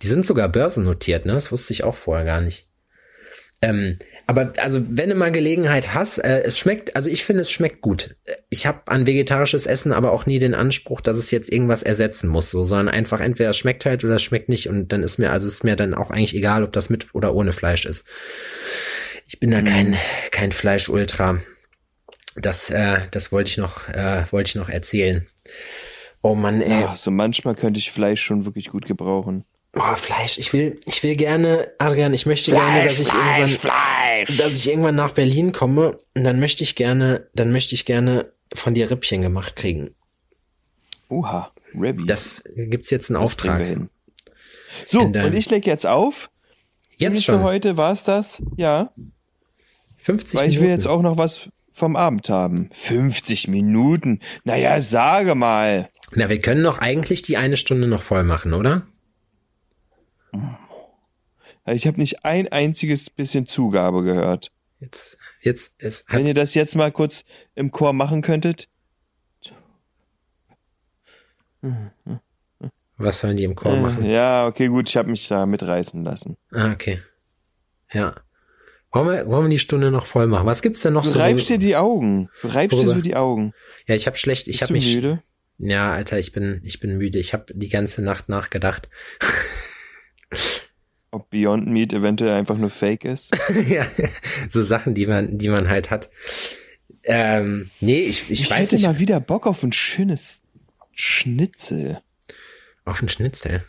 Die 0.02 0.08
sind 0.08 0.26
sogar 0.26 0.50
börsennotiert, 0.50 1.26
ne? 1.26 1.34
Das 1.34 1.52
wusste 1.52 1.74
ich 1.74 1.84
auch 1.84 1.96
vorher 1.96 2.26
gar 2.26 2.42
nicht. 2.42 2.68
Ähm, 3.62 3.98
aber 4.30 4.52
also, 4.58 4.82
wenn 4.90 5.10
du 5.10 5.16
mal 5.16 5.32
Gelegenheit 5.32 5.94
hast, 5.94 6.18
äh, 6.18 6.42
es 6.42 6.60
schmeckt, 6.60 6.98
also 6.98 7.10
ich 7.10 7.24
finde, 7.24 7.44
es 7.44 7.52
schmeckt 7.52 7.82
gut. 7.82 8.18
Ich 8.50 8.66
habe 8.66 8.82
an 8.88 9.08
vegetarisches 9.08 9.66
Essen 9.66 9.94
aber 9.94 10.12
auch 10.12 10.26
nie 10.26 10.38
den 10.38 10.54
Anspruch, 10.54 11.00
dass 11.00 11.18
es 11.18 11.32
jetzt 11.32 11.50
irgendwas 11.50 11.82
ersetzen 11.82 12.28
muss, 12.28 12.52
so, 12.52 12.66
sondern 12.66 12.90
einfach 12.90 13.22
entweder 13.22 13.52
es 13.52 13.58
schmeckt 13.58 13.86
halt 13.86 14.04
oder 14.04 14.16
es 14.16 14.24
schmeckt 14.24 14.50
nicht 14.50 14.68
und 14.68 14.92
dann 14.92 15.02
ist 15.02 15.18
mir, 15.18 15.32
also 15.32 15.48
ist 15.48 15.64
mir 15.64 15.78
dann 15.78 15.94
auch 15.94 16.12
eigentlich 16.12 16.36
egal, 16.36 16.66
ob 16.66 16.74
das 16.74 16.90
mit 16.90 17.16
oder 17.16 17.34
ohne 17.34 17.54
Fleisch 17.54 17.86
ist. 17.86 18.06
Ich 19.28 19.40
bin 19.40 19.52
da 19.52 19.62
kein, 19.62 19.96
kein 20.32 20.52
Fleisch-Ultra. 20.52 21.42
Das, 22.36 22.70
äh, 22.70 23.08
das 23.12 23.32
wollte 23.32 23.50
ich 23.50 23.58
noch, 23.58 23.88
äh, 23.88 24.26
wollte 24.32 24.50
ich 24.50 24.56
noch 24.56 24.70
erzählen. 24.70 25.26
Oh 26.22 26.36
Mann, 26.36 26.62
ey. 26.62 26.82
Ja, 26.82 26.96
so 26.98 27.12
manchmal 27.12 27.56
könnte 27.56 27.80
ich 27.80 27.92
Fleisch 27.92 28.22
schon 28.22 28.44
wirklich 28.44 28.70
gut 28.70 28.86
gebrauchen. 28.86 29.46
Oh, 29.80 29.96
Fleisch. 29.96 30.38
Ich 30.38 30.54
will, 30.54 30.80
ich 30.86 31.04
will 31.04 31.16
gerne, 31.16 31.72
Adrian, 31.78 32.14
ich 32.14 32.26
möchte 32.26 32.52
gerne, 32.52 32.84
dass 32.86 33.00
ich 33.00 33.08
irgendwann, 33.14 33.48
Fleisch. 33.50 34.38
dass 34.38 34.54
ich 34.54 34.68
irgendwann 34.68 34.96
nach 34.96 35.12
Berlin 35.12 35.52
komme 35.52 36.00
und 36.16 36.24
dann 36.24 36.40
möchte 36.40 36.64
ich 36.64 36.76
gerne, 36.76 37.28
dann 37.36 37.52
möchte 37.52 37.76
ich 37.76 37.86
gerne 37.86 38.32
von 38.54 38.74
dir 38.74 38.90
Rippchen 38.90 39.22
gemacht 39.22 39.56
kriegen. 39.56 39.92
Oha, 41.10 41.52
Rabbies. 41.76 42.08
Das 42.08 42.44
gibt's 42.56 42.90
jetzt 42.90 43.10
einen 43.10 43.16
Das 43.22 43.24
Auftrag. 43.32 43.66
So, 44.88 45.02
und 45.02 45.34
ich 45.34 45.50
leg 45.50 45.66
jetzt 45.66 45.86
auf. 45.86 46.30
Jetzt 46.96 47.26
Für 47.26 47.34
schon. 47.34 47.44
heute 47.44 47.78
war's 47.78 48.04
das. 48.04 48.42
Ja. 48.56 48.92
50 49.98 50.40
Weil 50.40 50.50
ich 50.50 50.56
Minuten. 50.56 50.64
will 50.68 50.76
jetzt 50.76 50.88
auch 50.88 51.02
noch 51.02 51.18
was 51.18 51.50
vom 51.72 51.96
Abend 51.96 52.30
haben. 52.30 52.70
50 52.74 53.48
Minuten. 53.48 54.20
Naja, 54.44 54.82
sage 54.82 55.36
mal. 55.36 55.90
Na, 56.14 56.30
wir 56.30 56.40
können 56.40 56.64
doch 56.64 56.80
eigentlich 56.80 57.22
die 57.22 57.38
eine 57.38 57.58
Stunde 57.58 57.88
noch 57.88 58.02
voll 58.02 58.24
machen, 58.24 58.54
oder? 58.54 58.88
Ich 61.66 61.86
habe 61.88 62.00
nicht 62.00 62.24
ein 62.26 62.48
einziges 62.48 63.10
bisschen 63.10 63.46
Zugabe 63.46 64.04
gehört. 64.04 64.52
Jetzt, 64.80 65.18
jetzt, 65.42 65.74
es 65.80 66.06
Wenn 66.08 66.28
ihr 66.28 66.34
das 66.34 66.54
jetzt 66.54 66.76
mal 66.76 66.92
kurz 66.92 67.26
im 67.56 67.72
Chor 67.72 67.94
machen 67.94 68.22
könntet. 68.22 68.70
was 72.98 73.20
sollen 73.20 73.38
die 73.38 73.44
im 73.44 73.56
Chor 73.56 73.76
machen? 73.78 74.06
Ja, 74.06 74.48
okay, 74.48 74.68
gut, 74.68 74.90
ich 74.90 74.98
habe 74.98 75.10
mich 75.10 75.28
da 75.28 75.46
mitreißen 75.46 76.04
lassen. 76.04 76.38
Ah, 76.52 76.72
okay. 76.72 77.02
Ja. 77.92 78.16
Wollen 78.92 79.08
wir, 79.10 79.28
wollen 79.28 79.46
wir 79.46 79.50
die 79.50 79.60
Stunde 79.60 79.92
noch 79.92 80.06
voll 80.06 80.28
machen? 80.28 80.46
Was 80.46 80.62
gibt's 80.62 80.82
denn 80.82 80.94
noch 80.94 81.04
Du 81.04 81.10
so? 81.12 81.20
reibst 81.20 81.50
dir 81.50 81.58
die 81.58 81.76
Augen. 81.76 82.30
Du 82.42 82.48
reibst 82.48 82.80
dir 82.80 82.88
so 82.88 83.02
die 83.02 83.16
Augen. 83.16 83.54
ja, 83.88 83.96
ich 83.96 84.08
habe 84.08 84.18
schlecht, 84.18 84.48
ich 84.48 84.64
habe 84.64 84.74
mich, 84.74 84.96
müde? 84.96 85.22
ja, 85.58 85.92
Alter, 85.92 86.18
ich 86.20 86.32
bin, 86.32 86.62
ich 86.64 86.80
bin 86.80 86.98
müde. 86.98 87.20
Ich 87.20 87.34
habe 87.34 87.46
die 87.54 87.70
ganze 87.70 88.02
Nacht 88.02 88.30
nachgedacht. 88.30 88.90
Ob 91.12 91.30
Beyond 91.30 91.68
Meat 91.68 91.94
eventuell 91.94 92.34
einfach 92.34 92.58
nur 92.58 92.70
Fake 92.70 93.06
ist? 93.06 93.36
ja, 93.68 93.86
so 94.50 94.64
Sachen, 94.64 94.94
die 94.94 95.06
man, 95.06 95.38
die 95.38 95.50
man 95.50 95.70
halt 95.70 95.90
hat. 95.90 96.10
Ähm, 97.04 97.70
nee, 97.80 98.00
ich, 98.02 98.30
ich, 98.30 98.42
Ich, 98.44 98.52
weiß 98.52 98.60
hätte 98.68 98.76
nicht. 98.76 98.86
mal 98.86 99.00
wieder 99.00 99.20
Bock 99.20 99.48
auf 99.48 99.64
ein 99.64 99.72
schönes 99.72 100.42
Schnitzel. 100.94 102.02
Auf 102.86 103.02
ein 103.02 103.10
Schnitzel. 103.10 103.64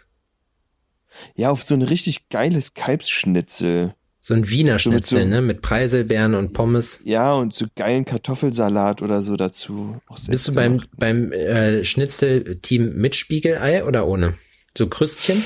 Ja, 1.34 1.50
auf 1.50 1.62
so 1.62 1.74
ein 1.74 1.82
richtig 1.82 2.28
geiles 2.28 2.74
Kalbsschnitzel. 2.74 3.94
So 4.20 4.34
ein 4.34 4.48
Wiener 4.50 4.78
So 4.80 4.90
mit 4.90 5.06
Schnitzel, 5.06 5.22
so- 5.22 5.28
ne? 5.28 5.40
Mit 5.42 5.62
Preiselbeeren 5.62 6.34
und 6.34 6.52
Pommes. 6.52 7.00
Ja, 7.04 7.32
und 7.34 7.54
so 7.54 7.66
geilen 7.76 8.04
Kartoffelsalat 8.04 9.00
oder 9.00 9.22
so 9.22 9.36
dazu. 9.36 10.00
Bist 10.28 10.48
du 10.48 10.52
beim, 10.54 10.82
beim 10.96 11.32
äh, 11.32 11.84
Schnitzel-Team 11.84 12.94
mit 12.96 13.14
Spiegelei 13.14 13.84
oder 13.84 14.06
ohne? 14.09 14.34
So 14.76 14.88
Krüstchen? 14.88 15.42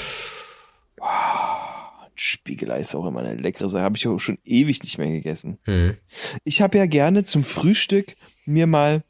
Spiegelei 2.14 2.80
ist 2.80 2.94
auch 2.94 3.06
immer 3.06 3.20
eine 3.20 3.34
leckere 3.34 3.68
Sache. 3.68 3.82
Habe 3.82 3.96
ich 3.96 4.06
auch 4.06 4.18
schon 4.18 4.38
ewig 4.44 4.82
nicht 4.82 4.98
mehr 4.98 5.10
gegessen. 5.10 5.58
Hm. 5.64 5.96
Ich 6.44 6.60
habe 6.60 6.78
ja 6.78 6.86
gerne 6.86 7.24
zum 7.24 7.42
Frühstück 7.42 8.14
mir 8.44 8.66
mal, 8.66 9.02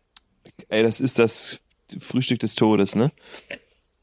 ey, 0.69 0.83
das 0.83 1.01
ist 1.01 1.19
das 1.19 1.61
Frühstück 1.99 2.41
des 2.41 2.55
Todes, 2.55 2.95
ne? 2.95 3.13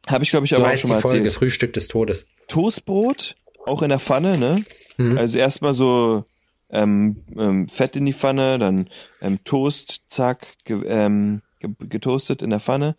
Habe 0.08 0.24
ich, 0.24 0.30
glaube 0.30 0.46
ich, 0.46 0.52
So 0.52 0.58
aber 0.58 0.72
auch 0.72 0.78
schon 0.78 0.90
die 0.90 0.94
mal 0.96 1.02
Folge, 1.02 1.18
erzählt. 1.20 1.34
Frühstück 1.34 1.74
des 1.74 1.88
Todes. 1.88 2.28
Toastbrot, 2.48 3.36
auch 3.66 3.82
in 3.82 3.90
der 3.90 4.00
Pfanne, 4.00 4.38
ne? 4.38 4.64
Mhm. 4.98 5.18
Also 5.18 5.40
erstmal 5.40 5.74
so 5.74 6.26
ähm, 6.70 7.24
ähm, 7.38 7.68
Fett 7.68 7.96
in 7.96 8.06
die 8.06 8.14
Pfanne, 8.14 8.60
dann 8.60 8.90
ähm, 9.22 9.44
Toast, 9.44 10.04
zack, 10.10 10.56
ge 10.66 10.82
ähm, 10.86 11.42
ge 11.60 11.72
getoastet 11.80 12.42
in 12.42 12.50
der 12.50 12.60
Pfanne. 12.60 12.96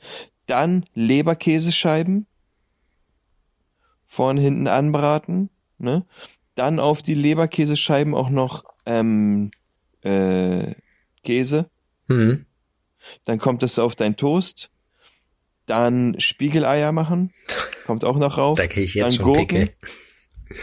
Dann 0.46 0.84
Leberkäsescheiben 0.94 2.26
vorne 4.10 4.40
hinten 4.40 4.66
anbraten, 4.66 5.50
ne? 5.78 6.04
Dann 6.56 6.80
auf 6.80 7.00
die 7.00 7.14
Leberkäsescheiben 7.14 8.12
auch 8.12 8.28
noch 8.28 8.64
ähm, 8.84 9.52
äh, 10.02 10.74
Käse. 11.22 11.70
Mhm. 12.08 12.44
Dann 13.24 13.38
kommt 13.38 13.62
es 13.62 13.78
auf 13.78 13.94
dein 13.94 14.16
Toast. 14.16 14.70
Dann 15.66 16.18
Spiegeleier 16.18 16.90
machen. 16.90 17.32
Kommt 17.86 18.04
auch 18.04 18.18
noch 18.18 18.36
rauf. 18.36 18.58
Da 18.58 18.66
kriege 18.66 18.82
ich 18.82 18.94
jetzt 18.94 19.04
dann 19.04 19.24
schon 19.24 19.24
Gurken. 19.24 19.46
Pickel. 19.46 19.74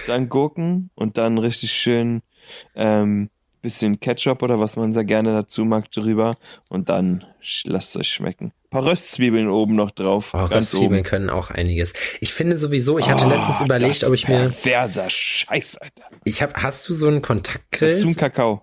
Dann 0.08 0.28
Gurken 0.28 0.90
und 0.94 1.18
dann 1.18 1.38
richtig 1.38 1.72
schön 1.72 2.22
ähm, 2.76 3.30
bisschen 3.62 4.00
Ketchup 4.00 4.42
oder 4.44 4.60
was 4.60 4.76
man 4.78 4.94
sehr 4.94 5.04
gerne 5.04 5.34
dazu 5.34 5.66
mag 5.66 5.92
drüber. 5.92 6.38
Und 6.70 6.90
dann 6.90 7.24
lasst 7.64 7.96
euch 7.98 8.08
schmecken. 8.10 8.48
Ein 8.66 8.70
paar 8.70 8.86
Röstzwiebeln 8.86 9.48
oben 9.50 9.76
noch 9.76 9.92
drauf. 9.92 10.34
Oh, 10.34 10.46
Röstzwiebeln 10.46 11.02
oben. 11.02 11.04
können 11.04 11.30
auch 11.30 11.50
einiges. 11.52 11.94
Ich 12.22 12.34
finde 12.34 12.58
sowieso, 12.58 13.00
ich 13.00 13.10
hatte 13.10 13.26
Oh, 13.26 13.30
letztens 13.30 13.62
überlegt, 13.62 14.04
ob 14.04 14.14
ich 14.14 14.28
mir, 14.28 14.50
Perverser 14.50 15.10
Scheiß, 15.10 15.78
Alter. 15.78 16.04
ich 16.26 16.42
habe, 16.42 16.54
hast 16.62 16.88
du 16.90 16.94
so 16.94 17.08
einen 17.08 17.22
Kontaktgrill? 17.22 17.98
Zum 17.98 18.16
Kakao. 18.16 18.62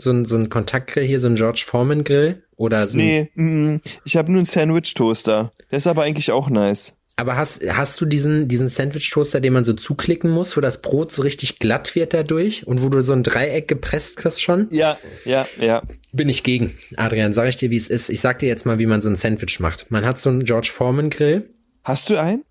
so 0.00 0.10
ein, 0.12 0.24
so 0.24 0.36
ein 0.36 0.48
Kontaktgrill 0.48 1.04
hier, 1.06 1.20
so 1.20 1.28
ein 1.28 1.34
George 1.36 1.64
Foreman 1.66 2.04
Grill? 2.04 2.42
Oder 2.56 2.86
so 2.86 2.98
ein, 2.98 3.04
Nee, 3.04 3.30
mm, 3.34 3.76
ich 4.04 4.16
habe 4.16 4.30
nur 4.30 4.38
einen 4.38 4.46
Sandwich-Toaster. 4.46 5.50
Der 5.70 5.76
ist 5.76 5.86
aber 5.86 6.02
eigentlich 6.04 6.30
auch 6.32 6.48
nice. 6.48 6.94
Aber 7.16 7.36
hast, 7.36 7.62
hast 7.64 8.00
du 8.00 8.06
diesen, 8.06 8.48
diesen 8.48 8.68
Sandwich-Toaster, 8.68 9.40
den 9.40 9.52
man 9.52 9.64
so 9.64 9.72
zuklicken 9.72 10.30
muss, 10.30 10.56
wo 10.56 10.60
das 10.60 10.82
Brot 10.82 11.12
so 11.12 11.22
richtig 11.22 11.60
glatt 11.60 11.94
wird 11.94 12.12
dadurch 12.12 12.66
und 12.66 12.82
wo 12.82 12.88
du 12.88 13.00
so 13.02 13.12
ein 13.12 13.22
Dreieck 13.22 13.68
gepresst 13.68 14.16
kriegst 14.16 14.42
schon? 14.42 14.66
Ja, 14.70 14.98
ja, 15.24 15.46
ja. 15.60 15.82
Bin 16.12 16.28
ich 16.28 16.42
gegen. 16.42 16.76
Adrian, 16.96 17.32
sag 17.32 17.48
ich 17.48 17.56
dir, 17.56 17.70
wie 17.70 17.76
es 17.76 17.88
ist. 17.88 18.10
Ich 18.10 18.20
sag 18.20 18.40
dir 18.40 18.48
jetzt 18.48 18.66
mal, 18.66 18.80
wie 18.80 18.86
man 18.86 19.00
so 19.00 19.08
ein 19.08 19.16
Sandwich 19.16 19.60
macht. 19.60 19.90
Man 19.90 20.04
hat 20.04 20.18
so 20.18 20.28
einen 20.28 20.44
George 20.44 20.70
Foreman 20.72 21.10
Grill. 21.10 21.48
Hast 21.84 22.10
du 22.10 22.16
einen? 22.16 22.44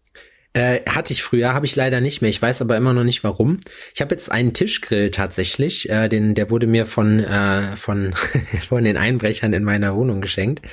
Äh, 0.55 0.81
hatte 0.87 1.13
ich 1.13 1.23
früher, 1.23 1.55
habe 1.55 1.65
ich 1.65 1.75
leider 1.75 1.99
nicht 1.99 2.21
mehr. 2.21 2.29
Ich 2.29 2.39
weiß 2.39 2.61
aber 2.61 2.77
immer 2.77 2.93
noch 2.93 3.03
nicht 3.03 3.23
warum. 3.23 3.59
Ich 3.95 4.01
habe 4.01 4.13
jetzt 4.13 4.31
einen 4.31 4.53
Tischgrill 4.53 5.09
tatsächlich. 5.09 5.89
Äh, 5.89 6.09
den, 6.09 6.35
der 6.35 6.51
wurde 6.51 6.67
mir 6.67 6.85
von 6.85 7.19
äh, 7.19 7.75
von 7.75 8.13
von 8.67 8.83
den 8.83 8.95
Einbrechern 8.95 9.51
in 9.53 9.63
meiner 9.63 9.95
Wohnung 9.95 10.21
geschenkt. 10.21 10.63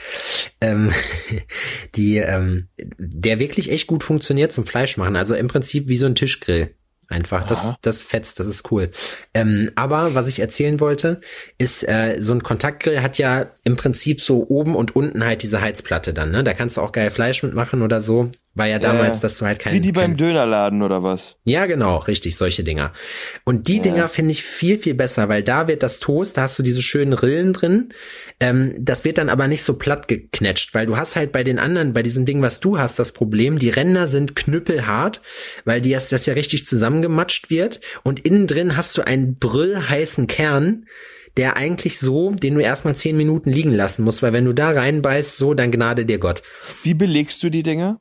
Ähm, 0.60 0.92
die, 1.94 2.18
ähm, 2.18 2.68
der 2.98 3.40
wirklich 3.40 3.70
echt 3.70 3.86
gut 3.86 4.04
funktioniert 4.04 4.52
zum 4.52 4.66
Fleisch 4.66 4.98
machen. 4.98 5.16
Also 5.16 5.34
im 5.34 5.48
Prinzip 5.48 5.88
wie 5.88 5.96
so 5.96 6.04
ein 6.04 6.14
Tischgrill. 6.14 6.74
Einfach. 7.10 7.44
Das, 7.44 7.74
das 7.82 8.02
fetzt, 8.02 8.38
das 8.38 8.46
ist 8.46 8.70
cool. 8.70 8.90
Ähm, 9.34 9.68
aber 9.74 10.14
was 10.14 10.28
ich 10.28 10.38
erzählen 10.38 10.78
wollte, 10.78 11.20
ist, 11.58 11.82
äh, 11.82 12.16
so 12.20 12.32
ein 12.32 12.44
Kontaktgrill 12.44 13.02
hat 13.02 13.18
ja 13.18 13.46
im 13.64 13.74
Prinzip 13.74 14.20
so 14.20 14.46
oben 14.48 14.76
und 14.76 14.94
unten 14.94 15.24
halt 15.24 15.42
diese 15.42 15.60
Heizplatte 15.60 16.14
dann, 16.14 16.30
ne? 16.30 16.44
Da 16.44 16.54
kannst 16.54 16.76
du 16.76 16.80
auch 16.82 16.92
geil 16.92 17.10
Fleisch 17.10 17.42
mitmachen 17.42 17.82
oder 17.82 18.00
so. 18.00 18.30
War 18.54 18.66
ja 18.66 18.78
damals, 18.78 19.16
Ja. 19.16 19.22
dass 19.22 19.38
du 19.38 19.46
halt 19.46 19.58
kein. 19.58 19.72
Wie 19.72 19.80
die 19.80 19.90
beim 19.92 20.16
Dönerladen 20.16 20.82
oder 20.82 21.02
was? 21.02 21.36
Ja, 21.42 21.66
genau, 21.66 21.96
richtig, 21.96 22.36
solche 22.36 22.62
Dinger. 22.62 22.92
Und 23.44 23.66
die 23.66 23.78
Ja. 23.78 23.82
Dinger 23.82 24.08
finde 24.08 24.30
ich 24.30 24.44
viel, 24.44 24.78
viel 24.78 24.94
besser, 24.94 25.28
weil 25.28 25.42
da 25.42 25.66
wird 25.66 25.82
das 25.82 25.98
Toast, 25.98 26.36
da 26.36 26.42
hast 26.42 26.58
du 26.60 26.62
diese 26.62 26.82
schönen 26.82 27.12
Rillen 27.12 27.52
drin. 27.52 27.88
Ähm, 28.40 28.74
das 28.78 29.04
wird 29.04 29.18
dann 29.18 29.28
aber 29.28 29.48
nicht 29.48 29.62
so 29.62 29.74
platt 29.74 30.08
geknetscht, 30.08 30.74
weil 30.74 30.86
du 30.86 30.96
hast 30.96 31.14
halt 31.14 31.30
bei 31.30 31.44
den 31.44 31.58
anderen, 31.58 31.92
bei 31.92 32.02
diesem 32.02 32.24
Ding, 32.24 32.40
was 32.40 32.58
du 32.58 32.78
hast, 32.78 32.98
das 32.98 33.12
Problem, 33.12 33.58
die 33.58 33.68
Ränder 33.68 34.08
sind 34.08 34.34
knüppelhart, 34.34 35.20
weil 35.66 35.82
die 35.82 35.90
das, 35.90 36.08
das 36.08 36.24
ja 36.24 36.32
richtig 36.32 36.64
zusammengematscht 36.64 37.50
wird. 37.50 37.80
Und 38.02 38.20
innen 38.20 38.46
drin 38.46 38.76
hast 38.76 38.96
du 38.96 39.02
einen 39.06 39.38
brüllheißen 39.38 40.26
Kern, 40.26 40.86
der 41.36 41.56
eigentlich 41.56 41.98
so, 41.98 42.30
den 42.30 42.54
du 42.54 42.60
erstmal 42.60 42.96
zehn 42.96 43.16
Minuten 43.16 43.50
liegen 43.50 43.72
lassen 43.72 44.02
musst, 44.04 44.22
weil 44.22 44.32
wenn 44.32 44.46
du 44.46 44.54
da 44.54 44.70
reinbeißt, 44.70 45.36
so, 45.36 45.54
dann 45.54 45.70
gnade 45.70 46.04
dir 46.04 46.18
Gott. 46.18 46.42
Wie 46.82 46.94
belegst 46.94 47.42
du 47.42 47.50
die 47.50 47.62
Dinger? 47.62 48.00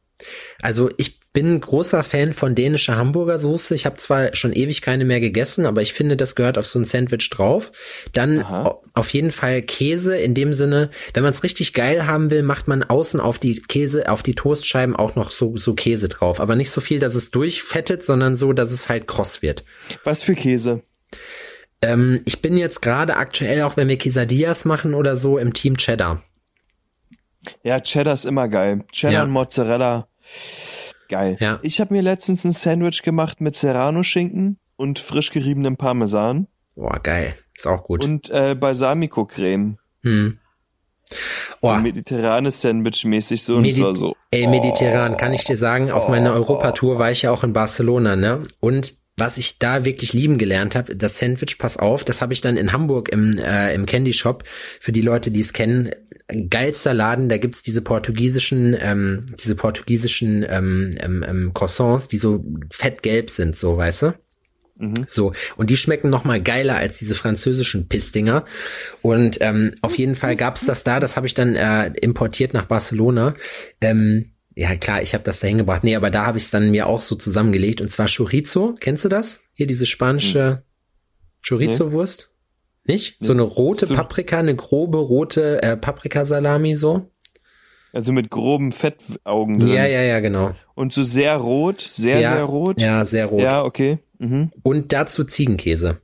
Also 0.62 0.90
ich 0.98 1.20
bin 1.32 1.56
ein 1.56 1.62
großer 1.62 2.04
Fan 2.04 2.34
von 2.34 2.56
dänischer 2.56 2.98
Hamburger 2.98 3.38
Soße. 3.40 3.76
Ich 3.76 3.86
habe 3.86 3.98
zwar 3.98 4.36
schon 4.36 4.52
ewig 4.52 4.82
keine 4.82 5.06
mehr 5.06 5.20
gegessen, 5.20 5.66
aber 5.66 5.82
ich 5.82 5.94
finde, 5.94 6.18
das 6.18 6.36
gehört 6.36 6.58
auf 6.58 6.66
so 6.66 6.80
ein 6.80 6.86
Sandwich 6.86 7.30
drauf. 7.30 7.72
Dann 8.14 8.40
Aha. 8.42 8.64
au- 8.66 8.84
auf 8.96 9.14
jeden 9.14 9.32
Fall 9.32 9.62
Käse 9.62 10.18
in 10.18 10.34
dem 10.34 10.54
Sinne, 10.54 10.90
wenn 11.14 11.24
man 11.24 11.32
es 11.32 11.44
richtig 11.44 11.74
geil 11.74 12.08
haben 12.08 12.32
will, 12.32 12.42
macht 12.44 12.68
man 12.68 12.84
außen 12.84 13.20
auf 13.20 13.38
die 13.38 13.62
Käse, 13.62 14.10
auf 14.10 14.24
die 14.24 14.36
Toastscheiben 14.36 14.96
auch 14.96 15.16
noch 15.16 15.32
so, 15.32 15.56
so 15.56 15.76
Käse 15.76 16.10
drauf. 16.10 16.40
Aber 16.42 16.56
nicht 16.56 16.72
so 16.72 16.82
viel, 16.82 17.00
dass 17.00 17.16
es 17.16 17.32
durchfettet, 17.32 18.04
sondern 18.04 18.36
so, 18.36 18.52
dass 18.52 18.72
es 18.72 18.90
halt 18.90 19.08
kross 19.08 19.42
wird. 19.42 19.64
Was 20.04 20.24
für 20.24 20.34
Käse? 20.36 20.82
Ähm, 21.82 22.22
ich 22.26 22.42
bin 22.42 22.58
jetzt 22.58 22.82
gerade 22.82 23.16
aktuell, 23.16 23.62
auch 23.62 23.78
wenn 23.78 23.88
wir 23.88 23.98
Quesadillas 23.98 24.66
machen 24.66 24.94
oder 24.94 25.16
so, 25.16 25.38
im 25.38 25.54
Team 25.54 25.78
Cheddar. 25.78 26.22
Ja, 27.64 27.80
Cheddar 27.80 28.16
ist 28.16 28.26
immer 28.26 28.50
geil. 28.50 28.84
Cheddar 28.92 29.14
Ja. 29.14 29.24
und 29.24 29.32
Mozzarella. 29.32 30.09
Geil. 31.08 31.38
Ja. 31.40 31.60
Ich 31.64 31.80
habe 31.82 31.94
mir 31.94 32.02
letztens 32.02 32.44
ein 32.46 32.52
Sandwich 32.52 33.02
gemacht 33.02 33.42
mit 33.42 33.58
Serrano-Schinken 33.58 34.58
und 34.76 35.00
frisch 35.00 35.32
geriebenem 35.32 35.76
Parmesan 35.78 36.48
Boah, 36.76 37.00
geil. 37.02 37.36
Ist 37.58 37.68
auch 37.68 37.84
gut. 37.84 38.04
und 38.06 38.30
äh, 38.30 38.56
Balsamico-Creme. 38.56 39.78
hm. 40.04 40.38
So 41.10 41.16
Oh, 41.62 41.74
mediterranes 41.74 42.62
Sandwich 42.62 43.04
mäßig 43.04 43.44
so 43.44 43.56
und 43.56 43.64
Medi- 43.64 43.84
war 43.84 43.96
so. 43.96 44.16
Ey, 44.30 44.46
mediterran, 44.46 45.18
kann 45.18 45.34
ich 45.34 45.44
dir 45.44 45.58
sagen, 45.58 45.90
auf 45.92 46.08
meiner 46.08 46.34
Europatour 46.34 47.00
war 47.00 47.10
ich 47.12 47.24
ja 47.24 47.32
auch 47.32 47.44
in 47.44 47.52
Barcelona, 47.52 48.16
ne? 48.16 48.46
Und 48.60 48.94
was 49.20 49.38
ich 49.38 49.60
da 49.60 49.86
wirklich 49.86 50.14
lieben 50.14 50.38
gelernt 50.38 50.76
habe, 50.76 50.96
das 50.96 51.18
Sandwich, 51.18 51.58
pass 51.58 51.78
auf, 51.78 52.04
das 52.04 52.22
habe 52.22 52.34
ich 52.34 52.42
dann 52.42 52.58
in 52.58 52.72
Hamburg 52.72 53.10
im, 53.10 53.38
äh, 53.38 53.74
im 53.74 53.86
Candy 53.86 54.14
Shop, 54.14 54.44
für 54.80 54.92
die 54.92 55.02
Leute, 55.02 55.32
die 55.32 55.42
es 55.42 55.54
kennen, 55.54 55.92
geilster 56.50 56.94
Laden, 56.94 57.30
da 57.30 57.38
gibt's 57.38 57.62
diese 57.62 57.82
portugiesischen, 57.82 58.76
ähm, 58.80 59.26
diese 59.40 59.56
portugiesischen 59.56 60.46
ähm, 60.48 60.92
ähm, 61.00 61.26
ähm, 61.28 61.52
Croissants, 61.54 62.08
die 62.08 62.18
so 62.18 62.44
fettgelb 62.72 63.30
sind, 63.30 63.56
so, 63.56 63.78
weißt 63.78 64.02
du? 64.04 64.14
Mhm. 64.78 65.06
So, 65.08 65.34
und 65.58 65.70
die 65.70 65.78
schmecken 65.78 66.10
noch 66.10 66.24
mal 66.24 66.42
geiler 66.42 66.76
als 66.76 67.00
diese 67.00 67.16
französischen 67.16 67.90
Pissdinger. 67.90 68.46
Und 69.02 69.38
ähm, 69.42 69.74
auf 69.82 69.98
jeden 69.98 70.16
Fall 70.16 70.36
gab's 70.36 70.66
das 70.66 70.84
da, 70.84 71.00
das 71.00 71.18
habe 71.18 71.28
ich 71.28 71.34
dann 71.34 71.56
äh, 71.56 71.88
importiert 72.02 72.54
nach 72.54 72.66
Barcelona. 72.66 73.34
Ähm, 73.82 74.32
ja, 74.60 74.76
klar, 74.76 75.02
ich 75.02 75.14
habe 75.14 75.24
das 75.24 75.40
da 75.40 75.48
hingebracht. 75.48 75.86
Nee, 75.86 75.96
aber 75.96 76.10
da 76.12 76.26
habe 76.26 76.38
ich 76.38 76.44
es 76.44 76.52
dann 76.52 76.70
mir 76.72 76.88
auch 76.88 77.00
so 77.00 77.16
zusammengelegt. 77.16 77.80
Und 77.80 77.90
zwar 77.90 78.08
Chorizo, 78.08 78.76
kennst 78.78 79.06
du 79.06 79.10
das? 79.10 79.40
Hier 79.56 79.68
diese 79.68 79.86
spanische 79.86 80.64
Chorizo-Wurst? 81.48 82.30
Nicht? 82.84 83.16
So 83.24 83.32
eine 83.32 83.44
rote 83.44 83.86
So- 83.86 83.96
Paprika, 83.96 84.40
eine 84.40 84.56
grobe 84.56 84.98
rote 84.98 85.62
äh, 85.64 85.78
Paprikasalami 85.78 86.76
so? 86.76 87.10
Also 87.94 88.12
mit 88.12 88.30
groben 88.30 88.72
Fettaugen 88.72 89.60
drin. 89.60 89.70
Ja, 89.74 89.86
ja, 89.88 90.02
ja, 90.02 90.20
genau. 90.20 90.54
Und 90.76 90.92
so 90.94 91.04
sehr 91.04 91.38
rot, 91.38 91.88
sehr, 91.90 92.20
ja, 92.20 92.34
sehr 92.36 92.44
rot. 92.44 92.82
Ja, 92.82 93.06
sehr 93.06 93.26
rot. 93.28 93.42
Ja, 93.42 93.64
okay. 93.64 94.00
Mhm. 94.20 94.52
Und 94.62 94.92
dazu 94.92 95.24
Ziegenkäse. 95.24 96.02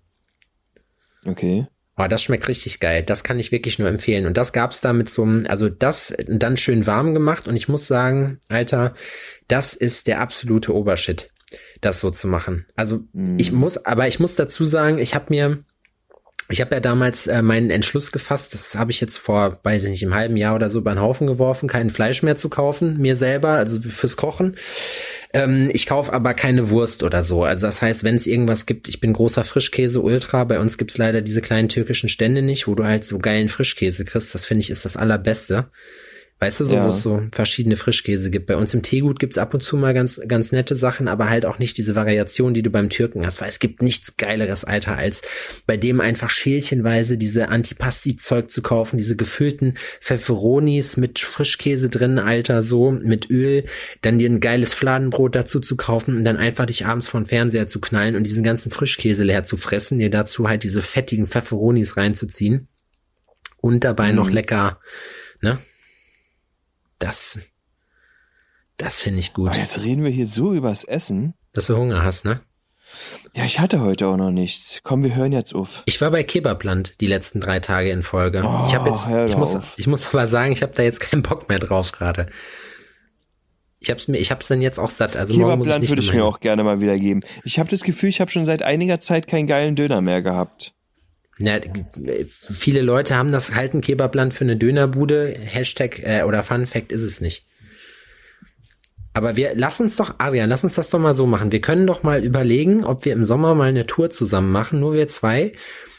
Okay. 1.26 1.68
Oh, 1.98 2.08
das 2.10 2.22
schmeckt 2.22 2.48
richtig 2.50 2.82
geil. 2.82 3.04
Das 3.04 3.24
kann 3.24 3.40
ich 3.40 3.54
wirklich 3.54 3.80
nur 3.80 3.88
empfehlen. 3.88 4.26
Und 4.26 4.36
das 4.36 4.52
gab's 4.52 4.82
da 4.82 4.92
mit 4.92 5.10
so 5.10 5.24
einem, 5.24 5.46
also 5.48 5.70
das 5.70 6.14
dann 6.28 6.58
schön 6.58 6.86
warm 6.86 7.14
gemacht. 7.14 7.48
Und 7.48 7.56
ich 7.56 7.70
muss 7.70 7.88
sagen, 7.88 8.40
Alter, 8.50 8.94
das 9.48 9.74
ist 9.74 10.08
der 10.08 10.20
absolute 10.20 10.76
Obershit, 10.76 11.30
das 11.80 12.02
so 12.02 12.12
zu 12.12 12.28
machen. 12.28 12.66
Also 12.76 13.06
Mhm. 13.14 13.40
ich 13.40 13.52
muss, 13.54 13.78
aber 13.86 14.08
ich 14.10 14.20
muss 14.20 14.36
dazu 14.36 14.66
sagen, 14.66 14.98
ich 14.98 15.16
habe 15.16 15.28
mir, 15.30 15.64
ich 16.50 16.60
habe 16.60 16.76
ja 16.76 16.82
damals 16.82 17.28
äh, 17.28 17.42
meinen 17.42 17.70
Entschluss 17.72 18.12
gefasst, 18.12 18.54
das 18.54 18.76
habe 18.76 18.92
ich 18.92 19.00
jetzt 19.00 19.18
vor, 19.18 19.60
weiß 19.64 19.86
ich 19.86 19.90
nicht, 19.90 20.04
im 20.04 20.14
halben 20.14 20.36
Jahr 20.36 20.56
oder 20.56 20.70
so 20.70 20.80
über 20.80 20.94
den 20.94 21.02
Haufen 21.02 21.28
geworfen, 21.28 21.70
kein 21.70 21.90
Fleisch 21.90 22.24
mehr 22.24 22.36
zu 22.36 22.50
kaufen, 22.50 22.98
mir 22.98 23.16
selber, 23.16 23.52
also 23.52 23.80
fürs 23.82 24.18
Kochen. 24.18 24.58
Ähm, 25.36 25.70
ich 25.74 25.86
kaufe 25.86 26.14
aber 26.14 26.34
keine 26.34 26.70
Wurst 26.70 27.04
oder 27.04 27.22
so. 27.22 27.44
Also 27.44 27.68
das 27.68 27.82
heißt, 27.82 28.06
wenn 28.06 28.16
es 28.16 28.26
irgendwas 28.26 28.66
gibt, 28.66 28.88
ich 28.88 29.02
bin 29.02 29.12
großer 29.12 29.44
Frischkäse-Ultra. 29.44 30.46
Bei 30.46 30.62
uns 30.62 30.78
gibt's 30.78 30.98
leider 30.98 31.22
diese 31.22 31.42
kleinen 31.42 31.68
türkischen 31.68 32.08
Stände 32.08 32.42
nicht, 32.42 32.68
wo 32.70 32.76
du 32.76 32.86
halt 32.86 33.04
so 33.04 33.20
geilen 33.20 33.50
Frischkäse 33.50 34.06
kriegst. 34.06 34.34
Das 34.34 34.46
finde 34.46 34.62
ich 34.62 34.70
ist 34.70 34.86
das 34.86 34.96
Allerbeste. 34.96 35.66
Weißt 36.46 36.60
du, 36.60 36.66
so, 36.66 36.76
Ja. 36.76 36.86
wo 36.86 36.90
es 36.90 37.02
so 37.02 37.24
verschiedene 37.32 37.76
Frischkäse 37.76 38.30
gibt. 38.30 38.46
Bei 38.46 38.56
uns 38.56 38.74
im 38.76 38.84
Teegut 38.84 39.20
gibt's 39.20 39.38
ab 39.40 39.54
und 39.56 39.62
zu 39.62 39.78
mal 39.78 39.94
ganz, 39.96 40.22
ganz 40.28 40.52
nette 40.52 40.76
Sachen, 40.76 41.08
aber 41.08 41.30
halt 41.30 41.46
auch 41.46 41.58
nicht 41.58 41.76
diese 41.78 41.96
Variation, 41.96 42.54
die 42.54 42.62
du 42.62 42.70
beim 42.70 42.90
Türken 42.90 43.26
hast, 43.26 43.42
weil 43.42 43.50
es 43.50 43.58
gibt 43.60 43.82
nichts 43.82 44.18
Geileres, 44.18 44.64
Alter, 44.64 44.96
als 44.96 45.24
bei 45.66 45.76
dem 45.76 46.02
einfach 46.02 46.30
schälchenweise 46.30 47.18
diese 47.18 47.50
Antipasti-Zeug 47.50 48.52
zu 48.52 48.62
kaufen, 48.62 48.98
diese 48.98 49.16
gefüllten 49.16 49.74
Pfefferonis 50.02 50.98
mit 50.98 51.20
Frischkäse 51.20 51.90
drin, 51.90 52.20
Alter, 52.20 52.62
so, 52.62 52.92
mit 52.92 53.30
Öl, 53.32 53.66
dann 54.02 54.20
dir 54.20 54.30
ein 54.30 54.40
geiles 54.40 54.74
Fladenbrot 54.74 55.36
dazu 55.36 55.60
zu 55.60 55.76
kaufen 55.76 56.16
und 56.16 56.24
dann 56.26 56.38
einfach 56.38 56.66
dich 56.68 56.86
abends 56.86 57.08
vor 57.08 57.20
den 57.22 57.26
Fernseher 57.26 57.68
zu 57.68 57.80
knallen 57.82 58.16
und 58.16 58.24
diesen 58.24 58.44
ganzen 58.44 58.72
Frischkäse 58.72 59.24
leer 59.24 59.44
zu 59.46 59.58
fressen, 59.58 60.00
dir 60.00 60.10
dazu 60.12 60.48
halt 60.48 60.64
diese 60.64 60.82
fettigen 60.82 61.26
Pfefferonis 61.26 61.98
reinzuziehen 61.98 62.68
und 63.62 63.84
dabei 63.84 64.12
noch 64.12 64.28
Mhm. 64.28 64.34
lecker, 64.34 64.80
ne? 65.42 65.58
Das, 67.00 67.40
das 68.78 69.02
finde 69.02 69.20
ich 69.20 69.34
gut. 69.34 69.50
Aber 69.50 69.58
jetzt 69.58 69.82
reden 69.84 70.04
wir 70.04 70.12
hier 70.12 70.28
so 70.28 70.54
übers 70.54 70.84
Essen. 70.84 71.34
Dass 71.54 71.68
du 71.68 71.78
Hunger 71.78 72.04
hast, 72.04 72.26
ne? 72.26 72.42
Ja, 73.34 73.44
ich 73.46 73.60
hatte 73.60 73.82
heute 73.82 74.08
auch 74.08 74.18
noch 74.18 74.32
nichts. 74.32 74.80
Komm, 74.84 75.04
wir 75.04 75.16
hören 75.16 75.32
jetzt 75.32 75.54
auf. 75.54 75.84
Ich 75.86 76.00
war 76.02 76.12
bei 76.12 76.24
Kebabland 76.24 76.96
die 77.02 77.08
letzten 77.08 77.42
drei 77.42 77.60
Tage 77.60 77.90
in 77.90 78.04
Folge. 78.04 78.44
Oh, 78.46 78.66
ich 78.68 78.76
habe 78.76 78.90
jetzt, 78.90 79.08
ich 79.08 79.38
muss, 79.38 79.56
auf. 79.56 79.74
ich 79.78 79.88
muss 79.88 80.08
aber 80.08 80.28
sagen, 80.28 80.54
ich 80.54 80.62
habe 80.62 80.74
da 80.74 80.84
jetzt 80.84 81.00
keinen 81.00 81.24
Bock 81.24 81.50
mehr 81.50 81.60
drauf 81.60 81.92
gerade. 81.92 82.28
Ich 83.80 83.90
hab's 83.90 84.08
mir, 84.08 84.18
ich 84.18 84.32
hab's 84.32 84.48
dann 84.48 84.62
jetzt 84.62 84.80
auch 84.80 84.90
satt. 84.90 85.16
Also 85.16 85.34
morgen 85.34 85.58
muss 85.58 85.68
ich 85.68 85.74
Kebabland 85.74 85.82
nicht 85.82 85.90
würde 85.90 86.02
ich 86.04 86.14
mir 86.14 86.26
auch 86.26 86.40
gerne 86.40 86.64
mal 86.64 86.80
wieder 86.80 86.96
geben. 86.96 87.22
Ich 87.44 87.60
habe 87.60 87.70
das 87.70 87.82
Gefühl, 87.82 88.10
ich 88.10 88.22
habe 88.22 88.32
schon 88.32 88.46
seit 88.46 88.64
einiger 88.64 89.00
Zeit 89.00 89.28
keinen 89.28 89.48
geilen 89.48 89.76
Döner 89.76 90.02
mehr 90.02 90.22
gehabt. 90.22 90.75
Äh, 91.40 92.26
viele 92.40 92.82
Leute 92.82 93.16
haben 93.16 93.32
das 93.32 93.56
halten 93.56 93.82
Kebabland 93.82 94.34
für 94.34 94.44
eine 94.44 94.58
Dönerbude. 94.58 95.36
Hashtag 95.38 96.00
äh, 96.00 96.24
oder 96.24 96.44
Fun 96.44 96.66
Fact 96.68 96.92
ist 96.92 97.04
es 97.04 97.22
nicht. 97.22 97.46
Aber 99.14 99.38
wir 99.38 99.54
lass 99.56 99.80
uns 99.80 99.96
doch, 99.96 100.16
Adrian, 100.18 100.50
lass 100.50 100.66
uns 100.66 100.76
das 100.76 100.90
doch 100.90 101.00
mal 101.00 101.14
so 101.14 101.26
machen. 101.26 101.52
Wir 101.52 101.62
können 101.62 101.88
doch 101.88 102.04
mal 102.04 102.24
überlegen, 102.24 102.84
ob 102.84 103.06
wir 103.06 103.14
im 103.14 103.24
Sommer 103.24 103.56
mal 103.56 103.70
eine 103.70 103.88
Tour 103.88 104.10
zusammen 104.10 104.52
machen, 104.52 104.82
nur 104.82 104.94
wir 104.94 105.08
zwei, 105.08 105.54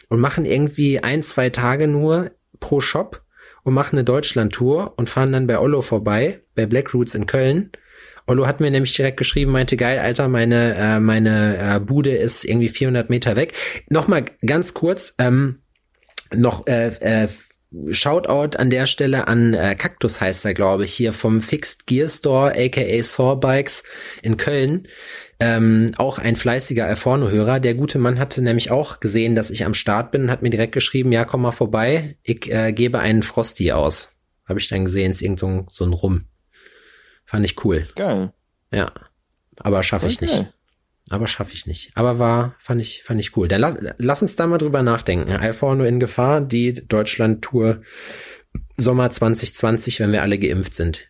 und 0.08 0.20
machen 0.20 0.44
irgendwie 0.44 1.00
ein, 1.00 1.22
zwei 1.22 1.48
Tage 1.50 1.88
nur 1.88 2.30
pro 2.60 2.80
Shop 2.80 3.22
und 3.62 3.74
machen 3.74 3.96
eine 3.96 4.04
Deutschland-Tour 4.04 4.94
und 4.96 5.08
fahren 5.08 5.32
dann 5.32 5.46
bei 5.46 5.58
Ollo 5.58 5.82
vorbei, 5.82 6.42
bei 6.54 6.66
Black 6.66 6.92
Roots 6.92 7.14
in 7.14 7.26
Köln. 7.26 7.70
Ollo 8.26 8.46
hat 8.46 8.60
mir 8.60 8.70
nämlich 8.70 8.94
direkt 8.94 9.18
geschrieben, 9.18 9.52
meinte, 9.52 9.76
geil, 9.76 9.98
Alter, 9.98 10.28
meine, 10.28 10.74
äh, 10.74 11.00
meine 11.00 11.76
äh, 11.76 11.80
Bude 11.80 12.14
ist 12.14 12.44
irgendwie 12.44 12.68
400 12.68 13.08
Meter 13.08 13.36
weg. 13.36 13.54
Nochmal 13.88 14.24
ganz 14.44 14.74
kurz, 14.74 15.14
ähm, 15.18 15.60
noch 16.34 16.66
äh, 16.66 16.88
äh, 17.24 17.28
Shoutout 17.90 18.56
an 18.56 18.70
der 18.70 18.86
Stelle 18.86 19.28
an 19.28 19.52
äh, 19.52 19.74
Cactus 19.74 20.20
heißt 20.20 20.44
er, 20.44 20.54
glaube 20.54 20.84
ich, 20.84 20.92
hier 20.92 21.12
vom 21.12 21.40
Fixed 21.40 21.86
Gear 21.86 22.08
Store, 22.08 22.54
aka 22.56 23.02
Saw 23.02 23.36
Bikes 23.36 23.82
in 24.22 24.36
Köln. 24.36 24.88
Ähm, 25.38 25.90
auch 25.98 26.18
ein 26.18 26.36
fleißiger 26.36 26.86
Alforno-Hörer. 26.86 27.60
Der 27.60 27.74
gute 27.74 27.98
Mann 27.98 28.18
hatte 28.18 28.40
nämlich 28.40 28.70
auch 28.70 29.00
gesehen, 29.00 29.34
dass 29.34 29.50
ich 29.50 29.66
am 29.66 29.74
Start 29.74 30.10
bin 30.12 30.22
und 30.22 30.30
hat 30.30 30.42
mir 30.42 30.50
direkt 30.50 30.72
geschrieben, 30.72 31.12
ja, 31.12 31.24
komm 31.24 31.42
mal 31.42 31.52
vorbei, 31.52 32.16
ich 32.22 32.50
äh, 32.50 32.72
gebe 32.72 33.00
einen 33.00 33.22
Frosty 33.22 33.72
aus. 33.72 34.10
Habe 34.48 34.60
ich 34.60 34.68
dann 34.68 34.84
gesehen, 34.84 35.12
ist 35.12 35.20
irgend 35.20 35.40
so 35.40 35.46
ein, 35.46 35.66
so 35.70 35.84
ein 35.84 35.92
Rum. 35.92 36.24
Fand 37.26 37.44
ich 37.44 37.62
cool. 37.64 37.86
Geil. 37.94 38.32
Ja. 38.72 38.90
Aber 39.58 39.82
schaffe 39.82 40.06
ich 40.06 40.16
Okay. 40.16 40.26
nicht. 40.26 40.52
Aber 41.10 41.26
schaffe 41.28 41.52
ich 41.52 41.66
nicht. 41.66 41.92
Aber 41.94 42.18
war, 42.18 42.56
fand 42.58 42.80
ich, 42.80 43.02
fand 43.04 43.20
ich 43.20 43.36
cool. 43.36 43.46
Dann 43.46 43.60
lass, 43.60 43.76
lass 43.98 44.22
uns 44.22 44.34
da 44.36 44.46
mal 44.46 44.58
drüber 44.58 44.82
nachdenken. 44.82 45.30
Alforno 45.32 45.84
in 45.84 46.00
Gefahr, 46.00 46.40
die 46.40 46.72
Deutschland-Tour 46.72 47.82
Sommer 48.76 49.10
2020, 49.10 50.00
wenn 50.00 50.12
wir 50.12 50.22
alle 50.22 50.38
geimpft 50.38 50.74
sind. 50.74 51.04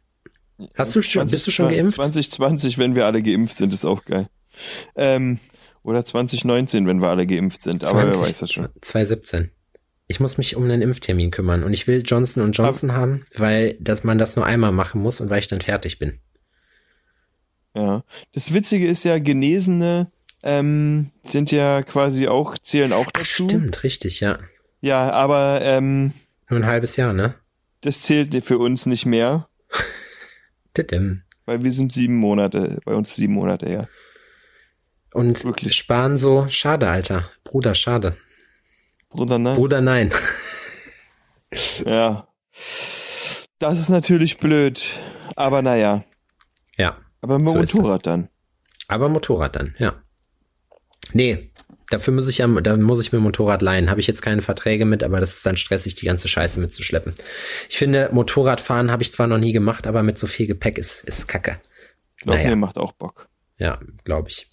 Hast 0.75 0.95
du 0.97 1.03
schon, 1.03 1.27
bist 1.27 1.47
du 1.47 1.51
schon 1.51 1.69
geimpft? 1.69 1.97
2020, 1.97 2.79
wenn 2.79 2.95
wir 2.95 3.07
alle 3.07 3.23
geimpft 3.23 3.55
sind, 3.57 3.73
ist 3.73 3.85
auch 3.85 4.05
geil. 4.05 4.29
Ähm, 4.97 5.39
Oder 5.83 6.05
2019, 6.05 6.87
wenn 6.87 7.01
wir 7.01 7.09
alle 7.09 7.27
geimpft 7.27 7.62
sind. 7.62 7.85
Aber 7.85 8.01
20, 8.01 8.21
wer 8.21 8.29
weiß 8.29 8.39
das 8.39 8.53
schon. 8.53 8.69
2017. 8.81 9.51
Ich 10.09 10.21
muss 10.21 10.39
mich 10.39 10.57
um 10.57 10.65
einen 10.65 10.83
Impftermin 10.83 11.31
kümmern 11.31 11.65
und 11.65 11.73
ich 11.73 11.87
will 11.87 12.03
Johnson 12.05 12.53
Johnson 12.53 12.93
haben, 12.93 13.25
weil 13.37 13.77
dass 13.81 14.05
man 14.05 14.19
das 14.19 14.37
nur 14.37 14.47
einmal 14.47 14.73
machen 14.73 15.01
muss 15.01 15.21
und 15.21 15.31
weil 15.31 15.41
ich 15.41 15.49
dann 15.49 15.61
fertig 15.61 15.99
bin. 15.99 16.21
Ja. 17.75 18.05
Das 18.33 18.55
Witzige 18.55 18.87
ist 18.87 19.05
ja, 19.05 19.19
Genesene 19.19 20.11
ähm, 20.43 21.11
sind 21.25 21.51
ja 21.51 21.83
quasi 21.83 22.29
auch, 22.29 22.57
zählen 22.59 22.93
auch 22.93 23.09
Ach, 23.09 23.21
dazu. 23.21 23.49
stimmt, 23.49 23.83
richtig, 23.83 24.21
ja. 24.21 24.39
Ja, 24.81 25.11
aber 25.11 25.61
ähm, 25.63 26.13
Nur 26.49 26.61
ein 26.61 26.67
halbes 26.67 26.97
Jahr, 26.97 27.13
ne? 27.13 27.35
das 27.87 28.03
zählt 28.03 28.45
für 28.45 28.59
uns 28.59 28.87
nicht 28.87 29.07
mehr, 29.07 29.49
weil 31.47 31.65
wir 31.65 31.73
sind 31.73 31.93
sieben 31.93 32.17
Monate, 32.17 32.81
bei 32.85 32.95
uns 32.95 33.15
sieben 33.15 33.35
Monate 33.35 33.67
her. 33.67 33.89
Und 35.13 35.45
Wirklich. 35.45 35.75
sparen 35.77 36.19
so, 36.19 36.47
schade, 36.49 36.89
Alter. 36.89 37.31
Bruder, 37.45 37.75
schade. 37.75 38.17
Bruder, 39.17 39.39
nein. 39.39 39.57
Bruder, 39.57 39.81
nein. 39.81 40.12
Ja. 41.87 42.29
Das 43.59 43.79
ist 43.79 43.89
natürlich 43.89 44.39
blöd. 44.39 44.85
Aber 45.37 45.62
naja. 45.62 46.05
ja. 46.77 46.99
Aber 47.23 47.39
mit 47.39 47.69
So 47.69 47.79
Motorrad 47.79 48.07
dann. 48.07 48.29
Aber 48.89 49.09
Motorrad 49.09 49.57
dann, 49.57 49.75
ja. 49.79 49.95
Nee, 51.12 51.51
dafür 51.91 52.12
muss 52.12 52.29
ich 52.29 52.39
ja, 52.39 52.47
da 52.47 52.77
muss 52.77 53.01
ich 53.01 53.12
mir 53.12 53.21
Motorrad 53.21 53.62
leihen. 53.62 53.91
Habe 53.91 54.01
ich 54.01 54.07
jetzt 54.07 54.23
keine 54.23 54.43
Verträge 54.43 54.85
mit, 54.85 55.03
aber 55.03 55.21
das 55.21 55.37
ist 55.37 55.47
dann 55.47 55.57
stressig, 55.57 55.95
die 55.95 56.07
ganze 56.07 56.29
Scheiße 56.29 56.61
mitzuschleppen. 56.61 57.14
Ich 57.69 57.79
finde, 57.79 58.11
Motorradfahren 58.12 58.91
habe 58.91 59.03
ich 59.03 59.12
zwar 59.12 59.27
noch 59.27 59.39
nie 59.39 59.53
gemacht, 59.53 59.87
aber 59.87 60.03
mit 60.03 60.19
so 60.19 60.27
viel 60.27 60.47
Gepäck 60.47 60.79
ist, 60.79 61.05
ist 61.05 61.27
kacke. 61.29 61.59
Glaub 62.19 62.37
Naja. 62.37 62.51
mir, 62.51 62.57
macht 62.57 62.79
auch 62.79 62.93
Bock. 62.93 63.29
Ja, 63.59 63.79
glaube 64.05 64.29
ich. 64.29 64.49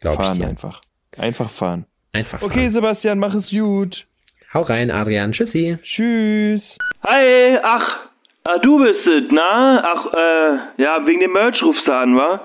Glaube 0.00 0.22
ich 0.22 0.26
fahren 0.28 0.38
dir. 0.38 0.48
einfach. 0.48 0.80
Einfach 1.16 1.50
fahren. 1.50 1.86
Einfach 2.16 2.40
Okay, 2.42 2.54
fahren. 2.60 2.70
Sebastian, 2.70 3.18
mach 3.18 3.34
es 3.34 3.50
gut. 3.50 4.06
Hau 4.54 4.62
rein, 4.62 4.90
Adrian. 4.90 5.32
Tschüssi. 5.32 5.76
Tschüss. 5.82 6.78
Hi, 7.04 7.58
ach, 7.62 8.06
ah, 8.44 8.56
du 8.58 8.78
bist 8.78 9.06
es, 9.06 9.24
na? 9.30 9.82
Ach, 9.84 10.06
äh, 10.14 10.58
ja, 10.82 11.04
wegen 11.06 11.20
dem 11.20 11.32
Merch 11.32 11.62
rufst 11.62 11.86
du 11.86 11.92
an, 11.92 12.16
wa? 12.16 12.40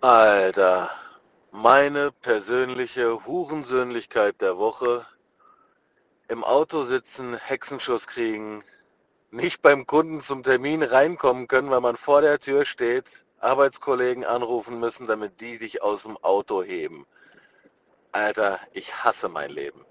Alter, 0.00 0.88
meine 1.50 2.12
persönliche 2.12 3.26
Hurensöhnlichkeit 3.26 4.40
der 4.40 4.56
Woche. 4.56 5.04
Im 6.28 6.44
Auto 6.44 6.84
sitzen, 6.84 7.36
Hexenschuss 7.36 8.06
kriegen, 8.06 8.62
nicht 9.32 9.60
beim 9.60 9.88
Kunden 9.88 10.20
zum 10.20 10.44
Termin 10.44 10.84
reinkommen 10.84 11.48
können, 11.48 11.70
weil 11.70 11.80
man 11.80 11.96
vor 11.96 12.20
der 12.20 12.38
Tür 12.38 12.64
steht, 12.64 13.24
Arbeitskollegen 13.40 14.24
anrufen 14.24 14.78
müssen, 14.78 15.08
damit 15.08 15.40
die 15.40 15.58
dich 15.58 15.82
aus 15.82 16.04
dem 16.04 16.16
Auto 16.18 16.62
heben. 16.62 17.04
Alter, 18.12 18.60
ich 18.74 19.02
hasse 19.02 19.28
mein 19.28 19.50
Leben. 19.50 19.84